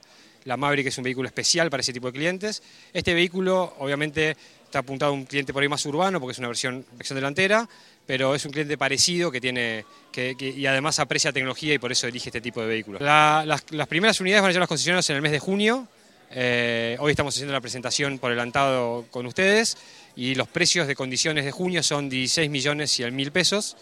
La 0.44 0.56
Maverick 0.56 0.86
es 0.86 0.98
un 0.98 1.02
vehículo 1.02 1.26
especial 1.26 1.70
para 1.70 1.80
ese 1.80 1.92
tipo 1.92 2.06
de 2.06 2.12
clientes. 2.12 2.62
Este 2.92 3.14
vehículo, 3.14 3.74
obviamente, 3.80 4.36
está 4.64 4.78
apuntado 4.78 5.10
a 5.10 5.14
un 5.14 5.24
cliente 5.24 5.52
por 5.52 5.62
ahí 5.62 5.68
más 5.68 5.84
urbano 5.86 6.20
porque 6.20 6.32
es 6.32 6.38
una 6.38 6.46
versión, 6.46 6.84
versión 6.92 7.16
delantera, 7.16 7.68
pero 8.06 8.32
es 8.32 8.44
un 8.44 8.52
cliente 8.52 8.78
parecido 8.78 9.32
que 9.32 9.40
tiene 9.40 9.84
que, 10.12 10.36
y 10.38 10.64
además 10.66 11.00
aprecia 11.00 11.32
tecnología 11.32 11.74
y 11.74 11.78
por 11.78 11.90
eso 11.90 12.06
elige 12.06 12.28
este 12.28 12.40
tipo 12.40 12.60
de 12.60 12.68
vehículos. 12.68 13.02
las, 13.02 13.86
primeras 13.88 14.20
unidades 14.20 14.42
van 14.42 14.50
a 14.50 14.52
llegar 14.52 14.60
a 14.60 14.64
las 14.64 14.68
concesionarios 14.68 15.10
en 15.10 15.16
el 15.16 15.22
mes 15.22 15.32
de 15.32 15.40
junio. 15.40 15.88
Eh, 16.30 16.96
hoy 17.00 17.10
estamos 17.12 17.34
haciendo 17.34 17.52
la 17.52 17.60
presentación 17.60 18.18
por 18.18 18.30
adelantado 18.30 19.04
con 19.10 19.26
ustedes 19.26 19.76
y 20.16 20.34
los 20.34 20.48
precios 20.48 20.86
de 20.86 20.94
condiciones 20.94 21.44
de 21.44 21.52
junio 21.52 21.82
son 21.82 22.08
16 22.08 22.50
millones 22.50 22.98
y 23.00 23.02
el 23.02 23.12
mil 23.12 23.32
pesos. 23.32 23.76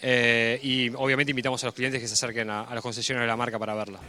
Eh, 0.00 0.60
y 0.62 0.90
obviamente 0.90 1.30
invitamos 1.30 1.62
a 1.64 1.66
los 1.66 1.74
clientes 1.74 2.00
que 2.00 2.06
se 2.06 2.14
acerquen 2.14 2.50
a, 2.50 2.62
a 2.62 2.74
los 2.74 2.82
concesionarios 2.82 3.26
de 3.26 3.32
la 3.32 3.36
marca 3.36 3.58
para 3.58 3.74
verla. 3.74 4.00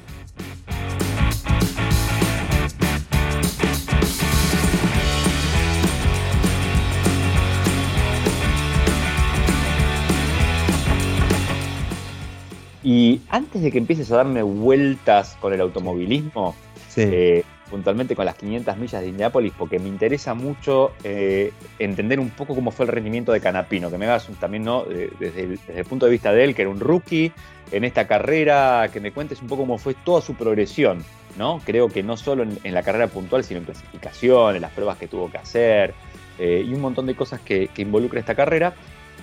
Y 12.81 13.21
antes 13.29 13.61
de 13.61 13.71
que 13.71 13.77
empieces 13.77 14.11
a 14.11 14.17
darme 14.17 14.41
vueltas 14.41 15.37
con 15.41 15.53
el 15.53 15.61
automovilismo, 15.61 16.55
eh, 16.95 17.43
puntualmente 17.69 18.15
con 18.15 18.25
las 18.25 18.35
500 18.35 18.77
millas 18.77 19.01
de 19.01 19.07
Indianápolis, 19.07 19.53
porque 19.57 19.79
me 19.79 19.87
interesa 19.87 20.33
mucho 20.33 20.91
eh, 21.03 21.53
entender 21.77 22.19
un 22.19 22.29
poco 22.29 22.55
cómo 22.55 22.71
fue 22.71 22.85
el 22.85 22.91
rendimiento 22.91 23.31
de 23.31 23.39
Canapino, 23.39 23.89
que 23.89 23.97
me 23.97 24.05
hagas 24.05 24.27
también 24.39 24.63
¿no? 24.63 24.83
desde, 24.83 25.57
el, 25.75 25.85
punto 25.85 26.05
de 26.05 26.11
vista 26.11 26.33
de 26.33 26.43
él, 26.43 26.55
que 26.55 26.63
era 26.63 26.71
un 26.71 26.79
rookie 26.79 27.31
en 27.71 27.83
esta 27.83 28.07
carrera, 28.07 28.89
que 28.91 28.99
me 28.99 29.11
cuentes 29.11 29.41
un 29.41 29.47
poco 29.47 29.63
cómo 29.63 29.77
fue 29.77 29.93
toda 29.93 30.21
su 30.21 30.35
progresión. 30.35 31.03
¿no? 31.37 31.61
Creo 31.63 31.89
que 31.89 32.03
no 32.03 32.17
solo 32.17 32.43
en, 32.43 32.73
la 32.73 32.83
carrera 32.83 33.07
puntual, 33.07 33.43
sino 33.43 33.59
en 33.59 33.65
clasificación, 33.65 34.55
en 34.55 34.61
las 34.61 34.71
pruebas 34.71 34.97
que 34.97 35.07
tuvo 35.07 35.29
que 35.31 35.37
hacer 35.37 35.93
eh, 36.37 36.65
y 36.67 36.73
un 36.73 36.81
montón 36.81 37.05
de 37.05 37.15
cosas 37.15 37.39
que, 37.39 37.67
que 37.67 37.83
involucra 37.83 38.19
esta 38.19 38.35
carrera. 38.35 38.73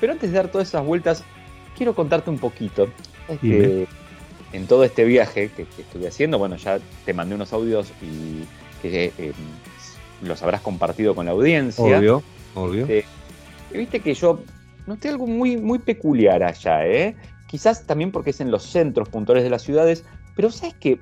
Pero 0.01 0.13
antes 0.13 0.31
de 0.31 0.37
dar 0.37 0.49
todas 0.49 0.69
esas 0.69 0.85
vueltas, 0.85 1.25
quiero 1.77 1.95
contarte 1.95 2.31
un 2.31 2.39
poquito. 2.39 2.89
Es 3.29 3.41
Dime. 3.41 3.59
que 3.59 3.87
en 4.57 4.67
todo 4.67 4.85
este 4.85 5.05
viaje 5.05 5.51
que, 5.51 5.65
que 5.65 5.83
estuve 5.83 6.09
haciendo, 6.09 6.39
bueno, 6.39 6.57
ya 6.57 6.79
te 7.05 7.13
mandé 7.13 7.35
unos 7.35 7.53
audios 7.53 7.93
y 8.03 8.45
que 8.81 9.13
eh, 9.19 9.33
los 10.23 10.43
habrás 10.43 10.63
compartido 10.63 11.15
con 11.15 11.27
la 11.27 11.33
audiencia. 11.33 11.99
Obvio, 11.99 12.23
obvio. 12.55 12.87
Eh, 12.89 13.05
Viste 13.73 14.01
que 14.01 14.15
yo 14.15 14.41
noté 14.87 15.09
algo 15.11 15.27
muy, 15.27 15.57
muy 15.57 15.79
peculiar 15.79 16.43
allá, 16.43 16.87
¿eh? 16.87 17.15
Quizás 17.49 17.85
también 17.85 18.11
porque 18.11 18.31
es 18.31 18.41
en 18.41 18.51
los 18.51 18.63
centros 18.63 19.09
puntuales 19.09 19.45
de 19.45 19.51
las 19.51 19.63
ciudades, 19.63 20.05
pero 20.35 20.51
¿sabes 20.51 20.75
qué? 20.81 20.99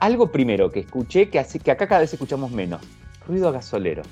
Algo 0.00 0.32
primero 0.32 0.70
que 0.70 0.80
escuché 0.80 1.28
que, 1.28 1.38
hace, 1.38 1.60
que 1.60 1.70
acá 1.70 1.86
cada 1.86 2.00
vez 2.00 2.12
escuchamos 2.12 2.50
menos, 2.50 2.80
ruido 3.26 3.52
gasolero. 3.52 4.02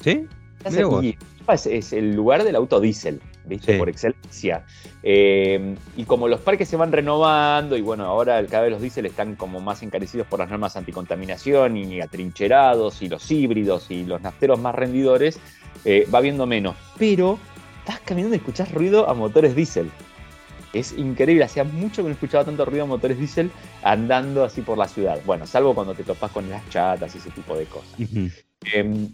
¿Sí? 0.00 0.26
Es, 0.64 1.66
es 1.66 1.92
el 1.92 2.16
lugar 2.16 2.42
del 2.42 2.56
auto 2.56 2.80
diésel, 2.80 3.20
¿viste? 3.44 3.72
Sí. 3.72 3.78
Por 3.78 3.88
excelencia. 3.88 4.64
Eh, 5.02 5.74
y 5.96 6.04
como 6.04 6.28
los 6.28 6.40
parques 6.40 6.68
se 6.68 6.76
van 6.76 6.92
renovando, 6.92 7.76
y 7.76 7.80
bueno, 7.80 8.04
ahora 8.04 8.44
cada 8.46 8.64
vez 8.64 8.72
los 8.72 8.80
diésel 8.80 9.06
están 9.06 9.36
como 9.36 9.60
más 9.60 9.82
encarecidos 9.82 10.26
por 10.26 10.38
las 10.38 10.48
normas 10.48 10.76
anticontaminación 10.76 11.76
y 11.76 12.00
atrincherados, 12.00 13.02
y 13.02 13.08
los 13.08 13.30
híbridos 13.30 13.90
y 13.90 14.04
los 14.04 14.20
nafteros 14.20 14.58
más 14.60 14.74
rendidores, 14.74 15.38
eh, 15.84 16.06
va 16.12 16.20
viendo 16.20 16.46
menos. 16.46 16.76
Pero 16.98 17.38
estás 17.80 18.00
caminando 18.00 18.34
y 18.34 18.38
escuchás 18.38 18.72
ruido 18.72 19.08
a 19.08 19.14
motores 19.14 19.54
diésel. 19.54 19.90
Es 20.72 20.92
increíble, 20.92 21.44
hacía 21.44 21.62
mucho 21.62 22.02
que 22.02 22.08
no 22.08 22.14
escuchaba 22.14 22.44
tanto 22.44 22.64
ruido 22.64 22.82
a 22.84 22.86
motores 22.86 23.16
diésel 23.16 23.50
andando 23.82 24.42
así 24.42 24.60
por 24.60 24.76
la 24.76 24.88
ciudad. 24.88 25.20
Bueno, 25.24 25.46
salvo 25.46 25.74
cuando 25.74 25.94
te 25.94 26.02
topas 26.02 26.32
con 26.32 26.50
las 26.50 26.68
chatas 26.68 27.14
y 27.14 27.18
ese 27.18 27.30
tipo 27.30 27.56
de 27.56 27.66
cosas. 27.66 27.94
Eh, 28.00 29.08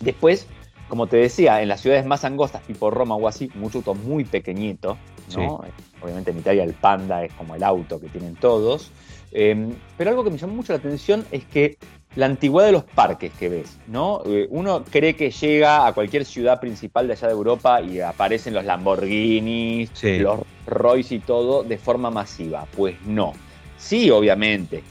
después, 0.00 0.46
como 0.92 1.06
te 1.06 1.16
decía, 1.16 1.62
en 1.62 1.68
las 1.68 1.80
ciudades 1.80 2.04
más 2.04 2.22
angostas, 2.22 2.60
tipo 2.64 2.90
Roma 2.90 3.16
o 3.16 3.26
así, 3.26 3.50
mucho 3.54 3.78
auto 3.78 3.94
muy 3.94 4.26
pequeñito, 4.26 4.98
¿no? 5.34 5.64
Obviamente 6.02 6.32
en 6.32 6.38
Italia 6.40 6.64
el 6.64 6.74
Panda 6.74 7.24
es 7.24 7.32
como 7.32 7.54
el 7.54 7.62
auto 7.62 7.98
que 7.98 8.08
tienen 8.08 8.34
todos. 8.34 8.90
Eh, 9.30 9.72
pero 9.96 10.10
algo 10.10 10.22
que 10.22 10.28
me 10.28 10.36
llamó 10.36 10.52
mucho 10.52 10.74
la 10.74 10.80
atención 10.80 11.24
es 11.30 11.46
que 11.46 11.78
la 12.14 12.26
antigüedad 12.26 12.66
de 12.66 12.72
los 12.72 12.84
parques 12.84 13.32
que 13.32 13.48
ves, 13.48 13.78
¿no? 13.86 14.20
Eh, 14.26 14.46
uno 14.50 14.84
cree 14.84 15.16
que 15.16 15.30
llega 15.30 15.86
a 15.86 15.94
cualquier 15.94 16.26
ciudad 16.26 16.60
principal 16.60 17.06
de 17.06 17.14
allá 17.14 17.28
de 17.28 17.32
Europa 17.32 17.80
y 17.80 18.00
aparecen 18.00 18.52
los 18.52 18.66
Lamborghinis, 18.66 19.90
Sí. 19.94 20.18
los 20.18 20.40
Royce 20.66 21.14
y 21.14 21.20
todo 21.20 21.62
de 21.62 21.78
forma 21.78 22.10
masiva. 22.10 22.66
Pues 22.76 23.00
no. 23.06 23.32
Sí, 23.78 24.10
obviamente, 24.10 24.82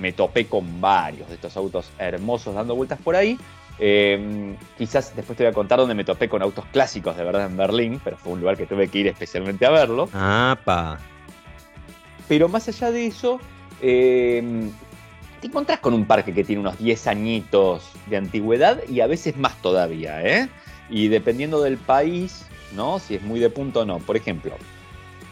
me 0.00 0.14
topé 0.14 0.46
con 0.46 0.80
varios 0.80 1.28
de 1.28 1.34
estos 1.34 1.58
autos 1.58 1.90
hermosos 1.98 2.54
dando 2.54 2.74
vueltas 2.74 2.98
por 3.04 3.16
ahí. 3.16 3.36
Eh, 3.84 4.56
quizás 4.78 5.12
después 5.16 5.36
te 5.36 5.42
voy 5.42 5.50
a 5.50 5.52
contar 5.52 5.80
dónde 5.80 5.96
me 5.96 6.04
topé 6.04 6.28
con 6.28 6.40
autos 6.40 6.64
clásicos 6.66 7.16
de 7.16 7.24
verdad 7.24 7.46
en 7.46 7.56
Berlín, 7.56 8.00
pero 8.04 8.16
fue 8.16 8.34
un 8.34 8.38
lugar 8.38 8.56
que 8.56 8.64
tuve 8.64 8.86
que 8.86 9.00
ir 9.00 9.08
especialmente 9.08 9.66
a 9.66 9.70
verlo. 9.70 10.08
Ah, 10.14 10.56
pa. 10.64 11.00
Pero 12.28 12.48
más 12.48 12.68
allá 12.68 12.92
de 12.92 13.06
eso, 13.06 13.40
eh, 13.80 14.70
te 15.40 15.48
encontrás 15.48 15.80
con 15.80 15.94
un 15.94 16.04
parque 16.04 16.32
que 16.32 16.44
tiene 16.44 16.60
unos 16.60 16.78
10 16.78 17.08
añitos 17.08 17.90
de 18.06 18.18
antigüedad 18.18 18.78
y 18.88 19.00
a 19.00 19.08
veces 19.08 19.36
más 19.36 19.60
todavía, 19.60 20.22
¿eh? 20.22 20.48
Y 20.88 21.08
dependiendo 21.08 21.60
del 21.60 21.76
país, 21.76 22.46
¿no? 22.76 23.00
Si 23.00 23.16
es 23.16 23.22
muy 23.22 23.40
de 23.40 23.50
punto 23.50 23.80
o 23.80 23.84
no. 23.84 23.98
Por 23.98 24.16
ejemplo, 24.16 24.54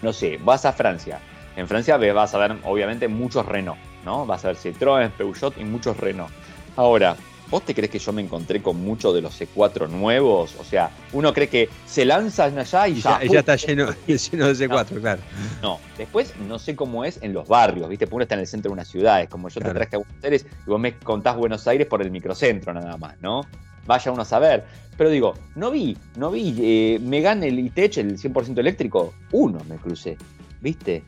no 0.02 0.12
sé, 0.12 0.40
vas 0.42 0.64
a 0.64 0.72
Francia. 0.72 1.20
En 1.54 1.68
Francia 1.68 1.96
vas 1.98 2.34
a 2.34 2.38
ver, 2.38 2.56
obviamente, 2.64 3.06
muchos 3.06 3.46
Renault, 3.46 3.78
¿no? 4.04 4.26
Vas 4.26 4.44
a 4.44 4.48
ver 4.48 4.56
Citroën, 4.56 5.10
Peugeot 5.12 5.56
y 5.56 5.64
muchos 5.64 5.96
Renault. 5.98 6.32
Ahora, 6.74 7.14
¿vos 7.50 7.64
te 7.64 7.74
crees 7.74 7.90
que 7.90 7.98
yo 7.98 8.12
me 8.12 8.22
encontré 8.22 8.62
con 8.62 8.80
muchos 8.82 9.14
de 9.14 9.20
los 9.20 9.40
C4 9.40 9.88
nuevos? 9.88 10.54
O 10.58 10.64
sea, 10.64 10.90
uno 11.12 11.32
cree 11.32 11.48
que 11.48 11.68
se 11.86 12.04
lanzan 12.04 12.58
allá 12.58 12.88
y 12.88 12.92
Y 12.92 13.00
ya, 13.00 13.20
ya, 13.22 13.32
ya 13.32 13.38
está 13.40 13.56
lleno, 13.56 13.88
lleno 14.06 14.46
de 14.52 14.68
C4, 14.68 15.00
claro. 15.00 15.20
no, 15.62 15.78
después 15.98 16.34
no 16.46 16.58
sé 16.58 16.76
cómo 16.76 17.04
es 17.04 17.18
en 17.22 17.32
los 17.32 17.48
barrios, 17.48 17.88
¿viste? 17.88 18.06
Porque 18.06 18.16
uno 18.16 18.22
está 18.24 18.34
en 18.36 18.40
el 18.42 18.46
centro 18.46 18.70
de 18.70 18.74
una 18.74 18.84
ciudad, 18.84 19.20
es 19.22 19.28
como 19.28 19.48
yo 19.48 19.60
Claro. 19.60 19.72
te 19.74 19.78
traje 19.80 19.96
a 19.96 19.98
Buenos 19.98 20.24
Aires 20.24 20.46
y 20.66 20.70
vos 20.70 20.80
me 20.80 20.94
contás 20.98 21.36
Buenos 21.36 21.66
Aires 21.66 21.86
por 21.86 22.02
el 22.02 22.10
microcentro 22.10 22.72
nada 22.72 22.96
más, 22.96 23.20
¿no? 23.20 23.42
Vaya 23.86 24.12
uno 24.12 24.22
a 24.22 24.26
saber. 24.26 24.64
Pero 24.96 25.08
digo, 25.10 25.34
no 25.54 25.70
vi, 25.70 25.96
no 26.16 26.30
vi 26.30 26.54
eh, 26.60 26.98
Megane 27.02 27.48
el 27.48 27.58
E-Tech, 27.58 27.96
el 27.96 28.18
100% 28.18 28.58
eléctrico, 28.58 29.14
uno 29.32 29.58
me 29.68 29.76
crucé, 29.76 30.18
¿viste? 30.60 31.02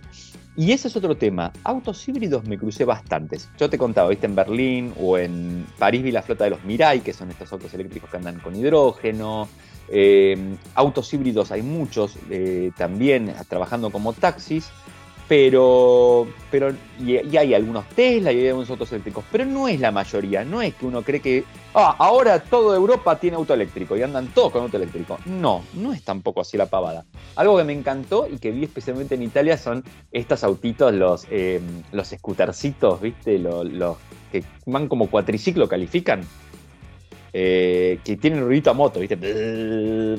Y 0.54 0.72
ese 0.72 0.88
es 0.88 0.96
otro 0.96 1.16
tema. 1.16 1.50
Autos 1.64 2.06
híbridos 2.06 2.44
me 2.44 2.58
crucé 2.58 2.84
bastantes. 2.84 3.48
Yo 3.58 3.70
te 3.70 3.78
contaba, 3.78 4.10
¿viste? 4.10 4.26
En 4.26 4.34
Berlín 4.34 4.92
o 5.00 5.16
en 5.16 5.66
París 5.78 6.02
vi 6.02 6.10
la 6.10 6.22
flota 6.22 6.44
de 6.44 6.50
los 6.50 6.64
Mirai, 6.64 7.00
que 7.00 7.14
son 7.14 7.30
estos 7.30 7.50
autos 7.52 7.72
eléctricos 7.72 8.10
que 8.10 8.18
andan 8.18 8.38
con 8.38 8.54
hidrógeno. 8.54 9.48
Eh, 9.88 10.36
autos 10.74 11.12
híbridos 11.12 11.50
hay 11.52 11.62
muchos 11.62 12.16
eh, 12.30 12.70
también 12.76 13.34
trabajando 13.48 13.90
como 13.90 14.12
taxis, 14.12 14.68
pero, 15.32 16.26
pero 16.50 16.74
y, 17.00 17.16
hay 17.16 17.54
algunos 17.54 17.88
Tesla 17.88 18.30
y 18.32 18.40
hay 18.40 18.48
algunos 18.48 18.68
autos 18.68 18.92
eléctricos, 18.92 19.24
pero 19.32 19.46
no 19.46 19.66
es 19.66 19.80
la 19.80 19.90
mayoría, 19.90 20.44
no 20.44 20.60
es 20.60 20.74
que 20.74 20.84
uno 20.84 21.00
cree 21.00 21.20
que 21.20 21.44
ah, 21.72 21.96
ahora 21.98 22.38
toda 22.38 22.76
Europa 22.76 23.18
tiene 23.18 23.38
auto 23.38 23.54
eléctrico 23.54 23.96
y 23.96 24.02
andan 24.02 24.26
todos 24.34 24.52
con 24.52 24.64
auto 24.64 24.76
eléctrico. 24.76 25.18
No, 25.24 25.64
no 25.72 25.94
es 25.94 26.02
tampoco 26.02 26.42
así 26.42 26.58
la 26.58 26.66
pavada. 26.66 27.06
Algo 27.34 27.56
que 27.56 27.64
me 27.64 27.72
encantó 27.72 28.28
y 28.30 28.36
que 28.36 28.50
vi 28.50 28.64
especialmente 28.64 29.14
en 29.14 29.22
Italia 29.22 29.56
son 29.56 29.82
estos 30.10 30.44
autitos, 30.44 30.92
los, 30.92 31.26
eh, 31.30 31.62
los 31.92 32.08
scootercitos, 32.08 33.00
¿viste? 33.00 33.38
Los 33.38 33.96
que 34.30 34.44
van 34.66 34.86
como 34.86 35.08
cuatriciclo, 35.08 35.66
califican 35.66 36.26
eh, 37.32 37.98
que 38.04 38.16
tienen 38.16 38.40
ruidito 38.44 38.70
a 38.70 38.74
moto, 38.74 39.00
¿viste? 39.00 39.16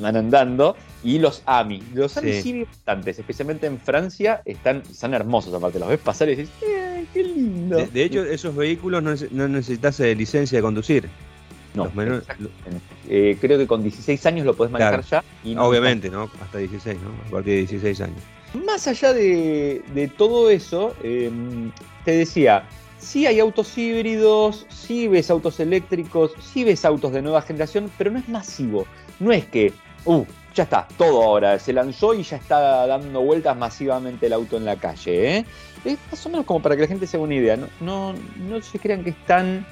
Van 0.00 0.16
andando. 0.16 0.76
Y 1.02 1.18
los 1.18 1.42
AMI. 1.46 1.82
Los 1.94 2.16
AMI 2.16 2.32
Sí. 2.32 2.42
sí, 2.42 2.52
vi 2.54 2.64
bastantes, 2.64 3.18
especialmente 3.18 3.66
en 3.66 3.78
Francia, 3.78 4.40
están, 4.44 4.82
están 4.90 5.14
hermosos 5.14 5.52
aparte. 5.54 5.78
Los 5.78 5.88
ves 5.90 6.00
pasar 6.00 6.28
y 6.28 6.36
dices, 6.36 6.48
¡eh, 6.66 7.04
qué 7.12 7.22
lindo! 7.24 7.76
De, 7.76 7.86
de 7.88 8.04
hecho, 8.04 8.24
esos 8.24 8.56
vehículos 8.56 9.02
no, 9.02 9.12
nece- 9.12 9.30
no 9.30 9.46
necesitas 9.48 10.00
eh, 10.00 10.14
licencia 10.14 10.58
de 10.58 10.62
conducir. 10.62 11.08
no, 11.74 11.90
menores-. 11.94 12.24
Eh, 13.08 13.36
creo 13.40 13.58
que 13.58 13.66
con 13.66 13.82
16 13.82 14.24
años 14.26 14.46
lo 14.46 14.54
podés 14.54 14.72
manejar 14.72 15.02
ya. 15.04 15.22
y 15.44 15.54
no 15.54 15.64
Obviamente, 15.66 16.08
¿no? 16.08 16.30
Hasta 16.40 16.58
16, 16.58 16.96
¿no? 17.02 17.10
A 17.28 17.30
partir 17.30 17.52
de 17.52 17.58
16 17.60 18.00
años. 18.00 18.18
Más 18.64 18.86
allá 18.86 19.12
de, 19.12 19.82
de 19.94 20.08
todo 20.08 20.48
eso, 20.48 20.94
eh, 21.02 21.30
te 22.04 22.12
decía, 22.12 22.64
sí 23.04 23.26
hay 23.26 23.38
autos 23.40 23.76
híbridos, 23.78 24.66
sí 24.70 25.06
ves 25.08 25.30
autos 25.30 25.60
eléctricos, 25.60 26.32
sí 26.40 26.64
ves 26.64 26.84
autos 26.84 27.12
de 27.12 27.22
nueva 27.22 27.42
generación, 27.42 27.90
pero 27.98 28.10
no 28.10 28.18
es 28.18 28.28
masivo. 28.28 28.86
No 29.20 29.30
es 29.32 29.44
que, 29.46 29.72
uh, 30.06 30.24
ya 30.54 30.64
está, 30.64 30.86
todo 30.96 31.22
ahora, 31.22 31.58
se 31.58 31.72
lanzó 31.72 32.14
y 32.14 32.22
ya 32.22 32.36
está 32.36 32.86
dando 32.86 33.20
vueltas 33.20 33.56
masivamente 33.56 34.26
el 34.26 34.32
auto 34.32 34.56
en 34.56 34.64
la 34.64 34.76
calle. 34.76 35.38
¿eh? 35.38 35.44
Es 35.84 35.98
más 36.10 36.24
o 36.26 36.28
menos 36.30 36.46
como 36.46 36.60
para 36.62 36.74
que 36.76 36.82
la 36.82 36.88
gente 36.88 37.06
se 37.06 37.16
haga 37.16 37.24
una 37.24 37.34
idea. 37.34 37.56
No, 37.56 37.68
no, 37.80 38.14
no 38.48 38.62
se 38.62 38.78
crean 38.78 39.04
que 39.04 39.10
es 39.10 39.26
tan 39.26 39.66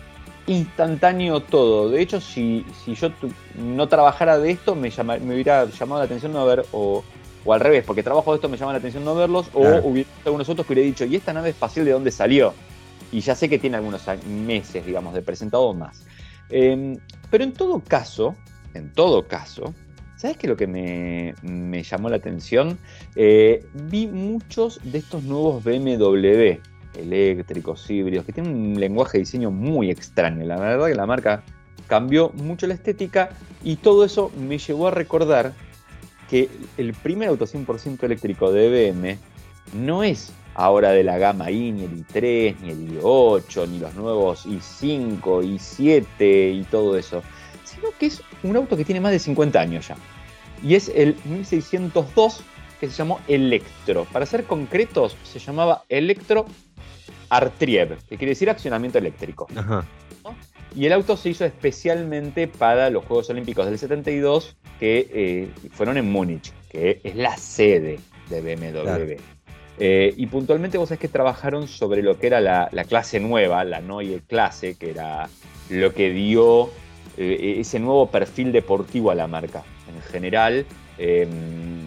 instantáneo 0.47 1.41
todo. 1.41 1.89
De 1.89 2.03
hecho, 2.03 2.21
si, 2.21 2.65
si 2.85 2.95
yo 2.95 3.11
tu- 3.11 3.33
no 3.57 3.89
trabajara 3.89 4.39
de 4.39 4.51
esto, 4.51 4.75
me, 4.75 4.91
llama- 4.91 5.19
me 5.19 5.35
hubiera 5.35 5.65
llamado 5.71 6.01
la 6.01 6.05
atención 6.07 6.33
no 6.33 6.45
ver 6.47 6.65
o 6.73 7.03
o 7.45 7.53
al 7.53 7.59
revés, 7.59 7.83
porque 7.85 8.05
trabajo 8.05 8.31
de 8.31 8.37
esto 8.37 8.49
me 8.49 8.57
llama 8.57 8.71
la 8.71 8.79
atención 8.79 9.05
no 9.05 9.17
verlos, 9.17 9.49
Claro. 9.49 9.79
o 9.79 9.89
hubiera 9.89 10.09
algunos 10.25 10.49
otros 10.49 10.65
que 10.65 10.75
hubiera 10.75 10.87
dicho, 10.87 11.05
¿y 11.05 11.17
esta 11.17 11.33
nave 11.33 11.51
espacial 11.51 11.85
de 11.85 11.91
dónde 11.91 12.13
salió? 12.13 12.55
Y 13.13 13.21
ya 13.21 13.35
sé 13.35 13.49
que 13.49 13.59
tiene 13.59 13.77
algunos 13.77 14.03
meses, 14.27 14.85
digamos, 14.85 15.15
de 15.15 15.23
presentado 15.23 15.73
más. 15.75 16.05
Eh, 16.51 16.99
pero 17.31 17.45
en 17.45 17.53
todo 17.53 17.81
caso, 17.81 18.35
en 18.75 18.93
todo 18.93 19.29
caso, 19.29 19.75
¿sabes 20.17 20.37
qué 20.37 20.49
lo 20.49 20.57
que 20.57 20.67
me, 20.67 21.35
me 21.43 21.83
llamó 21.83 22.09
la 22.09 22.17
atención? 22.17 22.79
Eh, 23.15 23.65
vi 23.75 24.07
muchos 24.07 24.81
de 24.83 24.99
estos 24.99 25.23
nuevos 25.23 25.63
BMW 25.63 26.59
eléctricos, 26.99 27.89
híbridos, 27.91 28.25
que 28.25 28.33
tienen 28.33 28.55
un 28.55 28.81
lenguaje 28.81 29.19
de 29.19 29.21
diseño 29.21 29.51
muy 29.51 29.91
extraño. 29.91 30.45
La 30.45 30.59
verdad 30.59 30.87
que 30.87 30.95
la 30.95 31.07
marca 31.07 31.43
cambió 31.87 32.31
mucho 32.31 32.67
la 32.67 32.75
estética 32.75 33.31
y 33.63 33.77
todo 33.77 34.05
eso 34.05 34.31
me 34.39 34.59
llevó 34.59 34.89
a 34.89 34.91
recordar 34.91 35.53
que 36.31 36.49
el 36.79 36.95
primer 36.95 37.29
auto 37.29 37.47
100% 37.47 38.05
eléctrico 38.05 38.53
de 38.53 38.93
BM 38.93 39.19
no 39.75 40.03
es 40.03 40.33
ahora 40.55 40.91
de 40.91 41.05
la 41.05 41.19
gama 41.19 41.51
i, 41.51 41.73
ni 41.73 41.85
el 41.85 42.07
i3, 42.07 42.57
ni 42.61 42.71
el 42.71 43.01
i8, 43.01 43.69
ni 43.69 43.79
los 43.79 43.95
nuevos 43.95 44.47
i5, 44.47 45.21
i7 45.21 46.61
y 46.61 46.65
todo 46.65 46.97
eso, 46.97 47.23
sino 47.65 47.89
que 47.99 48.07
es 48.07 48.23
un 48.43 48.57
auto 48.57 48.77
que 48.77 48.85
tiene 48.85 49.01
más 49.01 49.13
de 49.13 49.19
50 49.19 49.61
años 49.61 49.89
ya. 49.89 49.97
Y 50.63 50.75
es 50.75 50.89
el 50.95 51.17
1602 51.25 52.43
que 52.81 52.89
se 52.89 52.97
llamó 52.97 53.21
Electro. 53.29 54.07
Para 54.13 54.27
ser 54.27 54.45
concretos, 54.45 55.17
se 55.25 55.39
llamaba 55.39 55.85
Electro 55.89 56.47
Artriev, 57.29 57.97
que 58.09 58.17
quiere 58.17 58.31
decir 58.31 58.51
accionamiento 58.51 58.99
eléctrico. 58.99 59.49
Ajá. 59.57 59.85
Y 60.75 60.87
el 60.87 60.93
auto 60.93 61.17
se 61.17 61.29
hizo 61.29 61.45
especialmente 61.45 62.49
para 62.49 62.89
los 62.89 63.05
Juegos 63.05 63.29
Olímpicos 63.31 63.67
del 63.67 63.79
72, 63.79 64.57
que 64.81 65.09
eh, 65.13 65.51
fueron 65.71 65.99
en 65.99 66.11
Múnich, 66.11 66.53
que 66.71 67.01
es 67.05 67.15
la 67.15 67.37
sede 67.37 67.99
de 68.31 68.41
BMW. 68.41 68.83
Claro. 68.83 69.07
Eh, 69.85 70.15
y 70.17 70.27
puntualmente 70.27 70.79
vos 70.79 70.91
sabés 70.91 71.01
que 71.01 71.09
trabajaron 71.09 71.67
sobre 71.67 72.03
lo 72.03 72.17
que 72.17 72.29
era 72.29 72.41
la, 72.41 72.69
la 72.71 72.85
clase 72.85 73.19
nueva, 73.19 73.65
la 73.65 73.81
Neue 73.81 74.21
clase, 74.29 74.77
que 74.77 74.91
era 74.91 75.29
lo 75.71 75.93
que 75.93 76.11
dio 76.11 76.71
eh, 77.17 77.57
ese 77.59 77.81
nuevo 77.81 78.07
perfil 78.09 78.53
deportivo 78.53 79.11
a 79.11 79.17
la 79.17 79.27
marca. 79.27 79.65
En 79.93 80.01
general, 80.03 80.67
eh, 80.99 81.27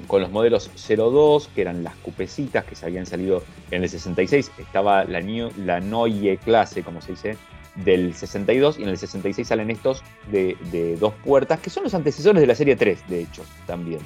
con 0.08 0.20
los 0.20 0.30
modelos 0.30 0.70
02, 0.76 1.50
que 1.56 1.62
eran 1.62 1.86
las 1.86 1.96
cupecitas 1.96 2.66
que 2.66 2.76
se 2.76 2.86
habían 2.86 3.06
salido 3.06 3.43
en 3.72 3.82
el 3.82 3.88
66. 3.88 4.52
Estaba 4.58 5.06
la, 5.06 5.22
la 5.56 5.80
Neue 5.80 6.38
clase, 6.43 6.84
como 6.84 7.02
se 7.02 7.14
dice, 7.14 7.38
del 7.76 8.14
62 8.14 8.78
y 8.78 8.84
en 8.84 8.89
el 8.89 8.98
66 8.98 9.48
salen 9.48 9.72
estos 9.72 10.04
de, 10.30 10.98
dos 11.00 11.14
puertas, 11.24 11.62
que 11.62 11.70
son 11.70 11.86
los 11.86 11.93
antecesores 11.93 12.41
de 12.41 12.48
la 12.48 12.56
serie 12.56 12.76
3, 12.76 13.08
de 13.08 13.22
hecho, 13.22 13.43
también. 13.66 14.02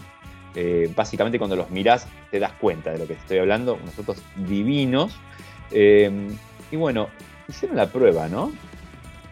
Eh, 0.55 0.91
básicamente 0.95 1.37
cuando 1.37 1.55
los 1.55 1.69
mirás 1.69 2.07
te 2.31 2.39
das 2.39 2.53
cuenta 2.53 2.91
de 2.91 2.99
lo 2.99 3.07
que 3.07 3.13
estoy 3.13 3.37
hablando, 3.37 3.79
unos 3.81 4.17
divinos. 4.35 5.15
Eh, 5.71 6.29
y 6.71 6.75
bueno, 6.75 7.09
hicieron 7.47 7.77
la 7.77 7.87
prueba, 7.87 8.27
¿no? 8.27 8.51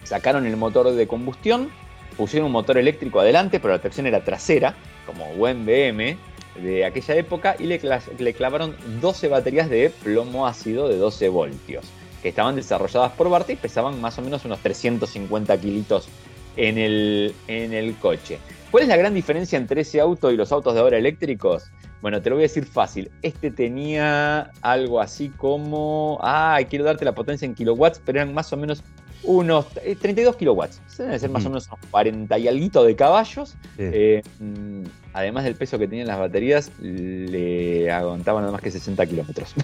Sacaron 0.04 0.46
el 0.46 0.56
motor 0.58 0.92
de 0.92 1.08
combustión, 1.08 1.70
pusieron 2.16 2.48
un 2.48 2.52
motor 2.54 2.78
eléctrico 2.78 3.20
adelante, 3.20 3.60
pero 3.60 3.74
la 3.74 3.80
tracción 3.80 4.08
era 4.08 4.24
trasera, 4.24 4.76
como 5.06 5.26
buen 5.36 5.66
BM 5.66 6.18
de 6.62 6.86
aquella 6.86 7.16
época, 7.16 7.56
y 7.60 7.66
le, 7.66 7.80
le 8.18 8.34
clavaron 8.34 8.76
12 9.02 9.28
baterías 9.28 9.70
de 9.70 9.90
plomo 9.90 10.48
ácido 10.48 10.88
de 10.88 10.98
12 10.98 11.30
voltios 11.30 11.86
que 12.22 12.30
estaban 12.30 12.56
desarrolladas 12.56 13.12
por 13.12 13.30
Barta 13.30 13.52
y 13.52 13.58
pesaban 13.58 14.02
más 14.02 14.18
o 14.18 14.22
menos 14.22 14.44
unos 14.46 14.60
350 14.60 15.60
kilitos 15.60 16.08
en 16.56 16.78
el, 16.78 17.36
en 17.48 17.74
el 17.74 17.96
coche. 17.96 18.40
¿Cuál 18.72 18.84
es 18.84 18.90
la 18.90 18.98
gran 18.98 19.14
diferencia 19.14 19.58
entre 19.58 19.82
ese 19.82 20.02
auto 20.02 20.32
y 20.32 20.38
los 20.38 20.52
autos 20.52 20.74
de 20.74 20.82
ahora 20.82 20.98
eléctricos? 20.98 21.72
Bueno, 22.02 22.22
te 22.22 22.30
lo 22.30 22.36
voy 22.36 22.44
a 22.44 22.48
decir 22.48 22.66
fácil. 22.66 23.10
Este 23.22 23.50
tenía 23.50 24.52
algo 24.62 25.00
así 25.00 25.30
como. 25.30 26.20
Ah, 26.22 26.60
quiero 26.70 26.84
darte 26.84 27.06
la 27.06 27.16
potencia 27.16 27.46
en 27.46 27.56
kilowatts, 27.56 28.02
pero 28.06 28.20
eran 28.20 28.34
más 28.34 28.52
o 28.52 28.58
menos 28.58 28.84
unos 29.24 29.68
32 29.70 30.36
eh, 30.36 30.38
kilowatts. 30.38 30.82
Deben 30.98 31.20
ser 31.20 31.30
más 31.30 31.46
o 31.46 31.50
menos 31.50 31.68
unos 31.68 31.80
40 31.90 32.38
y 32.40 32.48
algo 32.48 32.84
de 32.84 32.96
caballos. 32.96 33.56
Eh, 33.78 34.22
mm, 34.40 34.84
además 35.14 35.46
del 35.46 35.56
peso 35.56 35.80
que 35.80 35.88
tenían 35.88 36.08
las 36.08 36.20
baterías, 36.20 36.72
le 36.80 37.90
aguantaban 37.90 38.44
nada 38.44 38.52
más 38.52 38.62
que 38.62 38.72
60 38.72 39.06
kilómetros. 39.06 39.56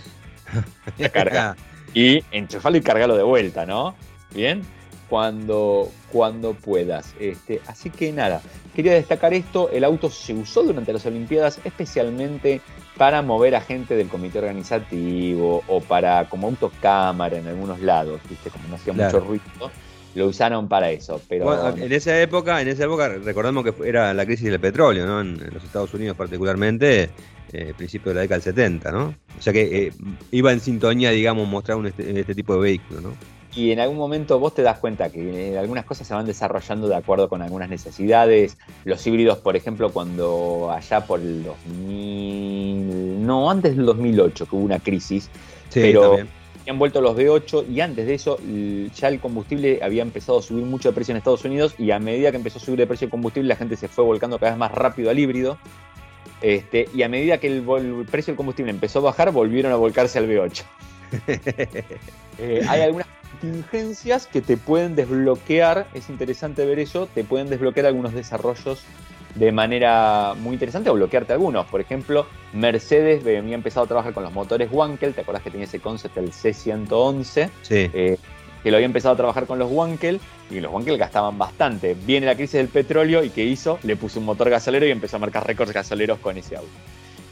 la 0.98 1.10
carga. 1.10 1.56
y 1.94 2.24
enchufarlo 2.32 2.78
y 2.80 2.82
cargarlo 2.82 3.18
de 3.18 3.24
vuelta, 3.24 3.66
¿no? 3.66 3.96
Bien, 4.34 4.62
cuando, 5.10 5.92
cuando 6.12 6.54
puedas. 6.54 7.14
Este, 7.20 7.62
así 7.68 7.90
que 7.90 8.12
nada, 8.12 8.42
quería 8.74 8.94
destacar 8.94 9.34
esto, 9.34 9.70
el 9.72 9.84
auto 9.84 10.10
se 10.10 10.34
usó 10.34 10.64
durante 10.64 10.94
las 10.94 11.06
Olimpiadas 11.06 11.60
especialmente 11.64 12.62
para 12.98 13.22
mover 13.22 13.56
a 13.56 13.62
gente 13.62 13.96
del 13.96 14.08
comité 14.08 14.40
organizativo 14.40 15.64
o 15.68 15.82
para 15.82 16.30
como 16.30 16.48
autocámara 16.48 17.38
en 17.38 17.48
algunos 17.48 17.80
lados, 17.80 18.22
¿viste? 18.30 18.50
Como 18.50 18.68
no 18.68 18.76
hacía 18.76 18.94
mucho 18.94 19.20
ruido, 19.20 19.44
lo 20.16 20.28
usaron 20.28 20.68
para 20.68 20.92
eso. 20.92 21.20
Pero 21.28 21.76
en 21.76 21.92
esa 21.92 22.20
época, 22.22 22.62
en 22.62 22.68
esa 22.68 22.84
época 22.84 23.10
recordemos 23.10 23.64
que 23.64 23.88
era 23.88 24.14
la 24.14 24.26
crisis 24.26 24.50
del 24.50 24.60
petróleo, 24.60 25.06
¿no? 25.06 25.22
En, 25.22 25.38
los 25.52 25.64
Estados 25.64 25.94
Unidos 25.94 26.16
particularmente, 26.16 27.10
eh, 27.52 27.74
principio 27.76 28.10
de 28.10 28.16
la 28.16 28.22
década 28.22 28.38
del 28.38 28.44
70, 28.44 28.92
¿no? 28.92 29.16
O 29.38 29.42
sea 29.42 29.54
que 29.54 29.88
eh, 29.88 29.92
iba 30.32 30.52
en 30.52 30.60
sintonía, 30.60 31.12
digamos, 31.12 31.48
mostrar 31.48 31.78
un 31.78 31.88
este, 31.88 32.20
este, 32.20 32.36
tipo 32.36 32.54
de 32.56 32.62
vehículo, 32.62 33.02
¿no? 33.02 33.14
Y 33.56 33.72
en 33.72 33.80
algún 33.80 33.98
momento 33.98 34.40
vos 34.40 34.54
te 34.56 34.64
das 34.64 34.80
cuenta 34.80 35.10
que 35.10 35.58
algunas 35.58 35.86
cosas 35.86 36.08
se 36.08 36.14
van 36.14 36.26
desarrollando 36.26 36.88
de 36.88 36.96
acuerdo 36.96 37.30
con 37.30 37.42
algunas 37.42 37.70
necesidades. 37.70 38.58
Los 38.84 39.06
híbridos, 39.06 39.38
por 39.38 39.56
ejemplo, 39.56 39.92
cuando 39.92 40.72
allá 40.72 41.06
por 41.06 41.20
el 41.20 41.44
2000, 41.44 43.26
no, 43.26 43.52
antes 43.52 43.76
del 43.76 43.86
2008, 43.86 44.48
que 44.48 44.56
hubo 44.56 44.66
una 44.66 44.80
crisis, 44.80 45.30
sí, 45.70 45.82
pero 45.82 46.18
han 46.68 46.80
vuelto 46.80 47.02
los 47.02 47.16
V8 47.16 47.66
y 47.70 47.82
antes 47.82 48.08
de 48.08 48.14
eso 48.14 48.40
ya 48.96 49.10
el 49.10 49.20
combustible 49.20 49.80
había 49.84 50.02
empezado 50.02 50.40
a 50.40 50.42
subir 50.42 50.64
mucho 50.64 50.90
de 50.90 50.96
precio 50.96 51.12
en 51.12 51.18
Estados 51.18 51.44
Unidos 51.44 51.76
y 51.78 51.92
a 51.92 52.00
medida 52.00 52.32
que 52.32 52.38
empezó 52.38 52.58
a 52.58 52.62
subir 52.62 52.80
de 52.80 52.88
precio 52.88 53.06
el 53.06 53.12
combustible 53.12 53.50
la 53.50 53.58
gente 53.58 53.76
se 53.76 53.90
fue 53.90 54.06
volcando 54.06 54.40
cada 54.40 54.54
vez 54.54 54.60
más 54.60 54.72
rápido 54.72 55.10
al 55.10 55.20
híbrido 55.20 55.58
este, 56.44 56.90
y 56.94 57.04
a 57.04 57.10
medida 57.10 57.38
que 57.38 57.48
el, 57.48 58.06
precio 58.12 58.34
del 58.34 58.38
combustible 58.38 58.70
empezó 58.70 59.00
a 59.00 59.04
bajar, 59.04 59.32
volvieron 59.32 59.72
a 59.72 59.78
volcarse 59.78 60.20
al 60.20 60.30
V8. 60.30 60.64
Eh, 62.40 62.66
hay 62.68 62.82
algunas 62.82 63.06
contingencias 63.44 64.26
que 64.26 64.42
te 64.42 64.56
pueden 64.56 64.96
desbloquear, 64.96 65.86
es 65.94 66.10
interesante 66.10 66.66
ver 66.66 66.80
eso, 66.80 67.10
te 67.14 67.26
pueden 67.26 67.50
desbloquear 67.50 67.88
algunos 67.88 68.14
desarrollos 68.14 68.84
de 69.36 69.52
manera 69.52 70.34
muy 70.40 70.54
interesante 70.54 70.90
o 70.90 70.94
bloquearte 70.94 71.34
algunos. 71.34 71.66
Por 71.66 71.82
ejemplo, 71.82 72.26
Mercedes 72.54 73.20
había 73.22 73.56
empezado 73.56 73.84
a 73.84 73.88
trabajar 73.88 74.14
con 74.14 74.24
los 74.24 74.32
motores 74.32 74.70
Wankel, 74.72 75.14
¿te 75.14 75.22
acuerdas 75.22 75.44
que 75.44 75.52
tenía 75.52 75.66
ese 75.66 75.82
concept, 75.82 76.16
el 76.18 76.32
C111? 76.32 77.50
Sí. 77.64 77.92
Eh, 77.94 78.18
que 78.64 78.72
lo 78.72 78.78
había 78.78 78.86
empezado 78.86 79.14
a 79.14 79.18
trabajar 79.18 79.46
con 79.46 79.60
los 79.60 79.70
Wankel 79.70 80.22
y 80.50 80.62
los 80.62 80.72
Wankel 80.72 80.98
gastaban 80.98 81.38
bastante. 81.38 81.98
Viene 82.06 82.26
la 82.26 82.36
crisis 82.36 82.54
del 82.54 82.70
petróleo 82.70 83.26
y 83.26 83.30
¿qué 83.30 83.44
hizo? 83.44 83.78
Le 83.84 83.98
puso 83.98 84.22
un 84.22 84.26
motor 84.26 84.50
gasolero 84.50 84.86
y 84.88 84.92
empezó 84.92 85.18
a 85.18 85.20
marcar 85.20 85.46
récords 85.46 85.74
gasoleros 85.74 86.20
con 86.20 86.38
ese 86.38 86.56
auto. 86.56 86.72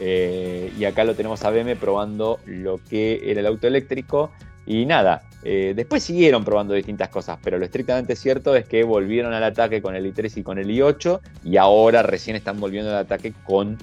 Eh, 0.02 0.74
y 0.78 0.84
acá 0.84 1.06
lo 1.06 1.16
tenemos 1.16 1.46
a 1.46 1.52
BM 1.52 1.78
probando 1.78 2.40
lo 2.46 2.80
que 2.90 3.32
era 3.32 3.40
el 3.40 3.46
auto 3.46 3.68
eléctrico. 3.68 4.32
Y 4.66 4.86
nada, 4.86 5.24
eh, 5.44 5.74
después 5.76 6.04
siguieron 6.04 6.46
probando 6.46 6.74
distintas 6.74 7.10
cosas, 7.10 7.40
pero 7.44 7.58
lo 7.58 7.66
estrictamente 7.66 8.16
cierto 8.16 8.56
es 8.56 8.68
que 8.68 8.84
volvieron 8.84 9.34
al 9.34 9.44
ataque 9.44 9.82
con 9.82 9.96
el 9.96 10.14
i3 10.14 10.38
y 10.38 10.44
con 10.44 10.60
el 10.60 10.68
i8 10.70 11.20
y 11.44 11.58
ahora 11.58 12.04
recién 12.04 12.36
están 12.36 12.60
volviendo 12.60 12.92
al 12.92 12.98
ataque 12.98 13.34
con 13.44 13.78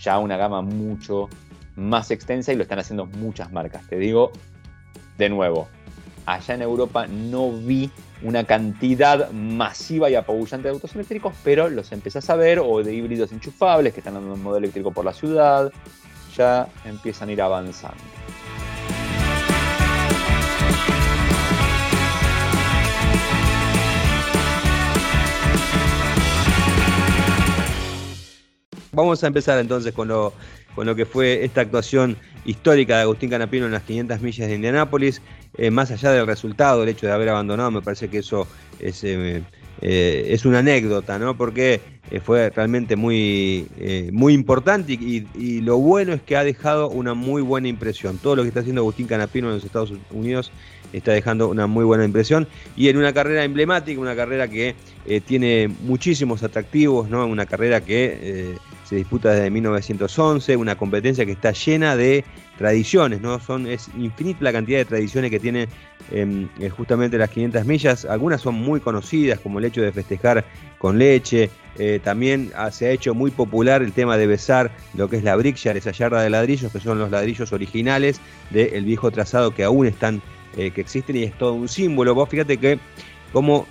ya 0.00 0.18
una 0.18 0.36
gama 0.36 0.62
mucho 0.62 1.28
más 1.76 2.10
extensa 2.10 2.52
y 2.52 2.56
lo 2.56 2.62
están 2.62 2.78
haciendo 2.78 3.06
muchas 3.06 3.52
marcas. 3.52 3.86
Te 3.88 3.96
digo, 3.96 4.32
de 5.18 5.28
nuevo, 5.28 5.68
allá 6.26 6.54
en 6.54 6.62
Europa 6.62 7.06
no 7.06 7.52
vi 7.52 7.90
una 8.22 8.44
cantidad 8.44 9.30
masiva 9.32 10.08
y 10.08 10.14
apabullante 10.14 10.68
de 10.68 10.74
autos 10.74 10.94
eléctricos, 10.94 11.34
pero 11.42 11.68
los 11.68 11.92
empezás 11.92 12.30
a 12.30 12.36
ver, 12.36 12.60
o 12.60 12.82
de 12.82 12.94
híbridos 12.94 13.32
enchufables 13.32 13.92
que 13.92 14.00
están 14.00 14.14
dando 14.14 14.34
un 14.34 14.42
modo 14.42 14.58
eléctrico 14.58 14.92
por 14.92 15.04
la 15.04 15.12
ciudad, 15.12 15.72
ya 16.36 16.68
empiezan 16.84 17.28
a 17.28 17.32
ir 17.32 17.42
avanzando. 17.42 18.02
Vamos 28.94 29.24
a 29.24 29.26
empezar 29.26 29.58
entonces 29.58 29.94
con 29.94 30.08
lo, 30.08 30.34
con 30.74 30.86
lo 30.86 30.94
que 30.94 31.06
fue 31.06 31.46
esta 31.46 31.62
actuación 31.62 32.18
histórica 32.44 32.96
de 32.96 33.02
Agustín 33.04 33.30
Canapino 33.30 33.64
en 33.64 33.72
las 33.72 33.84
500 33.84 34.20
millas 34.20 34.48
de 34.48 34.54
Indianápolis. 34.54 35.22
Eh, 35.56 35.70
más 35.70 35.90
allá 35.90 36.10
del 36.10 36.26
resultado, 36.26 36.82
el 36.82 36.90
hecho 36.90 37.06
de 37.06 37.12
haber 37.12 37.30
abandonado, 37.30 37.70
me 37.70 37.80
parece 37.80 38.08
que 38.08 38.18
eso 38.18 38.46
es, 38.80 39.02
eh, 39.04 39.42
eh, 39.80 40.26
es 40.28 40.44
una 40.44 40.58
anécdota, 40.58 41.18
¿no? 41.18 41.38
Porque 41.38 41.80
fue 42.22 42.50
realmente 42.50 42.94
muy, 42.94 43.66
muy 44.12 44.34
importante 44.34 44.92
y, 44.92 45.26
y, 45.34 45.62
lo 45.62 45.78
bueno 45.78 46.12
es 46.12 46.20
que 46.20 46.36
ha 46.36 46.44
dejado 46.44 46.90
una 46.90 47.14
muy 47.14 47.40
buena 47.40 47.68
impresión. 47.68 48.18
Todo 48.18 48.36
lo 48.36 48.42
que 48.42 48.48
está 48.48 48.60
haciendo 48.60 48.82
Agustín 48.82 49.06
Canapino 49.06 49.48
en 49.48 49.54
los 49.54 49.64
Estados 49.64 49.94
Unidos 50.10 50.52
está 50.92 51.12
dejando 51.12 51.48
una 51.48 51.66
muy 51.66 51.86
buena 51.86 52.04
impresión 52.04 52.46
y 52.76 52.90
en 52.90 52.98
una 52.98 53.14
carrera 53.14 53.44
emblemática, 53.44 53.98
una 53.98 54.14
carrera 54.14 54.48
que 54.48 54.74
tiene 55.24 55.68
muchísimos 55.80 56.42
atractivos, 56.42 57.08
¿no? 57.08 57.24
Una 57.26 57.46
carrera 57.46 57.80
que 57.80 58.58
se 58.92 58.96
disputa 58.96 59.32
desde 59.32 59.50
1911, 59.50 60.54
una 60.54 60.76
competencia 60.76 61.24
que 61.24 61.32
está 61.32 61.52
llena 61.52 61.96
de 61.96 62.26
tradiciones, 62.58 63.22
¿no? 63.22 63.40
Son, 63.40 63.66
es 63.66 63.88
infinita 63.96 64.44
la 64.44 64.52
cantidad 64.52 64.76
de 64.80 64.84
tradiciones 64.84 65.30
que 65.30 65.40
tiene 65.40 65.66
em, 66.10 66.46
eh, 66.60 66.68
justamente 66.68 67.16
las 67.16 67.30
500 67.30 67.64
millas. 67.64 68.04
Algunas 68.04 68.42
son 68.42 68.54
muy 68.54 68.80
conocidas, 68.80 69.40
como 69.40 69.60
el 69.60 69.64
hecho 69.64 69.80
de 69.80 69.92
festejar 69.92 70.44
con 70.76 70.98
leche. 70.98 71.48
Eh, 71.78 72.00
también 72.04 72.52
se 72.70 72.88
ha 72.88 72.90
hecho 72.90 73.14
muy 73.14 73.30
popular 73.30 73.80
el 73.80 73.94
tema 73.94 74.18
de 74.18 74.26
besar 74.26 74.70
lo 74.92 75.08
que 75.08 75.16
es 75.16 75.24
la 75.24 75.36
Brickyard, 75.36 75.78
esa 75.78 75.92
yarda 75.92 76.20
de 76.20 76.28
ladrillos, 76.28 76.70
que 76.70 76.78
son 76.78 76.98
los 76.98 77.10
ladrillos 77.10 77.50
originales 77.54 78.20
del 78.50 78.84
viejo 78.84 79.10
trazado 79.10 79.54
que 79.54 79.64
aún 79.64 79.86
están, 79.86 80.20
eh, 80.58 80.70
que 80.70 80.82
existen 80.82 81.16
y 81.16 81.22
es 81.22 81.32
todo 81.38 81.54
un 81.54 81.70
símbolo. 81.70 82.14
Vos 82.14 82.28
fíjate 82.28 82.58
que 82.58 82.78
como 83.32 83.66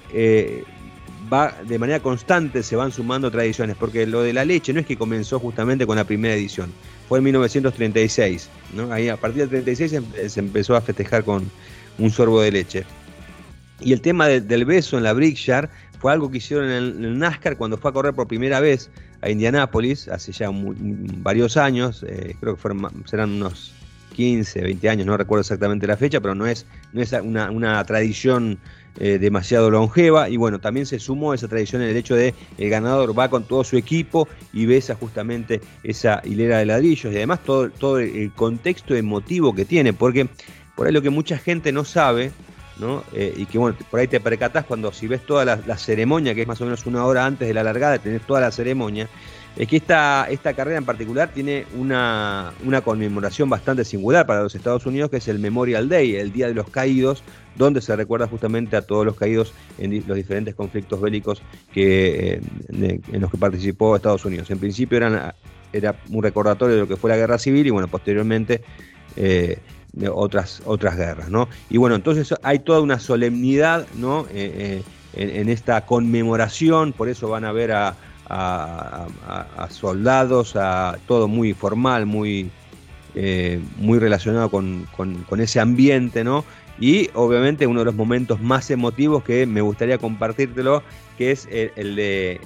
va 1.32 1.56
de 1.66 1.80
manera 1.80 2.00
constante 2.00 2.64
se 2.64 2.76
van 2.76 2.92
sumando 2.92 3.32
tradiciones, 3.32 3.76
porque 3.78 4.06
lo 4.06 4.22
de 4.22 4.34
la 4.34 4.46
leche 4.46 4.74
no 4.74 4.80
es 4.80 4.86
que 4.86 4.98
comenzó 4.98 5.40
justamente 5.40 5.86
con 5.86 5.96
la 5.96 6.04
primera 6.04 6.34
edición, 6.34 6.72
fue 7.08 7.20
en 7.20 7.26
1936, 7.26 8.50
¿no? 8.76 8.92
Ahí 8.92 9.10
a 9.10 9.18
partir 9.18 9.48
del 9.48 9.64
36 9.64 10.04
se, 10.28 10.40
empezó 10.40 10.76
a 10.76 10.82
festejar 10.82 11.24
con 11.24 11.50
un 11.98 12.10
sorbo 12.10 12.42
de 12.42 12.52
leche. 12.52 12.84
Y 13.80 13.94
el 13.94 14.02
tema 14.02 14.28
del 14.28 14.66
beso 14.66 14.98
en 14.98 15.04
la 15.04 15.14
Brickyard 15.14 15.70
fue 16.00 16.12
algo 16.12 16.30
que 16.30 16.38
hicieron 16.38 16.70
en 16.70 17.04
el, 17.04 17.18
NASCAR 17.18 17.58
cuando 17.58 17.78
fue 17.78 17.92
a 17.92 17.94
correr 17.94 18.14
por 18.14 18.28
primera 18.28 18.60
vez 18.60 18.92
a 19.22 19.30
Indianápolis, 19.30 20.08
hace 20.08 20.32
ya 20.32 20.50
varios 20.52 21.58
años, 21.58 22.04
eh, 22.08 22.36
creo 22.40 22.56
que 22.56 22.62
fueron, 22.62 23.06
serán 23.06 23.32
unos 23.32 23.74
15, 24.14 24.62
20 24.62 24.90
años, 24.90 25.08
no 25.08 25.18
recuerdo 25.18 25.42
exactamente 25.42 25.88
la 25.88 25.98
fecha, 25.98 26.20
pero 26.20 26.36
no 26.36 26.46
es, 26.46 26.66
no 26.94 27.02
es 27.02 27.12
una, 27.14 27.50
una 27.50 27.84
tradición 27.86 28.60
eh, 29.00 29.18
demasiado 29.20 29.70
longeva 29.70 30.30
y 30.30 30.38
bueno, 30.38 30.60
también 30.60 30.86
se 30.86 31.00
sumó 31.00 31.34
esa 31.34 31.48
tradición 31.48 31.82
en 31.82 31.90
el 31.90 31.98
hecho 31.98 32.16
de 32.16 32.34
el 32.58 32.70
ganador 32.70 33.18
va 33.18 33.30
con 33.30 33.44
todo 33.44 33.64
su 33.64 33.78
equipo 33.78 34.28
y 34.54 34.66
besa 34.66 34.96
justamente 34.96 35.62
esa 35.84 36.22
hilera 36.26 36.60
de 36.60 36.66
ladrillos 36.66 37.14
y 37.14 37.16
además 37.16 37.40
todo, 37.44 37.70
todo 37.70 38.00
el 38.00 38.32
contexto 38.34 38.96
emotivo 38.96 39.56
que 39.56 39.66
tiene, 39.66 39.94
porque 39.94 40.28
por 40.76 40.88
ahí 40.88 40.94
lo 40.94 41.02
que 41.02 41.10
mucha 41.10 41.38
gente 41.38 41.72
no 41.72 41.86
sabe, 41.86 42.32
¿no? 42.80 43.04
Eh, 43.14 43.34
y 43.38 43.46
que 43.46 43.58
bueno, 43.58 43.78
por 43.90 44.00
ahí 44.00 44.08
te 44.08 44.20
percatás 44.20 44.66
cuando 44.66 44.92
si 44.92 45.08
ves 45.08 45.26
toda 45.26 45.46
la, 45.46 45.78
ceremonia, 45.78 46.34
que 46.36 46.42
es 46.42 46.48
más 46.48 46.60
o 46.62 46.66
menos 46.66 46.86
una 46.86 47.06
hora 47.06 47.26
antes 47.26 47.48
de 47.48 47.54
la 47.54 47.64
largada, 47.64 48.00
tenés 48.00 48.22
toda 48.24 48.42
la 48.42 48.52
ceremonia, 48.52 49.08
es 49.56 49.68
que 49.68 49.78
esta, 49.78 50.28
esta 50.30 50.54
carrera 50.54 50.78
en 50.78 50.86
particular 50.86 51.30
tiene 51.34 51.66
una, 51.78 52.54
una, 52.64 52.82
conmemoración 52.82 53.50
bastante 53.50 53.84
singular 53.84 54.26
para 54.26 54.44
los 54.44 54.56
Estados 54.56 54.86
Unidos, 54.86 55.10
que 55.10 55.18
es 55.18 55.28
el 55.28 55.40
Memorial 55.40 55.90
Day, 55.90 56.16
el 56.16 56.32
Día 56.32 56.48
de 56.48 56.54
los 56.54 56.70
Caídos, 56.70 57.24
donde 57.56 57.82
se 57.82 57.96
recuerda 57.96 58.28
justamente 58.28 58.78
a 58.78 58.82
todos 58.82 59.06
los 59.06 59.16
caídos 59.16 59.54
en 59.78 60.04
los 60.08 60.16
diferentes 60.16 60.56
conflictos 60.56 61.02
bélicos 61.02 61.42
que, 61.74 62.34
eh, 62.34 63.02
en 63.12 63.22
los 63.22 63.30
que 63.30 63.38
participó 63.38 63.96
Estados 63.96 64.24
Unidos. 64.24 64.50
En 64.52 64.60
principio 64.60 64.98
eran, 64.98 65.34
era 65.74 65.96
un 66.10 66.24
recordatorio 66.24 66.76
de 66.76 66.82
lo 66.82 66.88
que 66.88 66.96
fue 66.96 67.10
la 67.10 67.18
guerra 67.18 67.38
civil 67.38 67.68
y 67.68 67.72
bueno, 67.72 67.90
posteriormente 67.90 68.62
eh, 69.18 69.60
otras, 70.14 70.62
otras 70.66 70.96
guerras. 70.96 71.30
¿no? 71.30 71.50
Y 71.70 71.78
bueno, 71.78 71.96
entonces 71.96 72.34
hay 72.42 72.60
toda 72.60 72.80
una 72.80 73.00
solemnidad 73.00 73.86
¿no? 73.96 74.26
Eh, 74.32 74.82
en, 75.14 75.50
esta 75.50 75.86
conmemoración, 75.86 76.94
por 76.94 77.10
eso 77.10 77.28
van 77.28 77.44
a 77.44 77.52
ver 77.52 77.74
a, 77.74 77.98
soldados, 79.70 80.56
a 80.56 80.98
todo 81.08 81.28
muy 81.28 81.54
formal, 81.54 82.06
muy, 82.06 82.50
muy 83.78 84.00
relacionado 84.00 84.50
con, 84.50 84.88
con, 84.96 85.42
ese 85.42 85.60
ambiente, 85.60 86.24
¿no? 86.24 86.46
Y 86.80 87.10
obviamente 87.14 87.68
uno 87.68 87.82
de 87.82 87.86
los 87.86 87.96
momentos 87.96 88.42
más 88.42 88.72
emotivos 88.72 89.24
que 89.24 89.46
me 89.46 89.62
gustaría 89.62 89.98
compartírtelo, 89.98 90.82
que 91.18 91.32
es 91.32 91.48
el, 91.52 91.96
de 91.96 92.40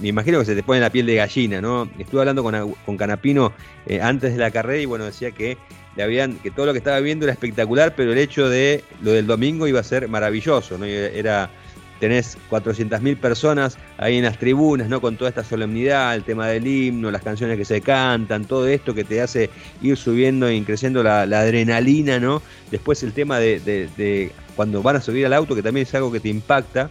me 0.00 0.08
imagino 0.08 0.38
que 0.38 0.44
se 0.44 0.54
te 0.54 0.62
pone 0.62 0.80
la 0.80 0.90
piel 0.90 1.06
de 1.06 1.16
gallina, 1.16 1.60
¿no? 1.60 1.88
Estuve 1.98 2.20
hablando 2.20 2.42
con, 2.42 2.96
Canapino 2.96 3.52
eh, 3.86 4.00
antes 4.00 4.32
de 4.32 4.38
la 4.38 4.50
carrera 4.50 4.80
y 4.80 4.86
bueno, 4.86 5.04
decía 5.04 5.30
que 5.30 5.56
le 5.96 6.02
habían, 6.02 6.34
que 6.38 6.50
todo 6.50 6.66
lo 6.66 6.72
que 6.72 6.78
estaba 6.78 7.00
viendo 7.00 7.24
era 7.26 7.32
espectacular, 7.32 7.94
pero 7.94 8.12
el 8.12 8.18
hecho 8.18 8.48
de 8.48 8.82
lo 9.02 9.12
del 9.12 9.26
domingo 9.26 9.66
iba 9.66 9.80
a 9.80 9.84
ser 9.84 10.08
maravilloso, 10.08 10.78
¿no? 10.78 10.84
Era 10.84 11.50
tenés 12.02 12.36
400.000 12.50 13.16
personas 13.16 13.78
ahí 13.96 14.18
en 14.18 14.24
las 14.24 14.36
tribunas, 14.36 14.88
¿no? 14.88 15.00
Con 15.00 15.16
toda 15.16 15.28
esta 15.28 15.44
solemnidad, 15.44 16.16
el 16.16 16.24
tema 16.24 16.48
del 16.48 16.66
himno, 16.66 17.12
las 17.12 17.22
canciones 17.22 17.56
que 17.56 17.64
se 17.64 17.80
cantan, 17.80 18.44
todo 18.44 18.66
esto 18.66 18.92
que 18.92 19.04
te 19.04 19.20
hace 19.20 19.50
ir 19.82 19.96
subiendo 19.96 20.50
y 20.50 20.60
creciendo 20.62 21.04
la, 21.04 21.22
adrenalina, 21.22 22.18
¿no? 22.18 22.42
Después 22.72 23.04
el 23.04 23.12
tema 23.12 23.38
de, 23.38 24.32
cuando 24.56 24.82
van 24.82 24.96
a 24.96 25.00
subir 25.00 25.26
al 25.26 25.32
auto, 25.32 25.54
que 25.54 25.62
también 25.62 25.86
es 25.86 25.94
algo 25.94 26.10
que 26.10 26.18
te 26.18 26.28
impacta, 26.28 26.90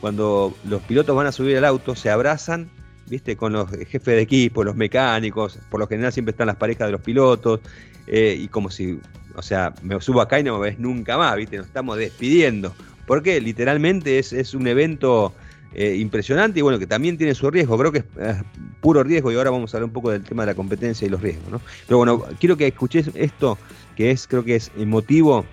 cuando 0.00 0.56
los 0.64 0.80
pilotos 0.84 1.14
van 1.14 1.26
a 1.26 1.32
subir 1.32 1.58
al 1.58 1.66
auto, 1.66 1.94
se 1.94 2.08
abrazan, 2.08 2.70
¿viste? 3.10 3.36
Con 3.36 3.52
los 3.52 3.70
jefes 3.70 4.06
de 4.06 4.22
equipo, 4.22 4.64
los 4.64 4.74
mecánicos, 4.74 5.58
por 5.68 5.80
lo 5.80 5.86
general 5.86 6.14
siempre 6.14 6.30
están 6.30 6.46
las 6.46 6.56
parejas 6.56 6.88
de 6.88 6.92
los 6.92 7.02
pilotos, 7.02 7.60
eh, 8.06 8.34
y 8.40 8.48
como 8.48 8.70
si, 8.70 9.00
o 9.34 9.42
sea, 9.42 9.74
me 9.82 10.00
subo 10.00 10.22
acá 10.22 10.40
y 10.40 10.44
no 10.44 10.58
me 10.58 10.70
ves 10.70 10.78
nunca 10.78 11.18
más, 11.18 11.36
¿viste? 11.36 11.58
Nos 11.58 11.66
estamos 11.66 11.98
despidiendo 11.98 12.74
porque 13.06 13.40
literalmente 13.40 14.18
es, 14.18 14.54
un 14.54 14.66
evento 14.66 15.32
eh, 15.74 15.96
impresionante 15.96 16.58
y 16.58 16.62
bueno, 16.62 16.78
que 16.78 16.86
también 16.86 17.16
tiene 17.16 17.34
su 17.34 17.50
riesgo, 17.50 17.78
creo 17.78 17.92
que 17.92 17.98
es 17.98 18.04
puro 18.80 19.02
riesgo 19.02 19.32
y 19.32 19.36
ahora 19.36 19.50
vamos 19.50 19.72
a 19.72 19.76
hablar 19.76 19.88
un 19.88 19.92
poco 19.92 20.10
del 20.10 20.22
tema 20.22 20.44
de 20.44 20.52
la 20.52 20.54
competencia 20.54 21.06
y 21.06 21.10
los 21.10 21.20
riesgos, 21.20 21.50
¿no? 21.50 21.60
Pero 21.86 21.98
bueno, 21.98 22.24
quiero 22.40 22.56
que 22.56 22.66
escuches 22.66 23.10
esto, 23.14 23.58
que 23.96 24.10
es, 24.10 24.26
creo 24.26 24.44
que 24.44 24.56
es 24.56 24.70
emotivo, 24.76 25.44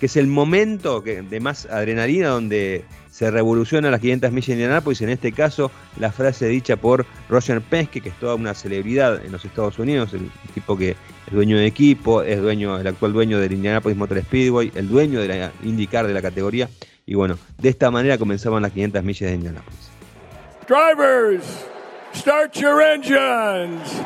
que 0.00 0.06
es 0.06 0.16
el 0.16 0.26
momento 0.26 1.00
de 1.00 1.40
más 1.40 1.66
adrenalina 1.66 2.28
donde 2.28 2.84
se 3.12 3.30
revoluciona 3.30 3.90
las 3.90 4.00
500 4.00 4.32
millas 4.32 4.46
de 4.46 4.52
Indianapolis, 4.54 5.02
en 5.02 5.10
este 5.10 5.32
caso 5.32 5.70
la 6.00 6.10
frase 6.10 6.48
dicha 6.48 6.76
por 6.76 7.04
Roger 7.28 7.60
Penske, 7.60 8.00
que 8.00 8.08
es 8.08 8.18
toda 8.18 8.34
una 8.34 8.54
celebridad 8.54 9.22
en 9.24 9.30
los 9.30 9.44
Estados 9.44 9.78
Unidos, 9.78 10.14
el 10.14 10.30
tipo 10.54 10.78
que 10.78 10.96
es 11.26 11.32
dueño 11.32 11.58
de 11.58 11.66
equipo, 11.66 12.22
es 12.22 12.40
dueño, 12.40 12.80
el 12.80 12.86
actual 12.86 13.12
dueño 13.12 13.38
del 13.38 13.52
Indianapolis 13.52 13.98
Motor 13.98 14.22
Speedway, 14.22 14.72
el 14.74 14.88
dueño 14.88 15.20
de 15.20 15.28
la 15.28 15.52
IndyCar 15.62 16.06
de 16.06 16.14
la 16.14 16.22
categoría, 16.22 16.70
y 17.06 17.14
bueno, 17.14 17.38
de 17.58 17.68
esta 17.68 17.90
manera 17.90 18.18
comenzaban 18.18 18.62
las 18.62 18.72
500 18.72 19.02
millas 19.02 19.30
de 19.30 19.34
Indianapolis. 19.34 19.90
Drivers, 20.68 21.44
start 22.14 22.54
your 22.54 22.80
engines. 22.82 24.02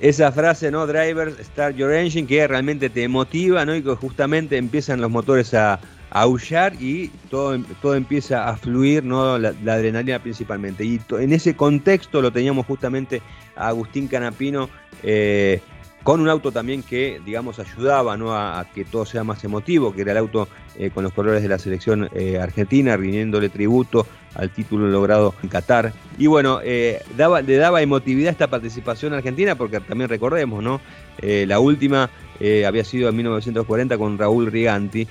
esa 0.00 0.32
frase, 0.32 0.70
¿no? 0.70 0.86
Drivers, 0.86 1.38
start 1.38 1.76
your 1.76 1.92
engine, 1.92 2.26
que 2.26 2.46
realmente 2.46 2.88
te 2.88 3.08
motiva, 3.08 3.64
¿no? 3.64 3.74
Y 3.74 3.82
que 3.82 3.94
justamente 3.94 4.56
empiezan 4.56 5.00
los 5.00 5.10
motores 5.10 5.54
a, 5.54 5.80
aullar 6.10 6.74
y 6.80 7.08
todo, 7.30 7.58
todo 7.82 7.94
empieza 7.94 8.48
a 8.48 8.56
fluir, 8.56 9.04
¿no? 9.04 9.38
La, 9.38 9.50
adrenalina 9.50 10.18
principalmente. 10.18 10.84
Y 10.84 11.00
en 11.10 11.32
ese 11.32 11.54
contexto 11.54 12.22
lo 12.22 12.32
teníamos 12.32 12.66
justamente 12.66 13.22
a 13.56 13.68
Agustín 13.68 14.08
Canapino. 14.08 14.68
Eh, 15.02 15.60
con 16.02 16.20
un 16.20 16.28
auto 16.28 16.52
también 16.52 16.82
que, 16.82 17.20
digamos, 17.26 17.58
ayudaba 17.58 18.16
¿no? 18.16 18.34
a, 18.34 18.64
que 18.74 18.84
todo 18.84 19.04
sea 19.04 19.24
más 19.24 19.44
emotivo, 19.44 19.94
que 19.94 20.02
era 20.02 20.12
el 20.12 20.18
auto 20.18 20.48
eh, 20.78 20.90
con 20.90 21.04
los 21.04 21.12
colores 21.12 21.42
de 21.42 21.48
la 21.48 21.58
selección 21.58 22.08
eh, 22.14 22.38
argentina, 22.38 22.96
rindiéndole 22.96 23.50
tributo 23.50 24.06
al 24.34 24.48
título 24.48 24.86
logrado 24.86 25.34
en 25.42 25.50
Qatar. 25.50 25.92
Y 26.16 26.26
bueno, 26.26 26.60
daba, 27.16 27.42
le 27.42 27.56
daba 27.56 27.82
emotividad 27.82 28.28
a 28.28 28.32
esta 28.32 28.46
participación 28.46 29.12
argentina, 29.12 29.56
porque 29.56 29.80
también 29.80 30.08
recordemos, 30.08 30.62
¿no? 30.62 30.80
la 31.20 31.58
última 31.58 32.08
había 32.66 32.84
sido 32.84 33.08
en 33.08 33.16
1940 33.16 33.98
con 33.98 34.16
Raúl 34.16 34.46
Riganti. 34.46 35.08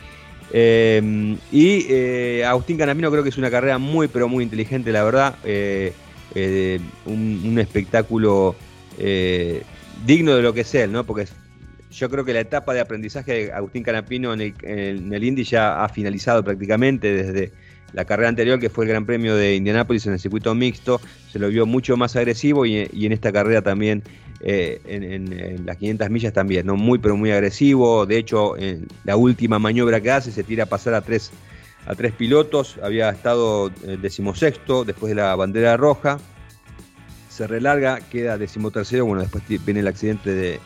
Eh, 0.51 1.37
y 1.51 1.85
eh, 1.89 2.45
Agustín 2.45 2.77
Canapino 2.77 3.11
creo 3.11 3.23
que 3.23 3.29
es 3.29 3.37
una 3.37 3.51
carrera 3.51 3.77
muy, 3.77 4.07
pero 4.07 4.27
muy 4.27 4.43
inteligente, 4.43 4.91
la 4.91 5.03
verdad. 5.03 5.35
Eh, 5.43 5.93
un, 7.05 7.57
espectáculo 7.57 8.55
digno 10.05 10.35
de 10.35 10.41
lo 10.41 10.53
que 10.53 10.61
es 10.61 10.75
él, 10.75 10.91
¿no? 10.91 11.03
Porque 11.03 11.25
yo 11.91 12.09
creo 12.09 12.23
que 12.25 12.33
la 12.33 12.41
etapa 12.41 12.73
de 12.73 12.79
aprendizaje 12.79 13.33
de 13.33 13.51
Agustín 13.51 13.81
Canapino 13.81 14.33
en 14.33 14.41
el, 14.41 15.23
Indy 15.23 15.43
ya 15.43 15.83
ha 15.83 15.89
finalizado 15.89 16.43
prácticamente 16.43 17.11
desde 17.11 17.51
la 17.93 18.05
carrera 18.05 18.29
anterior, 18.29 18.59
que 18.59 18.69
fue 18.69 18.85
el 18.85 18.89
Gran 18.89 19.05
Premio 19.05 19.35
de 19.35 19.55
Indianápolis 19.55 20.05
en 20.05 20.13
el 20.13 20.19
circuito 20.19 20.53
mixto. 20.53 21.01
Se 21.31 21.39
lo 21.39 21.49
vio 21.49 21.65
mucho 21.65 21.97
más 21.97 22.15
agresivo 22.15 22.67
y 22.67 23.05
en 23.05 23.11
esta 23.11 23.31
carrera 23.31 23.63
también 23.63 24.03
eh, 24.41 24.81
en, 24.85 25.65
las 25.65 25.77
500 25.77 26.09
millas 26.09 26.33
también, 26.33 26.65
¿no? 26.65 26.75
Muy, 26.75 26.99
pero 26.99 27.15
muy 27.17 27.31
agresivo. 27.31 28.05
De 28.05 28.17
hecho, 28.17 28.57
en 28.57 28.87
la 29.03 29.15
última 29.15 29.59
maniobra 29.59 30.01
que 30.01 30.11
hace 30.11 30.31
se 30.31 30.43
tira 30.43 30.65
a 30.65 30.67
pasar 30.67 30.93
a 30.93 31.01
tres, 31.01 31.31
a 31.85 31.95
tres 31.95 32.13
pilotos. 32.13 32.77
Había 32.83 33.09
estado 33.09 33.71
eh, 33.83 33.97
decimosexto 34.01 34.85
después 34.85 35.09
de 35.09 35.15
la 35.15 35.35
bandera 35.35 35.77
roja. 35.77 36.19
Se 37.29 37.47
relarga, 37.47 37.99
queda 37.99 38.37
decimotercero. 38.37 39.05
Bueno, 39.05 39.21
después 39.21 39.43
viene 39.65 39.81
el 39.81 39.87
accidente 39.87 40.33
de, 40.33 40.59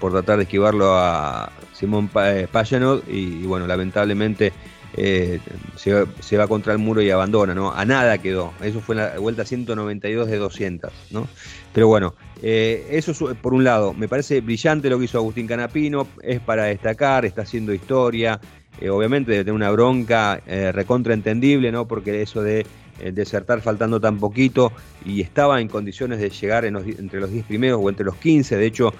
por 0.00 0.12
tratar 0.12 0.38
de 0.38 0.44
esquivarlo 0.44 0.96
a 0.96 1.50
Simón 1.72 2.10
eh, 2.16 2.46
Payanot 2.50 3.08
y 3.08 3.44
bueno, 3.46 3.66
lamentablemente 3.66 4.52
eh, 4.96 5.40
se, 5.76 6.36
va 6.36 6.46
contra 6.46 6.72
el 6.72 6.78
muro 6.78 7.02
y 7.02 7.10
abandona, 7.10 7.54
¿no? 7.54 7.72
A 7.72 7.84
nada 7.84 8.18
quedó. 8.18 8.52
Eso 8.62 8.80
fue 8.80 8.94
la 8.94 9.18
vuelta 9.18 9.44
192 9.44 10.28
de 10.28 10.36
200, 10.36 10.92
¿no? 11.10 11.26
Pero 11.72 11.88
bueno, 11.88 12.14
eh, 12.42 12.86
eso 12.90 13.12
por 13.36 13.54
un 13.54 13.64
lado, 13.64 13.92
me 13.92 14.06
parece 14.06 14.40
brillante 14.40 14.88
lo 14.88 14.98
que 14.98 15.06
hizo 15.06 15.18
Agustín 15.18 15.48
Canapino, 15.48 16.06
es 16.22 16.38
para 16.38 16.64
destacar, 16.64 17.24
está 17.24 17.42
haciendo 17.42 17.74
historia, 17.74 18.40
eh, 18.80 18.88
obviamente 18.88 19.32
debe 19.32 19.44
tener 19.44 19.54
una 19.54 19.70
bronca 19.70 20.40
recontraentendible, 20.46 21.72
¿no? 21.72 21.88
Porque 21.88 22.22
eso 22.22 22.42
de 22.42 22.64
desertar 23.12 23.60
faltando 23.60 24.00
tan 24.00 24.18
poquito 24.18 24.70
y 25.04 25.20
estaba 25.20 25.60
en 25.60 25.66
condiciones 25.66 26.20
de 26.20 26.30
llegar 26.30 26.64
entre 26.64 27.18
los 27.18 27.32
10 27.32 27.44
primeros 27.46 27.80
o 27.82 27.88
entre 27.88 28.04
los 28.04 28.14
15, 28.14 28.56
de 28.56 28.66
hecho, 28.66 28.94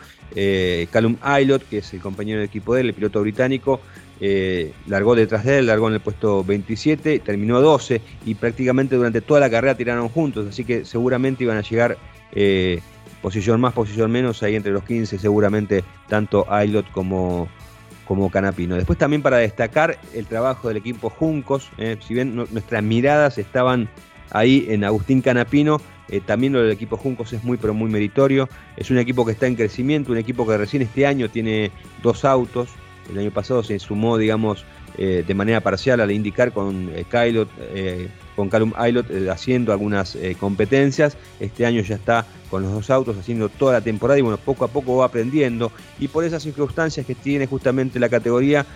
Callum 0.91 1.17
Aylott, 1.21 1.63
que 1.69 1.79
es 1.79 1.95
el 1.95 2.01
compañero 2.01 2.41
de 2.41 2.47
equipo 2.47 2.75
de 2.75 2.81
él, 2.81 2.89
el 2.89 2.95
piloto 2.95 3.21
británico, 3.21 3.81
eh, 4.21 4.73
largó 4.87 5.17
detrás 5.17 5.45
de 5.45 5.59
él, 5.59 5.67
largó 5.67 5.89
en 5.89 5.95
el 5.95 6.01
puesto 6.01 6.45
27, 6.45 7.19
terminó 7.19 7.61
12 7.61 8.01
y 8.25 8.35
prácticamente 8.37 8.95
durante 8.95 9.21
toda 9.21 9.41
la 9.41 9.51
carrera 9.51 9.77
tiraron 9.77 10.09
juntos, 10.09 10.47
así 10.49 10.65
que 10.65 10.85
seguramente 10.85 11.43
iban 11.43 11.57
a 11.57 11.63
llegar 11.63 11.99
eh, 12.33 12.81
posición 13.21 13.61
más, 13.61 13.73
posición 13.73 14.13
menos, 14.13 14.43
ahí 14.43 14.55
entre 14.55 14.71
los 14.71 14.85
15 14.85 15.19
seguramente 15.19 15.83
tanto 16.09 16.47
Aylot 16.49 16.91
como, 16.93 17.49
como 18.05 18.31
Canapino. 18.31 18.77
Después 18.77 18.99
también 18.99 19.21
para 19.21 19.39
destacar 19.39 19.99
el 20.15 20.27
trabajo 20.27 20.69
del 20.69 20.77
equipo 20.77 21.11
Juncos, 21.11 21.69
eh, 21.79 21.97
si 22.07 22.15
bien 22.15 22.37
nuestras 22.37 22.85
miradas 22.85 23.39
estaban 23.39 23.89
ahí 24.31 24.67
en 24.69 24.85
Agustín 24.85 25.23
Canapino, 25.23 25.81
también 26.27 26.53
lo 26.53 26.63
del 26.63 26.71
equipo 26.71 26.97
Juncos 26.97 27.33
es 27.33 27.43
muy 27.43 27.57
pero 27.57 27.75
muy 27.75 27.91
meritorio, 27.91 28.49
es 28.77 28.91
un 28.91 28.99
equipo 28.99 29.27
que 29.27 29.33
está 29.33 29.49
en 29.49 29.57
crecimiento, 29.57 30.13
un 30.13 30.19
equipo 30.19 30.47
que 30.47 30.57
recién 30.57 30.83
este 30.83 31.07
año 31.07 31.29
tiene 31.29 31.73
dos 32.03 32.25
autos, 32.25 32.69
el 33.11 33.19
año 33.19 33.31
pasado 33.31 33.63
se 33.63 33.79
sumó, 33.79 34.19
digamos, 34.19 34.65
eh, 34.97 35.25
de 35.27 35.35
manera 35.35 35.61
parcial 35.61 36.01
al 36.01 36.13
indicar 36.13 36.53
con 36.53 36.89
eh, 36.95 37.05
eh, 37.13 38.09
con 38.37 38.49
Calum 38.49 38.73
Aylot 38.77 39.07
haciendo 39.29 39.73
algunas 39.73 40.17
competencias. 40.41 41.17
Este 41.39 41.67
año 41.67 41.83
ya 41.83 41.95
está 41.97 42.27
con 42.51 42.63
los 42.63 42.73
dos 42.73 42.91
autos 42.91 43.17
haciendo 43.17 43.49
toda 43.49 43.75
la 43.75 43.81
temporada 43.81 44.19
y 44.19 44.23
bueno, 44.23 44.39
poco 44.39 44.65
a 44.65 44.69
poco 44.69 44.97
va 44.97 45.07
aprendiendo. 45.07 45.71
Y 46.01 46.09
por 46.09 46.25
esas 46.25 46.43
circunstancias 46.43 47.07
que 47.07 47.15
tiene 47.15 47.47
justamente 47.47 48.01
la 48.01 48.09
categoría, 48.09 48.67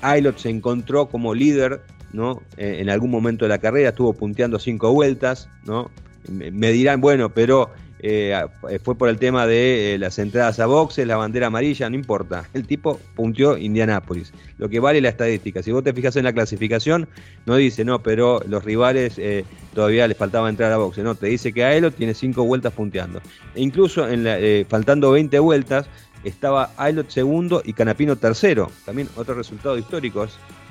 Aylot 0.00 0.38
se 0.38 0.48
encontró 0.48 1.08
como 1.08 1.34
líder, 1.34 1.82
¿no? 2.14 2.40
en 2.56 2.88
algún 2.88 3.10
momento 3.10 3.44
de 3.44 3.50
la 3.50 3.58
carrera, 3.58 3.90
estuvo 3.90 4.14
punteando 4.14 4.58
cinco 4.58 4.92
vueltas, 4.94 5.48
¿no? 5.64 5.90
me 6.28 6.72
dirán, 6.72 7.02
bueno, 7.02 7.34
pero 7.34 7.70
eh, 8.04 8.36
fue 8.82 8.96
por 8.96 9.08
el 9.08 9.18
tema 9.18 9.46
de 9.46 9.94
eh, 9.94 9.98
las 9.98 10.18
entradas 10.18 10.58
a 10.58 10.66
boxes, 10.66 11.06
la 11.06 11.16
bandera 11.16 11.46
amarilla, 11.46 11.88
no 11.88 11.94
importa. 11.94 12.48
El 12.54 12.66
tipo 12.66 13.00
punteó 13.14 13.56
Indianápolis. 13.56 14.32
Lo 14.58 14.68
que 14.68 14.80
vale 14.80 15.00
la 15.00 15.08
estadística. 15.08 15.62
Si 15.62 15.70
vos 15.70 15.84
te 15.84 15.92
fijas 15.92 16.16
en 16.16 16.24
la 16.24 16.32
clasificación, 16.32 17.08
no 17.46 17.54
dice, 17.54 17.84
no, 17.84 18.02
pero 18.02 18.42
los 18.48 18.64
rivales 18.64 19.14
eh, 19.18 19.44
todavía 19.72 20.08
les 20.08 20.16
faltaba 20.16 20.48
entrar 20.48 20.72
a 20.72 20.78
boxes. 20.78 21.04
No, 21.04 21.14
te 21.14 21.28
dice 21.28 21.52
que 21.52 21.64
a 21.64 21.90
tiene 21.92 22.14
cinco 22.14 22.44
vueltas 22.44 22.72
punteando. 22.72 23.20
E 23.54 23.62
incluso 23.62 24.08
en 24.08 24.66
faltando 24.68 25.12
20 25.12 25.38
vueltas, 25.38 25.86
estaba 26.24 26.70
Aelot 26.76 27.08
segundo 27.08 27.62
y 27.64 27.72
Canapino 27.72 28.16
tercero. 28.16 28.70
También 28.84 29.08
otro 29.16 29.34
resultado 29.34 29.78
histórico. 29.78 30.26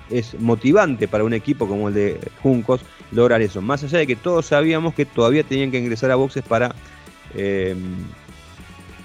Es, 0.09 0.37
motivante 0.39 1.07
para 1.07 1.23
un 1.23 1.33
equipo 1.33 1.67
como 1.67 1.87
el 1.87 1.93
de 1.93 2.19
Juncos 2.43 2.81
lograr 3.13 3.41
eso. 3.41 3.61
Más 3.61 3.83
allá 3.83 3.99
de 3.99 4.07
que 4.07 4.17
todos 4.17 4.47
sabíamos 4.47 4.93
que 4.93 5.05
todavía 5.05 5.43
tenían 5.43 5.71
que 5.71 5.79
ingresar 5.79 6.11
a 6.11 6.15
boxes 6.15 6.43
para 6.43 6.75
eh, 7.35 7.75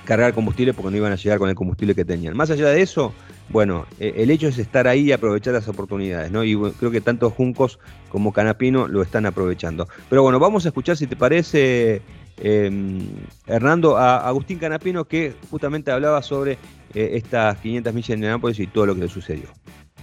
cargar 0.05 0.35
combustible 0.35 0.73
porque 0.73 0.91
no 0.91 0.97
iban 0.97 1.13
a 1.13 1.17
llegar 1.17 1.39
con 1.39 1.49
el 1.49 1.55
combustible 1.55 1.95
que 1.95 2.05
tenían. 2.05 2.37
Más 2.37 2.51
allá 2.51 2.69
de 2.69 2.83
eso, 2.83 3.13
bueno, 3.49 3.87
eh, 3.99 4.15
el 4.19 4.31
hecho 4.31 4.49
es 4.49 4.59
estar 4.59 4.87
ahí 4.87 5.09
y 5.09 5.13
aprovechar 5.13 5.55
las 5.55 5.69
oportunidades, 5.69 6.31
¿no? 6.31 6.45
Y 6.45 6.57
creo 6.79 6.91
que 6.91 7.01
tanto 7.01 7.31
Juncos 7.31 7.79
como 8.09 8.33
Canapino 8.33 8.89
lo 8.89 9.03
están 9.03 9.27
aprovechando. 9.27 9.89
Pero 10.09 10.23
bueno, 10.23 10.39
vamos 10.39 10.65
a 10.65 10.69
escuchar, 10.69 10.97
si 10.97 11.07
te 11.07 11.17
parece, 11.17 12.03
eh, 12.39 13.01
Hernando, 13.47 13.97
a 13.97 14.27
Agustín 14.27 14.59
Canapino, 14.59 15.05
que 15.05 15.35
justamente 15.51 15.91
hablaba 15.91 16.23
sobre 16.23 16.59
estas 16.95 17.59
500 17.59 17.93
millas 17.93 18.21
de 18.21 18.27
Nápoles 18.29 18.59
y 18.59 18.67
todo 18.69 18.87
lo 18.87 18.95
que 18.95 19.03
le 19.03 19.09
sucedió. 19.09 19.49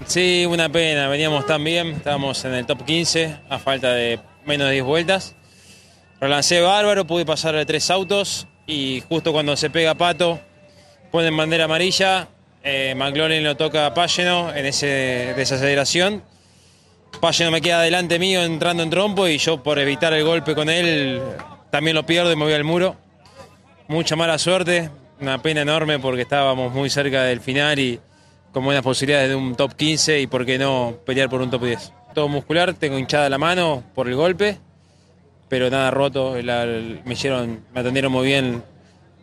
Sí, 0.05 0.45
una 0.49 0.69
pena, 0.69 1.07
veníamos 1.07 1.45
tan 1.45 1.63
bien, 1.63 1.87
estábamos 1.87 2.43
en 2.45 2.53
el 2.53 2.65
top 2.65 2.83
15 2.83 3.37
a 3.49 3.57
falta 3.57 3.93
de 3.93 4.19
menos 4.45 4.67
de 4.67 4.73
10 4.73 4.85
vueltas 4.85 5.35
Relancé 6.23 6.61
bárbaro, 6.61 7.05
pude 7.05 7.25
pasar 7.25 7.53
de 7.53 7.65
tres 7.65 7.91
autos 7.91 8.47
y 8.65 9.03
justo 9.09 9.33
cuando 9.33 9.57
se 9.57 9.69
pega 9.69 9.93
Pato, 9.93 10.39
ponen 11.11 11.35
bandera 11.35 11.65
amarilla, 11.65 12.29
eh, 12.63 12.95
lo 13.41 13.57
toca 13.57 13.87
a 13.87 13.93
Pageno 13.93 14.55
en 14.55 14.65
ese 14.65 15.33
desaceleración. 15.35 16.23
Pageno 17.19 17.51
me 17.51 17.59
queda 17.59 17.81
delante 17.81 18.19
mío 18.19 18.41
entrando 18.41 18.83
en 18.83 18.89
trompo 18.89 19.27
y 19.27 19.37
yo 19.37 19.61
por 19.61 19.79
evitar 19.79 20.13
el 20.13 20.23
golpe 20.23 20.55
con 20.55 20.69
él 20.69 21.21
también 21.69 21.93
lo 21.93 22.05
pierdo 22.05 22.31
y 22.31 22.37
me 22.37 22.45
voy 22.45 22.53
al 22.53 22.63
muro. 22.63 22.95
Mucha 23.89 24.15
mala 24.15 24.37
suerte, 24.37 24.89
una 25.19 25.41
pena 25.41 25.63
enorme 25.63 25.99
porque 25.99 26.21
estábamos 26.21 26.71
muy 26.71 26.89
cerca 26.89 27.23
del 27.23 27.41
final 27.41 27.79
y 27.79 27.99
con 28.53 28.63
buenas 28.63 28.83
posibilidades 28.83 29.27
de 29.27 29.35
un 29.35 29.55
top 29.55 29.73
15 29.75 30.21
y 30.21 30.27
por 30.27 30.45
qué 30.45 30.57
no 30.57 30.99
pelear 31.05 31.29
por 31.29 31.41
un 31.41 31.51
top 31.51 31.65
10. 31.65 31.91
Todo 32.13 32.29
muscular, 32.29 32.73
tengo 32.75 32.97
hinchada 32.97 33.27
la 33.27 33.37
mano 33.37 33.83
por 33.93 34.07
el 34.07 34.15
golpe 34.15 34.57
pero 35.53 35.69
nada 35.69 35.91
roto. 35.91 36.33
me, 36.33 37.13
hicieron, 37.13 37.63
me 37.75 37.81
atendieron 37.81 38.11
muy 38.11 38.25
bien 38.25 38.63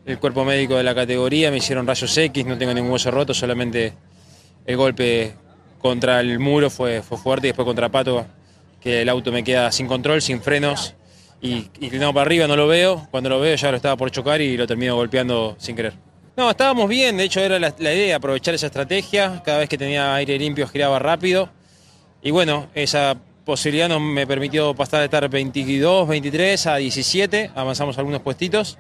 el 0.07 0.20
cuerpo 0.20 0.45
médico 0.45 0.76
de 0.76 0.85
la 0.85 0.95
categoría, 0.95 1.51
me 1.51 1.57
hicieron 1.57 1.89
rayos 1.89 2.16
X, 2.16 2.47
no 2.47 2.57
tengo 2.57 2.72
ningún 2.72 2.93
hueso 2.93 3.11
roto, 3.11 3.35
solamente 3.35 3.95
el 4.64 4.76
golpe 4.76 5.35
contra 5.81 6.20
el 6.20 6.39
muro 6.39 6.70
fue, 6.70 7.03
fue 7.03 7.18
fuerte 7.18 7.49
y 7.49 7.51
después 7.51 7.66
contra 7.66 7.89
Pato, 7.89 8.24
que 8.81 9.03
el 9.03 9.09
auto 9.09 9.33
me 9.33 9.43
queda 9.43 9.72
sin 9.72 9.89
control, 9.89 10.22
sin 10.22 10.41
frenos 10.41 10.95
y 11.43 11.68
inclinado 11.81 12.14
para 12.14 12.26
arriba, 12.26 12.47
no 12.47 12.55
lo 12.55 12.68
veo. 12.68 13.09
Cuando 13.11 13.28
lo 13.28 13.41
veo 13.41 13.57
ya 13.57 13.72
lo 13.72 13.78
estaba 13.78 13.97
por 13.97 14.12
chocar 14.12 14.41
y 14.41 14.57
lo 14.57 14.68
termino 14.68 14.95
golpeando 14.95 15.57
sin 15.59 15.74
querer. 15.74 15.95
No, 16.37 16.49
estábamos 16.49 16.89
bien, 16.89 17.16
de 17.16 17.24
hecho 17.24 17.41
era 17.41 17.59
la, 17.59 17.74
la 17.76 17.93
idea, 17.93 18.14
aprovechar 18.14 18.55
esa 18.55 18.66
estrategia, 18.66 19.43
cada 19.45 19.59
vez 19.59 19.68
que 19.68 19.76
tenía 19.76 20.14
aire 20.14 20.39
limpio 20.39 20.68
giraba 20.68 21.01
rápido. 21.01 21.51
Y 22.22 22.31
bueno, 22.31 22.68
esa 22.76 23.16
posibilidad 23.51 23.89
nos 23.89 24.01
me 24.01 24.29
permitió 24.29 24.73
pasar 24.77 25.01
de 25.01 25.07
estar 25.07 25.29
22, 25.29 26.07
23 26.07 26.67
a 26.69 26.77
17, 26.77 27.51
avanzamos 27.57 27.99
algunos 27.99 28.21
puestitos. 28.21 28.79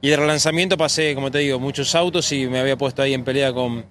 Y 0.00 0.08
de 0.08 0.16
relanzamiento 0.16 0.76
pasé, 0.76 1.14
como 1.14 1.30
te 1.30 1.38
digo, 1.38 1.60
muchos 1.60 1.94
autos 1.94 2.32
y 2.32 2.48
me 2.48 2.58
había 2.58 2.76
puesto 2.76 3.00
ahí 3.00 3.14
en 3.14 3.22
pelea 3.22 3.52
con, 3.52 3.86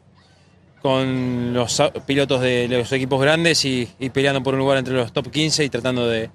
con 0.81 1.53
los 1.53 1.81
pilotos 2.05 2.41
de 2.41 2.67
los 2.67 2.91
equipos 2.91 3.21
grandes 3.21 3.63
y, 3.63 3.87
peleando 4.11 4.43
por 4.43 4.53
un 4.53 4.59
lugar 4.59 4.79
entre 4.79 4.95
los 4.95 5.13
top 5.13 5.31
15 5.31 5.63
y 5.63 5.69
tratando 5.69 6.05
de 6.09 6.29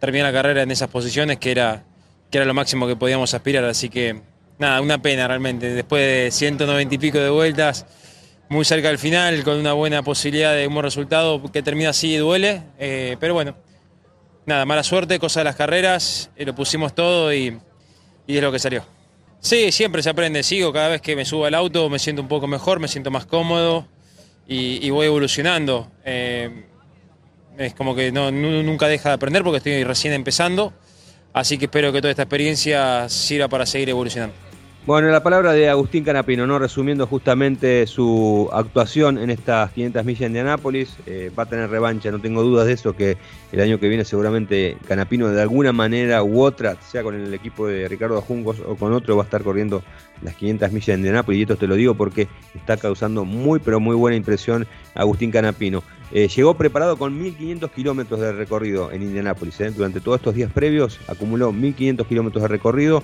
terminar 0.00 0.30
la 0.30 0.38
carrera 0.38 0.62
en 0.62 0.70
esas 0.70 0.90
posiciones 0.90 1.38
que 1.38 1.50
era, 1.50 1.82
que 2.30 2.36
era 2.36 2.44
lo 2.44 2.52
máximo 2.52 2.86
que 2.86 2.96
podíamos 2.96 3.32
aspirar. 3.32 3.64
Así 3.64 3.88
que 3.88 4.20
nada, 4.58 4.82
una 4.82 5.00
pena 5.00 5.26
realmente. 5.26 5.70
Después 5.70 6.02
de 6.02 6.30
190 6.30 6.94
y 6.94 6.98
pico 6.98 7.18
de 7.18 7.30
vueltas, 7.30 7.86
muy 8.48 8.64
cerca 8.64 8.88
del 8.88 8.98
final, 8.98 9.42
con 9.42 9.58
una 9.58 9.72
buena 9.72 10.02
posibilidad 10.02 10.54
de 10.54 10.66
un 10.66 10.74
buen 10.74 10.84
resultado 10.84 11.42
que 11.50 11.62
termina 11.62 11.90
así 11.90 12.14
y 12.14 12.16
duele. 12.16 12.62
Eh, 12.78 13.16
pero 13.18 13.34
bueno, 13.34 13.56
nada, 14.46 14.64
mala 14.64 14.82
suerte, 14.82 15.18
cosa 15.18 15.40
de 15.40 15.44
las 15.44 15.56
carreras, 15.56 16.30
eh, 16.36 16.44
lo 16.44 16.54
pusimos 16.54 16.94
todo 16.94 17.32
y, 17.32 17.58
es 18.26 18.42
lo 18.42 18.52
que 18.52 18.58
salió. 18.58 18.84
Sí, 19.40 19.72
siempre 19.72 20.02
se 20.02 20.10
aprende, 20.10 20.42
sigo, 20.42 20.72
cada 20.72 20.88
vez 20.88 21.02
que 21.02 21.16
me 21.16 21.24
subo 21.24 21.44
al 21.44 21.54
auto 21.54 21.90
me 21.90 21.98
siento 21.98 22.22
un 22.22 22.28
poco 22.28 22.46
mejor, 22.46 22.80
me 22.80 22.88
siento 22.88 23.10
más 23.10 23.26
cómodo 23.26 23.86
y, 24.46 24.88
voy 24.90 25.06
evolucionando. 25.06 25.90
Eh, 26.04 26.64
es 27.58 27.74
como 27.74 27.94
que 27.94 28.10
no, 28.10 28.30
nunca 28.30 28.88
deja 28.88 29.10
de 29.10 29.14
aprender 29.16 29.42
porque 29.42 29.58
estoy 29.58 29.84
recién 29.84 30.12
empezando, 30.12 30.72
así 31.32 31.58
que 31.58 31.66
espero 31.66 31.92
que 31.92 32.00
toda 32.00 32.10
esta 32.10 32.22
experiencia 32.22 33.08
sirva 33.08 33.48
para 33.48 33.66
seguir 33.66 33.90
evolucionando. 33.90 34.34
Bueno, 34.86 35.08
la 35.08 35.22
palabra 35.22 35.54
de 35.54 35.70
Agustín 35.70 36.04
Canapino, 36.04 36.46
¿no? 36.46 36.58
resumiendo 36.58 37.06
justamente 37.06 37.86
su 37.86 38.50
actuación 38.52 39.16
en 39.16 39.30
estas 39.30 39.72
500 39.72 40.04
millas 40.04 40.20
de 40.20 40.26
Indianápolis, 40.26 40.98
eh, 41.06 41.30
va 41.36 41.44
a 41.44 41.46
tener 41.46 41.70
revancha, 41.70 42.10
no 42.10 42.18
tengo 42.18 42.42
dudas 42.42 42.66
de 42.66 42.74
eso, 42.74 42.94
que 42.94 43.16
el 43.50 43.60
año 43.62 43.80
que 43.80 43.88
viene 43.88 44.04
seguramente 44.04 44.76
Canapino 44.86 45.28
de 45.30 45.40
alguna 45.40 45.72
manera 45.72 46.22
u 46.22 46.42
otra, 46.42 46.76
sea 46.82 47.02
con 47.02 47.14
el 47.14 47.32
equipo 47.32 47.66
de 47.66 47.88
Ricardo 47.88 48.20
Juncos 48.20 48.58
o 48.60 48.76
con 48.76 48.92
otro, 48.92 49.16
va 49.16 49.22
a 49.22 49.24
estar 49.24 49.42
corriendo 49.42 49.82
las 50.20 50.34
500 50.34 50.70
millas 50.70 50.86
de 50.88 50.94
Indianápolis, 50.96 51.38
y 51.38 51.42
esto 51.44 51.56
te 51.56 51.66
lo 51.66 51.76
digo 51.76 51.94
porque 51.94 52.28
está 52.54 52.76
causando 52.76 53.24
muy, 53.24 53.60
pero 53.60 53.80
muy 53.80 53.96
buena 53.96 54.18
impresión 54.18 54.66
Agustín 54.94 55.30
Canapino. 55.30 55.82
Eh, 56.12 56.28
llegó 56.28 56.54
preparado 56.58 56.98
con 56.98 57.18
1.500 57.18 57.70
kilómetros 57.70 58.20
de 58.20 58.32
recorrido 58.32 58.92
en 58.92 59.02
Indianápolis. 59.02 59.58
¿eh? 59.62 59.70
Durante 59.70 60.00
todos 60.00 60.18
estos 60.18 60.34
días 60.34 60.52
previos 60.52 61.00
acumuló 61.08 61.52
1.500 61.52 62.06
kilómetros 62.06 62.42
de 62.42 62.48
recorrido 62.48 63.02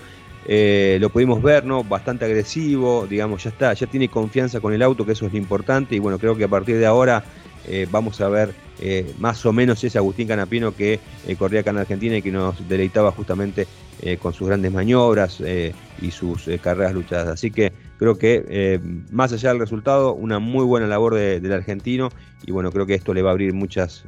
eh, 0.53 0.99
lo 1.01 1.11
pudimos 1.11 1.41
ver, 1.41 1.65
¿no? 1.65 1.85
Bastante 1.85 2.25
agresivo, 2.25 3.07
digamos, 3.09 3.45
ya 3.45 3.51
está, 3.51 3.73
ya 3.73 3.87
tiene 3.87 4.09
confianza 4.09 4.59
con 4.59 4.73
el 4.73 4.83
auto, 4.83 5.07
que 5.07 5.13
eso 5.13 5.27
es 5.27 5.33
lo 5.33 5.39
importante, 5.39 5.95
y 5.95 6.01
bueno, 6.01 6.19
creo 6.19 6.37
que 6.37 6.43
a 6.43 6.49
partir 6.49 6.77
de 6.77 6.87
ahora 6.87 7.23
eh, 7.69 7.87
vamos 7.89 8.21
a 8.21 8.29
ver 8.29 8.53
eh, 8.81 9.15
más 9.21 9.47
o 9.47 9.53
menos 9.53 9.85
ese 9.85 9.97
Agustín 9.97 10.27
Canapino 10.27 10.75
que 10.75 10.99
corría 11.39 11.61
acá 11.61 11.71
en 11.71 11.79
Argentina 11.79 12.17
y 12.17 12.23
que 12.23 12.33
nos 12.33 12.69
deleitaba 12.69 13.13
justamente 13.13 13.69
con 14.21 14.33
sus 14.33 14.49
grandes 14.49 14.73
maniobras 14.73 15.43
y 16.01 16.11
sus 16.11 16.49
carreras 16.63 16.95
luchadas. 16.95 17.29
Así 17.29 17.51
que 17.51 17.71
creo 17.99 18.17
que 18.17 18.81
más 19.13 19.31
allá 19.35 19.51
del 19.51 19.61
resultado, 19.61 20.15
una 20.15 20.39
muy 20.39 20.65
buena 20.65 20.87
labor 20.87 21.15
del 21.15 21.53
argentino 21.53 22.09
y 22.47 22.51
bueno, 22.51 22.73
creo 22.73 22.87
que 22.87 22.95
esto 22.95 23.13
le 23.13 23.21
va 23.21 23.29
a 23.29 23.33
abrir 23.33 23.53
muchas 23.53 24.05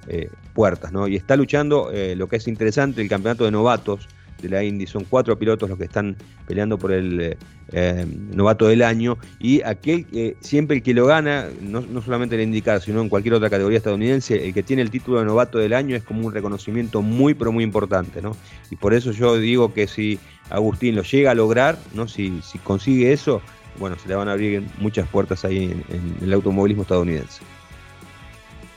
puertas, 0.55 0.93
¿no? 0.93 1.09
Y 1.09 1.16
está 1.16 1.36
luchando 1.36 1.93
lo 2.16 2.26
que 2.26 2.36
es 2.36 2.49
interesante, 2.49 3.03
el 3.03 3.11
campeonato 3.11 3.45
de 3.45 3.51
novatos 3.51 4.09
de 4.43 4.49
la 4.49 4.64
Indy. 4.64 4.86
Son 4.86 5.05
cuatro 5.05 5.38
pilotos 5.38 5.68
los 5.68 5.78
que 5.78 5.84
están 5.84 6.16
peleando 6.47 6.78
por 6.78 6.93
el 6.93 7.20
eh, 7.20 7.36
eh, 7.72 8.07
novato 8.34 8.66
del 8.68 8.82
año. 8.82 9.16
Y 9.38 9.62
aquel, 9.62 10.36
siempre 10.40 10.76
el 10.76 10.82
que 10.82 10.93
lo 10.93 11.07
gana, 11.07 11.49
no, 11.61 11.82
solamente 12.03 12.34
en 12.34 12.43
el 12.43 12.49
IndyCar, 12.49 12.80
sino 12.80 13.01
en 13.01 13.09
cualquier 13.09 13.34
otra 13.34 13.49
categoría 13.49 13.78
estadounidense, 13.78 14.47
el 14.47 14.53
que 14.53 14.62
tiene 14.62 14.82
el 14.82 14.90
título 14.90 15.20
de 15.20 15.24
novato 15.24 15.59
del 15.59 15.72
año 15.72 15.97
es 15.97 16.03
como 16.03 16.26
un 16.26 16.34
reconocimiento 16.34 17.03
muy, 17.03 17.34
pero 17.34 17.53
muy 17.53 17.64
importante. 17.64 18.20
¿no? 18.20 18.36
Y 18.70 18.76
por 18.76 18.93
eso 18.93 19.12
yo 19.12 19.36
digo 19.38 19.72
que 19.72 19.86
si 19.86 20.18
Agustín 20.51 20.97
lo 20.97 21.03
llega 21.03 21.30
a 21.30 21.34
lograr, 21.34 21.78
¿no? 21.95 22.09
si, 22.09 22.40
si 22.43 22.59
consigue 22.59 23.12
eso, 23.12 23.40
bueno, 23.78 23.97
se 23.99 24.09
le 24.09 24.14
van 24.14 24.28
a 24.28 24.32
abrir 24.32 24.62
muchas 24.78 25.09
puertas 25.09 25.45
ahí 25.45 25.64
en, 25.88 26.16
el 26.20 26.32
automovilismo 26.32 26.82
estadounidense. 26.82 27.43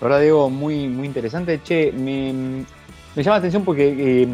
Ahora 0.01 0.19
digo, 0.19 0.49
muy, 0.49 0.87
muy 0.87 1.07
interesante. 1.07 1.59
Che, 1.63 1.91
me, 1.91 2.65
me 3.15 3.23
llama 3.23 3.35
la 3.35 3.39
atención 3.39 3.63
porque 3.63 3.95
eh, 3.97 4.27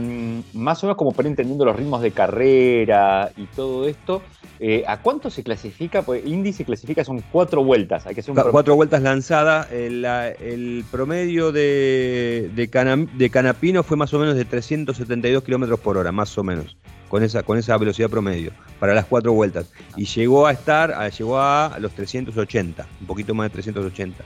más 0.53 0.84
o 0.84 0.88
menos 0.88 0.97
como 0.97 1.11
para 1.11 1.27
entendiendo 1.27 1.65
los 1.65 1.75
ritmos 1.75 2.01
de 2.01 2.11
carrera 2.11 3.32
y 3.38 3.45
todo 3.45 3.88
esto, 3.88 4.23
eh, 4.59 4.84
¿a 4.88 5.01
cuánto 5.01 5.29
se 5.29 5.43
clasifica? 5.43 6.01
Pues 6.01 6.25
Indy 6.25 6.51
se 6.51 6.65
clasifica 6.65 7.03
son 7.03 7.23
cuatro 7.32 7.63
vueltas. 7.63 8.07
Hay 8.07 8.15
que 8.15 8.21
hacer 8.21 8.34
cuatro 8.51 8.75
vueltas 8.75 9.03
lanzadas. 9.03 9.71
El, 9.71 10.84
promedio 10.91 11.51
de, 11.51 12.49
de, 12.55 13.29
Canapino 13.29 13.84
fue 13.84 13.97
más 13.97 14.13
o 14.13 14.19
menos 14.19 14.36
de 14.36 14.45
372 14.45 15.43
kilómetros 15.43 15.79
por 15.79 15.97
hora, 15.97 16.11
más 16.11 16.36
o 16.38 16.43
menos, 16.43 16.75
con 17.07 17.23
esa, 17.23 17.43
con 17.43 17.57
esa 17.59 17.77
velocidad 17.77 18.09
promedio, 18.09 18.51
para 18.79 18.95
las 18.95 19.05
cuatro 19.05 19.34
vueltas. 19.34 19.71
Y 19.95 20.05
llegó 20.05 20.47
a 20.47 20.51
estar, 20.51 21.11
llegó 21.11 21.39
a 21.39 21.77
los 21.79 21.91
380, 21.91 22.88
un 23.01 23.07
poquito 23.07 23.36
más 23.36 23.45
de 23.45 23.49
380 23.51 24.23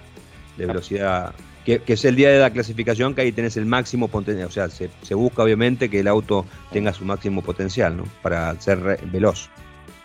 de 0.58 0.66
velocidad 0.66 1.34
que, 1.66 1.82
es 1.88 2.06
el 2.06 2.16
día 2.16 2.30
de 2.30 2.40
la 2.40 2.52
clasificación, 2.52 3.16
que 3.16 3.22
ahí 3.22 3.32
tenés 3.32 3.58
el 3.58 3.66
máximo 3.66 4.08
potencial. 4.08 4.48
O 4.48 4.52
sea, 4.52 4.70
se, 4.70 5.16
busca 5.16 5.44
obviamente 5.44 5.90
que 5.90 6.00
el 6.00 6.08
auto 6.08 6.46
tenga 6.72 6.94
su 6.94 7.04
máximo 7.06 7.42
potencial, 7.42 7.98
¿no? 7.98 8.04
Para 8.22 8.60
ser 8.62 9.00
veloz. 9.12 9.50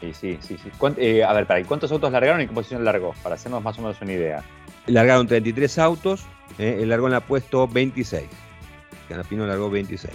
Sí, 0.00 0.12
sí, 0.14 0.38
sí. 0.40 0.56
sí. 0.56 0.70
Eh, 0.96 1.22
a 1.22 1.32
ver, 1.34 1.46
para, 1.46 1.62
¿cuántos 1.64 1.92
autos 1.92 2.10
largaron 2.10 2.40
y 2.40 2.46
qué 2.46 2.54
posición 2.54 2.82
largó? 2.82 3.14
Para 3.22 3.34
hacernos 3.34 3.62
más 3.62 3.78
o 3.78 3.82
menos 3.82 4.00
una 4.00 4.12
idea. 4.12 4.42
Largaron 4.86 5.26
33 5.26 5.78
autos, 5.78 6.24
eh, 6.58 6.78
el 6.80 6.88
largón 6.88 7.10
la 7.10 7.18
ha 7.18 7.26
puesto 7.26 7.68
26. 7.68 8.24
Canapino 9.08 9.46
largó 9.46 9.68
26. 9.68 10.14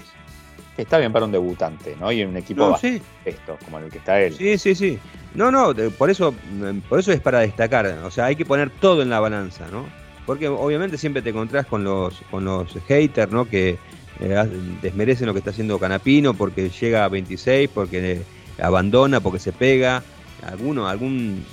Está 0.78 0.98
bien 0.98 1.14
para 1.14 1.26
un 1.26 1.32
debutante, 1.32 1.96
¿no? 2.00 2.12
Y 2.12 2.22
en 2.22 2.30
un 2.30 2.38
equipo 2.38 2.70
No, 2.70 2.78
sí. 2.78 3.02
esto, 3.24 3.58
como 3.64 3.78
el 3.78 3.90
que 3.92 4.00
está 4.00 4.20
él. 4.20 4.34
Sí, 4.34 4.58
sí, 4.58 4.74
sí. 4.74 5.00
No, 5.36 5.52
no, 5.52 5.74
por 5.98 6.10
eso, 6.10 6.32
mm, 6.32 6.80
por 6.90 7.00
eso 7.00 7.12
es 7.12 7.22
para 7.22 7.42
destacar. 7.42 7.86
O 8.04 8.10
sea, 8.10 8.26
hay 8.26 8.36
que 8.36 8.46
poner 8.46 8.72
todo 8.72 9.04
en 9.04 9.10
la 9.10 9.20
balanza, 9.20 9.68
¿no? 9.72 9.86
Porque 10.26 10.48
obviamente 10.48 10.98
siempre 10.98 11.22
te 11.22 11.30
encontrás 11.30 11.66
con 11.68 11.84
los, 11.84 12.22
con 12.32 12.46
los 12.46 12.74
haters, 12.88 13.32
¿no? 13.32 13.48
Que 13.48 13.78
eh, 14.20 14.50
desmerecen 14.82 15.28
lo 15.28 15.34
que 15.34 15.40
está 15.40 15.52
haciendo 15.52 15.78
Canapino 15.80 16.34
porque 16.34 16.70
llega 16.70 17.06
a 17.06 17.10
26, 17.10 17.70
porque 17.74 18.22
abandona, 18.60 19.20
porque 19.20 19.40
se 19.40 19.52
pega. 19.52 20.04
Alguno, 20.42 20.88
algún, 20.88 21.44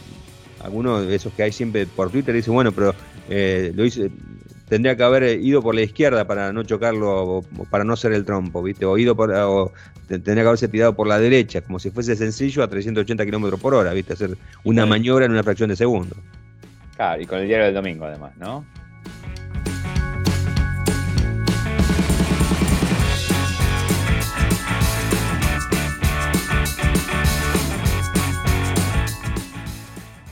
alguno 0.60 1.02
de 1.02 1.14
esos 1.14 1.32
que 1.34 1.42
hay 1.42 1.52
siempre 1.52 1.86
por 1.86 2.10
Twitter 2.10 2.34
dice, 2.34 2.50
bueno, 2.50 2.72
pero 2.72 2.94
eh, 3.28 3.72
lo 3.74 3.84
hice, 3.84 4.10
tendría 4.68 4.96
que 4.96 5.02
haber 5.02 5.40
ido 5.40 5.62
por 5.62 5.74
la 5.74 5.82
izquierda 5.82 6.26
para 6.26 6.52
no 6.52 6.62
chocarlo, 6.62 7.38
o 7.38 7.42
para 7.70 7.84
no 7.84 7.96
ser 7.96 8.12
el 8.12 8.24
trompo, 8.24 8.62
¿viste? 8.62 8.84
O 8.86 8.96
ido 8.98 9.14
por, 9.14 9.32
o 9.32 9.72
te- 10.08 10.18
tendría 10.18 10.44
que 10.44 10.48
haberse 10.48 10.68
tirado 10.68 10.94
por 10.94 11.06
la 11.06 11.18
derecha, 11.18 11.60
como 11.62 11.78
si 11.78 11.90
fuese 11.90 12.16
sencillo 12.16 12.62
a 12.62 12.68
380 12.68 13.24
kilómetros 13.24 13.60
por 13.60 13.74
hora, 13.74 13.92
¿viste? 13.92 14.12
Hacer 14.14 14.36
una 14.64 14.82
maniobra 14.88 15.26
en 15.26 15.32
una 15.32 15.42
fracción 15.42 15.68
de 15.68 15.76
segundo. 15.76 16.14
Claro, 17.02 17.20
y 17.20 17.26
con 17.26 17.40
el 17.40 17.48
diario 17.48 17.64
del 17.66 17.74
domingo 17.74 18.04
además, 18.04 18.30
¿no? 18.36 18.64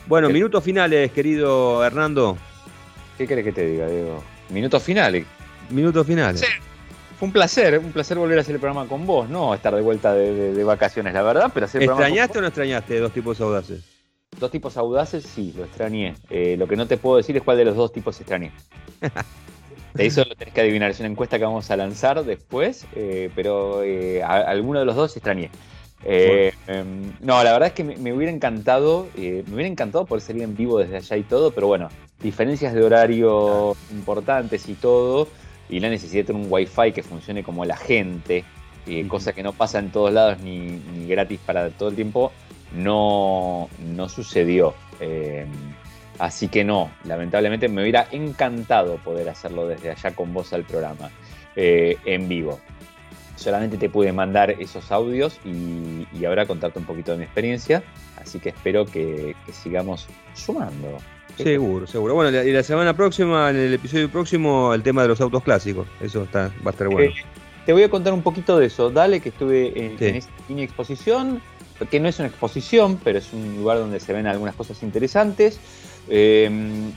Bueno, 0.07 0.29
minutos 0.29 0.64
finales, 0.64 1.12
querido 1.12 1.85
Hernando. 1.85 2.37
¿Qué 3.16 3.27
querés 3.27 3.45
que 3.45 3.53
te 3.53 3.66
diga, 3.66 3.87
Diego? 3.89 4.25
Minutos 4.49 4.83
finales. 4.83 5.25
Minutos 5.71 6.07
finales. 6.07 6.41
Sí. 6.41 6.47
Fue 7.18 7.27
un 7.27 7.33
placer, 7.33 7.79
un 7.79 7.93
placer 7.93 8.16
volver 8.18 8.39
a 8.39 8.41
hacer 8.41 8.55
el 8.55 8.61
programa 8.61 8.89
con 8.89 9.07
vos, 9.07 9.29
no 9.29 9.55
estar 9.55 9.75
de 9.75 9.83
vuelta 9.83 10.14
de, 10.14 10.33
de- 10.35 10.55
de 10.55 10.64
vacaciones, 10.64 11.12
la 11.12 11.23
verdad, 11.23 11.51
pero 11.53 11.66
hacer 11.66 11.83
el 11.83 11.87
programa 11.89 12.09
con 12.09 12.12
¿Extrañaste 12.16 12.39
o 12.39 12.41
no 12.41 12.47
extrañaste 12.49 12.99
dos 12.99 13.12
tipos 13.12 13.41
audaces? 13.41 13.85
Dos 14.39 14.51
tipos 14.51 14.76
audaces, 14.76 15.24
sí, 15.24 15.53
lo 15.57 15.64
extrañé. 15.64 16.14
Eh, 16.31 16.57
lo 16.59 16.66
que 16.68 16.76
no 16.76 16.87
te 16.87 16.97
puedo 16.97 17.16
decir 17.16 17.37
es 17.37 17.43
cuál 17.43 17.57
de 17.57 17.64
los 17.64 17.76
dos 17.76 17.93
tipos 17.93 18.18
extrañé. 18.20 18.53
De 19.95 20.07
eso 20.07 20.24
lo 20.24 20.37
tenés 20.37 20.55
que 20.55 20.61
adivinar, 20.61 20.89
es 20.93 21.01
una 21.01 21.09
encuesta 21.09 21.37
que 21.37 21.45
vamos 21.45 21.68
a 21.70 21.76
lanzar 21.76 22.22
después, 22.24 22.87
eh, 22.95 23.28
pero 23.35 23.83
eh, 23.83 24.22
a- 24.22 24.49
alguno 24.49 24.78
de 24.78 24.85
los 24.85 24.95
dos 24.95 25.16
extrañé. 25.16 25.51
Eh, 26.05 26.53
em, 26.68 27.12
no, 27.20 27.43
la 27.43 27.53
verdad 27.53 27.66
es 27.68 27.74
que 27.74 27.83
me, 27.83 27.97
me 27.97 28.12
hubiera 28.12 28.33
encantado, 28.33 29.09
eh, 29.16 29.43
me 29.49 29.55
hubiera 29.55 29.68
encantado 29.68 30.07
poder 30.07 30.22
salir 30.22 30.45
en 30.45 30.57
vivo 30.57 30.78
desde 30.78 30.97
allá 30.97 31.16
y 31.16 31.24
todo, 31.24 31.51
pero 31.51 31.66
bueno, 31.66 31.89
diferencias 32.22 32.72
de 32.72 32.85
horario 32.85 33.76
importantes 33.91 34.68
y 34.68 34.74
todo, 34.74 35.26
y 35.68 35.81
la 35.81 35.89
necesidad 35.91 36.22
de 36.22 36.33
tener 36.33 36.43
un 36.43 36.53
wifi 36.53 36.93
que 36.93 37.03
funcione 37.03 37.43
como 37.43 37.64
la 37.64 37.76
gente, 37.76 38.45
eh, 38.87 39.01
Ujú. 39.01 39.09
cosa 39.09 39.33
que 39.33 39.43
no 39.43 39.53
pasa 39.53 39.81
en 39.81 39.91
todos 39.91 40.12
lados 40.12 40.39
ni, 40.39 40.57
ni 40.97 41.09
gratis 41.09 41.41
para 41.45 41.68
todo 41.70 41.89
el 41.89 41.97
tiempo, 41.97 42.31
no, 42.75 43.68
no 43.95 44.09
sucedió. 44.09 44.75
Eh, 45.01 45.47
así 46.18 46.49
que 46.49 46.64
no, 46.64 46.91
lamentablemente 47.05 47.68
me 47.68 47.83
hubiera 47.83 48.07
encantado 48.11 48.97
poder 48.97 49.29
hacerlo 49.29 49.66
desde 49.66 49.91
allá 49.91 50.14
con 50.14 50.33
vos 50.35 50.53
al 50.53 50.64
programa, 50.64 51.11
eh, 51.57 51.97
en 52.05 52.29
vivo 52.29 52.61
solamente 53.41 53.79
te 53.79 53.89
pude 53.89 54.12
mandar 54.12 54.51
esos 54.51 54.93
audios 54.93 55.41
y, 55.45 56.07
y 56.12 56.25
ahora 56.27 56.47
contarte 56.47 56.79
un 56.79 56.85
poquito 56.85 57.12
de 57.12 57.18
mi 57.18 57.25
experiencia. 57.25 57.83
Así 58.21 58.39
que 58.39 58.51
espero 58.51 58.85
que, 58.85 59.35
que 59.47 59.53
sigamos 59.53 60.07
sumando. 60.35 60.99
Seguro, 61.37 61.87
seguro. 61.87 62.14
Bueno, 62.14 62.39
y 62.43 62.53
la 62.53 62.62
semana 62.62 62.95
próxima, 62.95 63.49
en 63.49 63.57
el 63.57 63.73
episodio 63.75 64.11
próximo, 64.11 64.75
el 64.75 64.83
tema 64.83 65.03
de 65.03 65.09
los 65.09 65.21
autos 65.23 65.43
clásicos. 65.43 65.89
Eso 66.01 66.25
está, 66.25 66.49
va 66.64 66.66
a 66.66 66.71
estar 66.71 66.89
bueno. 66.89 67.11
Eh, 67.11 67.25
te 67.64 67.73
voy 67.73 67.83
a 67.83 67.89
contar 67.89 68.12
un 68.12 68.21
poquito 68.23 68.59
de 68.59 68.66
eso. 68.66 68.91
Dale, 68.91 69.21
que 69.21 69.31
estuve 69.31 69.68
en, 69.87 69.99
Sí. 69.99 70.07
en 70.07 70.16
esta 70.16 70.33
mini 70.49 70.62
exposición, 70.62 71.41
que 71.89 72.01
no 72.01 72.09
es 72.09 72.18
una 72.18 72.28
exposición, 72.28 72.99
pero 73.03 73.18
es 73.18 73.33
un 73.33 73.57
lugar 73.57 73.78
donde 73.78 74.01
se 74.01 74.12
ven 74.12 74.26
algunas 74.26 74.55
cosas 74.55 74.83
interesantes. 74.83 75.59
Eh, 76.09 76.51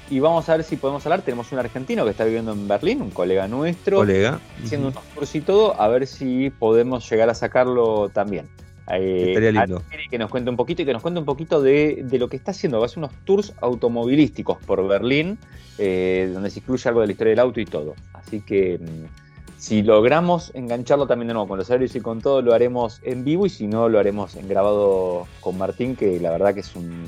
y 0.09 0.19
vamos 0.19 0.49
a 0.49 0.57
ver 0.57 0.65
si 0.65 0.75
podemos 0.75 1.05
hablar. 1.05 1.21
Tenemos 1.21 1.51
un 1.51 1.59
argentino 1.59 2.03
que 2.03 2.11
está 2.11 2.23
viviendo 2.25 2.51
en 2.51 2.67
Berlín, 2.67 3.01
un 3.01 3.11
colega 3.11 3.47
nuestro. 3.47 3.97
Colega. 3.97 4.39
haciendo 4.63 4.87
Ujú. 4.89 4.97
unos 4.99 5.13
tours 5.13 5.35
y 5.35 5.41
todo, 5.41 5.79
a 5.79 5.87
ver 5.87 6.07
si 6.07 6.49
podemos 6.49 7.07
llegar 7.09 7.29
a 7.29 7.33
sacarlo 7.35 8.09
también. 8.09 8.47
Eh, 8.91 9.27
Estaría 9.29 9.51
lindo. 9.51 9.81
Que 10.09 10.17
nos 10.17 10.29
cuente 10.29 10.49
un 10.49 10.57
poquito 10.57 10.81
y 10.81 10.85
que 10.85 10.93
nos 10.93 11.01
cuente 11.01 11.19
un 11.19 11.25
poquito 11.25 11.61
de, 11.61 12.03
de 12.03 12.19
lo 12.19 12.27
que 12.27 12.35
está 12.35 12.51
haciendo. 12.51 12.79
Va 12.79 12.85
a 12.85 12.87
hacer 12.87 12.97
unos 12.99 13.11
tours 13.23 13.53
automovilísticos 13.61 14.57
por 14.65 14.85
Berlín, 14.87 15.37
eh, 15.77 16.29
donde 16.33 16.49
se 16.49 16.59
incluye 16.59 16.89
algo 16.89 17.01
de 17.01 17.07
la 17.07 17.11
historia 17.13 17.31
del 17.31 17.39
auto 17.39 17.59
y 17.61 17.65
todo. 17.65 17.95
Así 18.13 18.41
que 18.41 18.79
mm, 18.79 19.32
si 19.63 19.81
logramos 19.81 20.51
engancharlo 20.55 21.07
también 21.07 21.29
de 21.29 21.35
nuevo 21.35 21.47
con 21.47 21.57
los 21.57 21.69
horarios 21.69 21.95
y 21.95 22.01
con 22.01 22.19
todo, 22.19 22.41
lo 22.41 22.53
haremos 22.53 22.99
en 23.01 23.23
vivo 23.23 23.45
y 23.45 23.49
si 23.49 23.65
no, 23.65 23.87
lo 23.87 23.97
haremos 23.97 24.35
en 24.35 24.49
grabado 24.49 25.25
con 25.39 25.57
Martín, 25.57 25.95
que 25.95 26.19
la 26.19 26.31
verdad 26.31 26.53
que 26.53 26.59
es 26.59 26.75
un... 26.75 27.05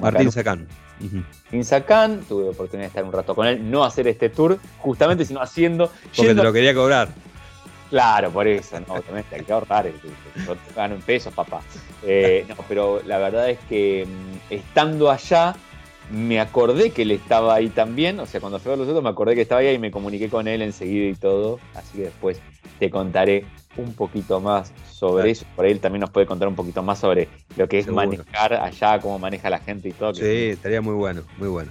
Martín. 0.00 0.30
Sacán. 0.30 0.68
Martín 1.00 1.64
Sacán, 1.64 2.20
tuve 2.28 2.50
oportunidad 2.50 2.84
de 2.84 2.88
estar 2.90 3.02
un 3.02 3.10
rato 3.10 3.34
con 3.34 3.48
él, 3.48 3.68
no 3.68 3.82
hacer 3.82 4.06
este 4.06 4.28
tour, 4.28 4.56
justamente, 4.78 5.24
sino 5.24 5.40
haciendo... 5.42 5.90
Porque 6.16 6.32
te 6.32 6.44
lo 6.44 6.52
quería 6.52 6.72
cobrar. 6.74 7.08
Claro, 7.90 8.30
por 8.30 8.46
eso, 8.46 8.78
no, 8.86 8.94
obviamente 8.94 9.34
hay 9.34 9.42
que 9.42 9.52
ahorrar, 9.52 9.88
el- 9.88 9.94
gano 10.76 10.94
en 10.94 11.02
pesos, 11.02 11.34
papá. 11.34 11.60
Eh, 12.04 12.46
no, 12.48 12.54
pero 12.68 13.02
la 13.04 13.18
verdad 13.18 13.50
es 13.50 13.58
que 13.68 14.06
mm, 14.06 14.52
estando 14.54 15.10
allá, 15.10 15.56
me 16.10 16.38
acordé 16.40 16.90
que 16.90 17.02
él 17.02 17.10
estaba 17.10 17.54
ahí 17.54 17.68
también, 17.68 18.20
o 18.20 18.26
sea, 18.26 18.40
cuando 18.40 18.58
fui 18.58 18.72
a 18.72 18.76
los 18.76 18.86
otros 18.88 19.02
me 19.02 19.08
acordé 19.10 19.34
que 19.34 19.42
estaba 19.42 19.60
ahí 19.60 19.74
y 19.74 19.78
me 19.78 19.90
comuniqué 19.90 20.28
con 20.28 20.46
él 20.48 20.62
enseguida 20.62 21.06
y 21.08 21.14
todo, 21.14 21.58
así 21.74 21.98
que 21.98 22.04
después 22.04 22.40
te 22.78 22.90
contaré 22.90 23.44
un 23.76 23.92
poquito 23.94 24.40
más 24.40 24.72
sobre 24.90 25.30
eso, 25.30 25.44
por 25.54 25.64
ahí 25.64 25.72
él 25.72 25.80
también 25.80 26.00
nos 26.00 26.10
puede 26.10 26.26
contar 26.26 26.48
un 26.48 26.54
poquito 26.54 26.82
más 26.82 26.98
sobre 26.98 27.28
lo 27.56 27.68
que 27.68 27.78
es 27.80 27.84
Seguro. 27.86 28.06
manejar 28.06 28.54
allá, 28.54 29.00
cómo 29.00 29.18
maneja 29.18 29.50
la 29.50 29.58
gente 29.58 29.88
y 29.88 29.92
todo, 29.92 30.12
que 30.12 30.20
Sí, 30.20 30.50
estaría 30.52 30.80
muy 30.80 30.94
bueno, 30.94 31.22
muy 31.38 31.48
bueno. 31.48 31.70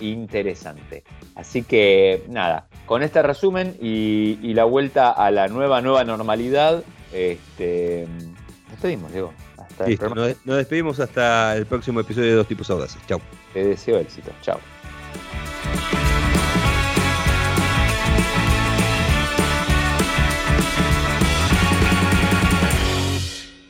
interesante. 0.00 1.04
Así 1.34 1.62
que 1.62 2.22
nada, 2.28 2.66
con 2.86 3.02
este 3.02 3.22
resumen 3.22 3.76
y, 3.80 4.38
y 4.42 4.54
la 4.54 4.64
vuelta 4.64 5.10
a 5.10 5.30
la 5.30 5.48
nueva, 5.48 5.80
nueva 5.80 6.04
normalidad, 6.04 6.82
este, 7.12 8.06
nos 8.64 8.70
despedimos, 8.72 9.12
Diego. 9.12 9.32
Hasta 9.72 9.86
Listo, 9.86 10.14
nos, 10.14 10.36
nos 10.44 10.56
despedimos 10.56 11.00
hasta 11.00 11.56
el 11.56 11.66
próximo 11.66 12.00
episodio 12.00 12.28
de 12.28 12.34
Dos 12.36 12.46
Tipos 12.46 12.70
Audaces. 12.70 13.00
Chau. 13.06 13.20
Te 13.52 13.64
deseo 13.64 13.98
éxito. 13.98 14.30
Chao. 14.42 14.60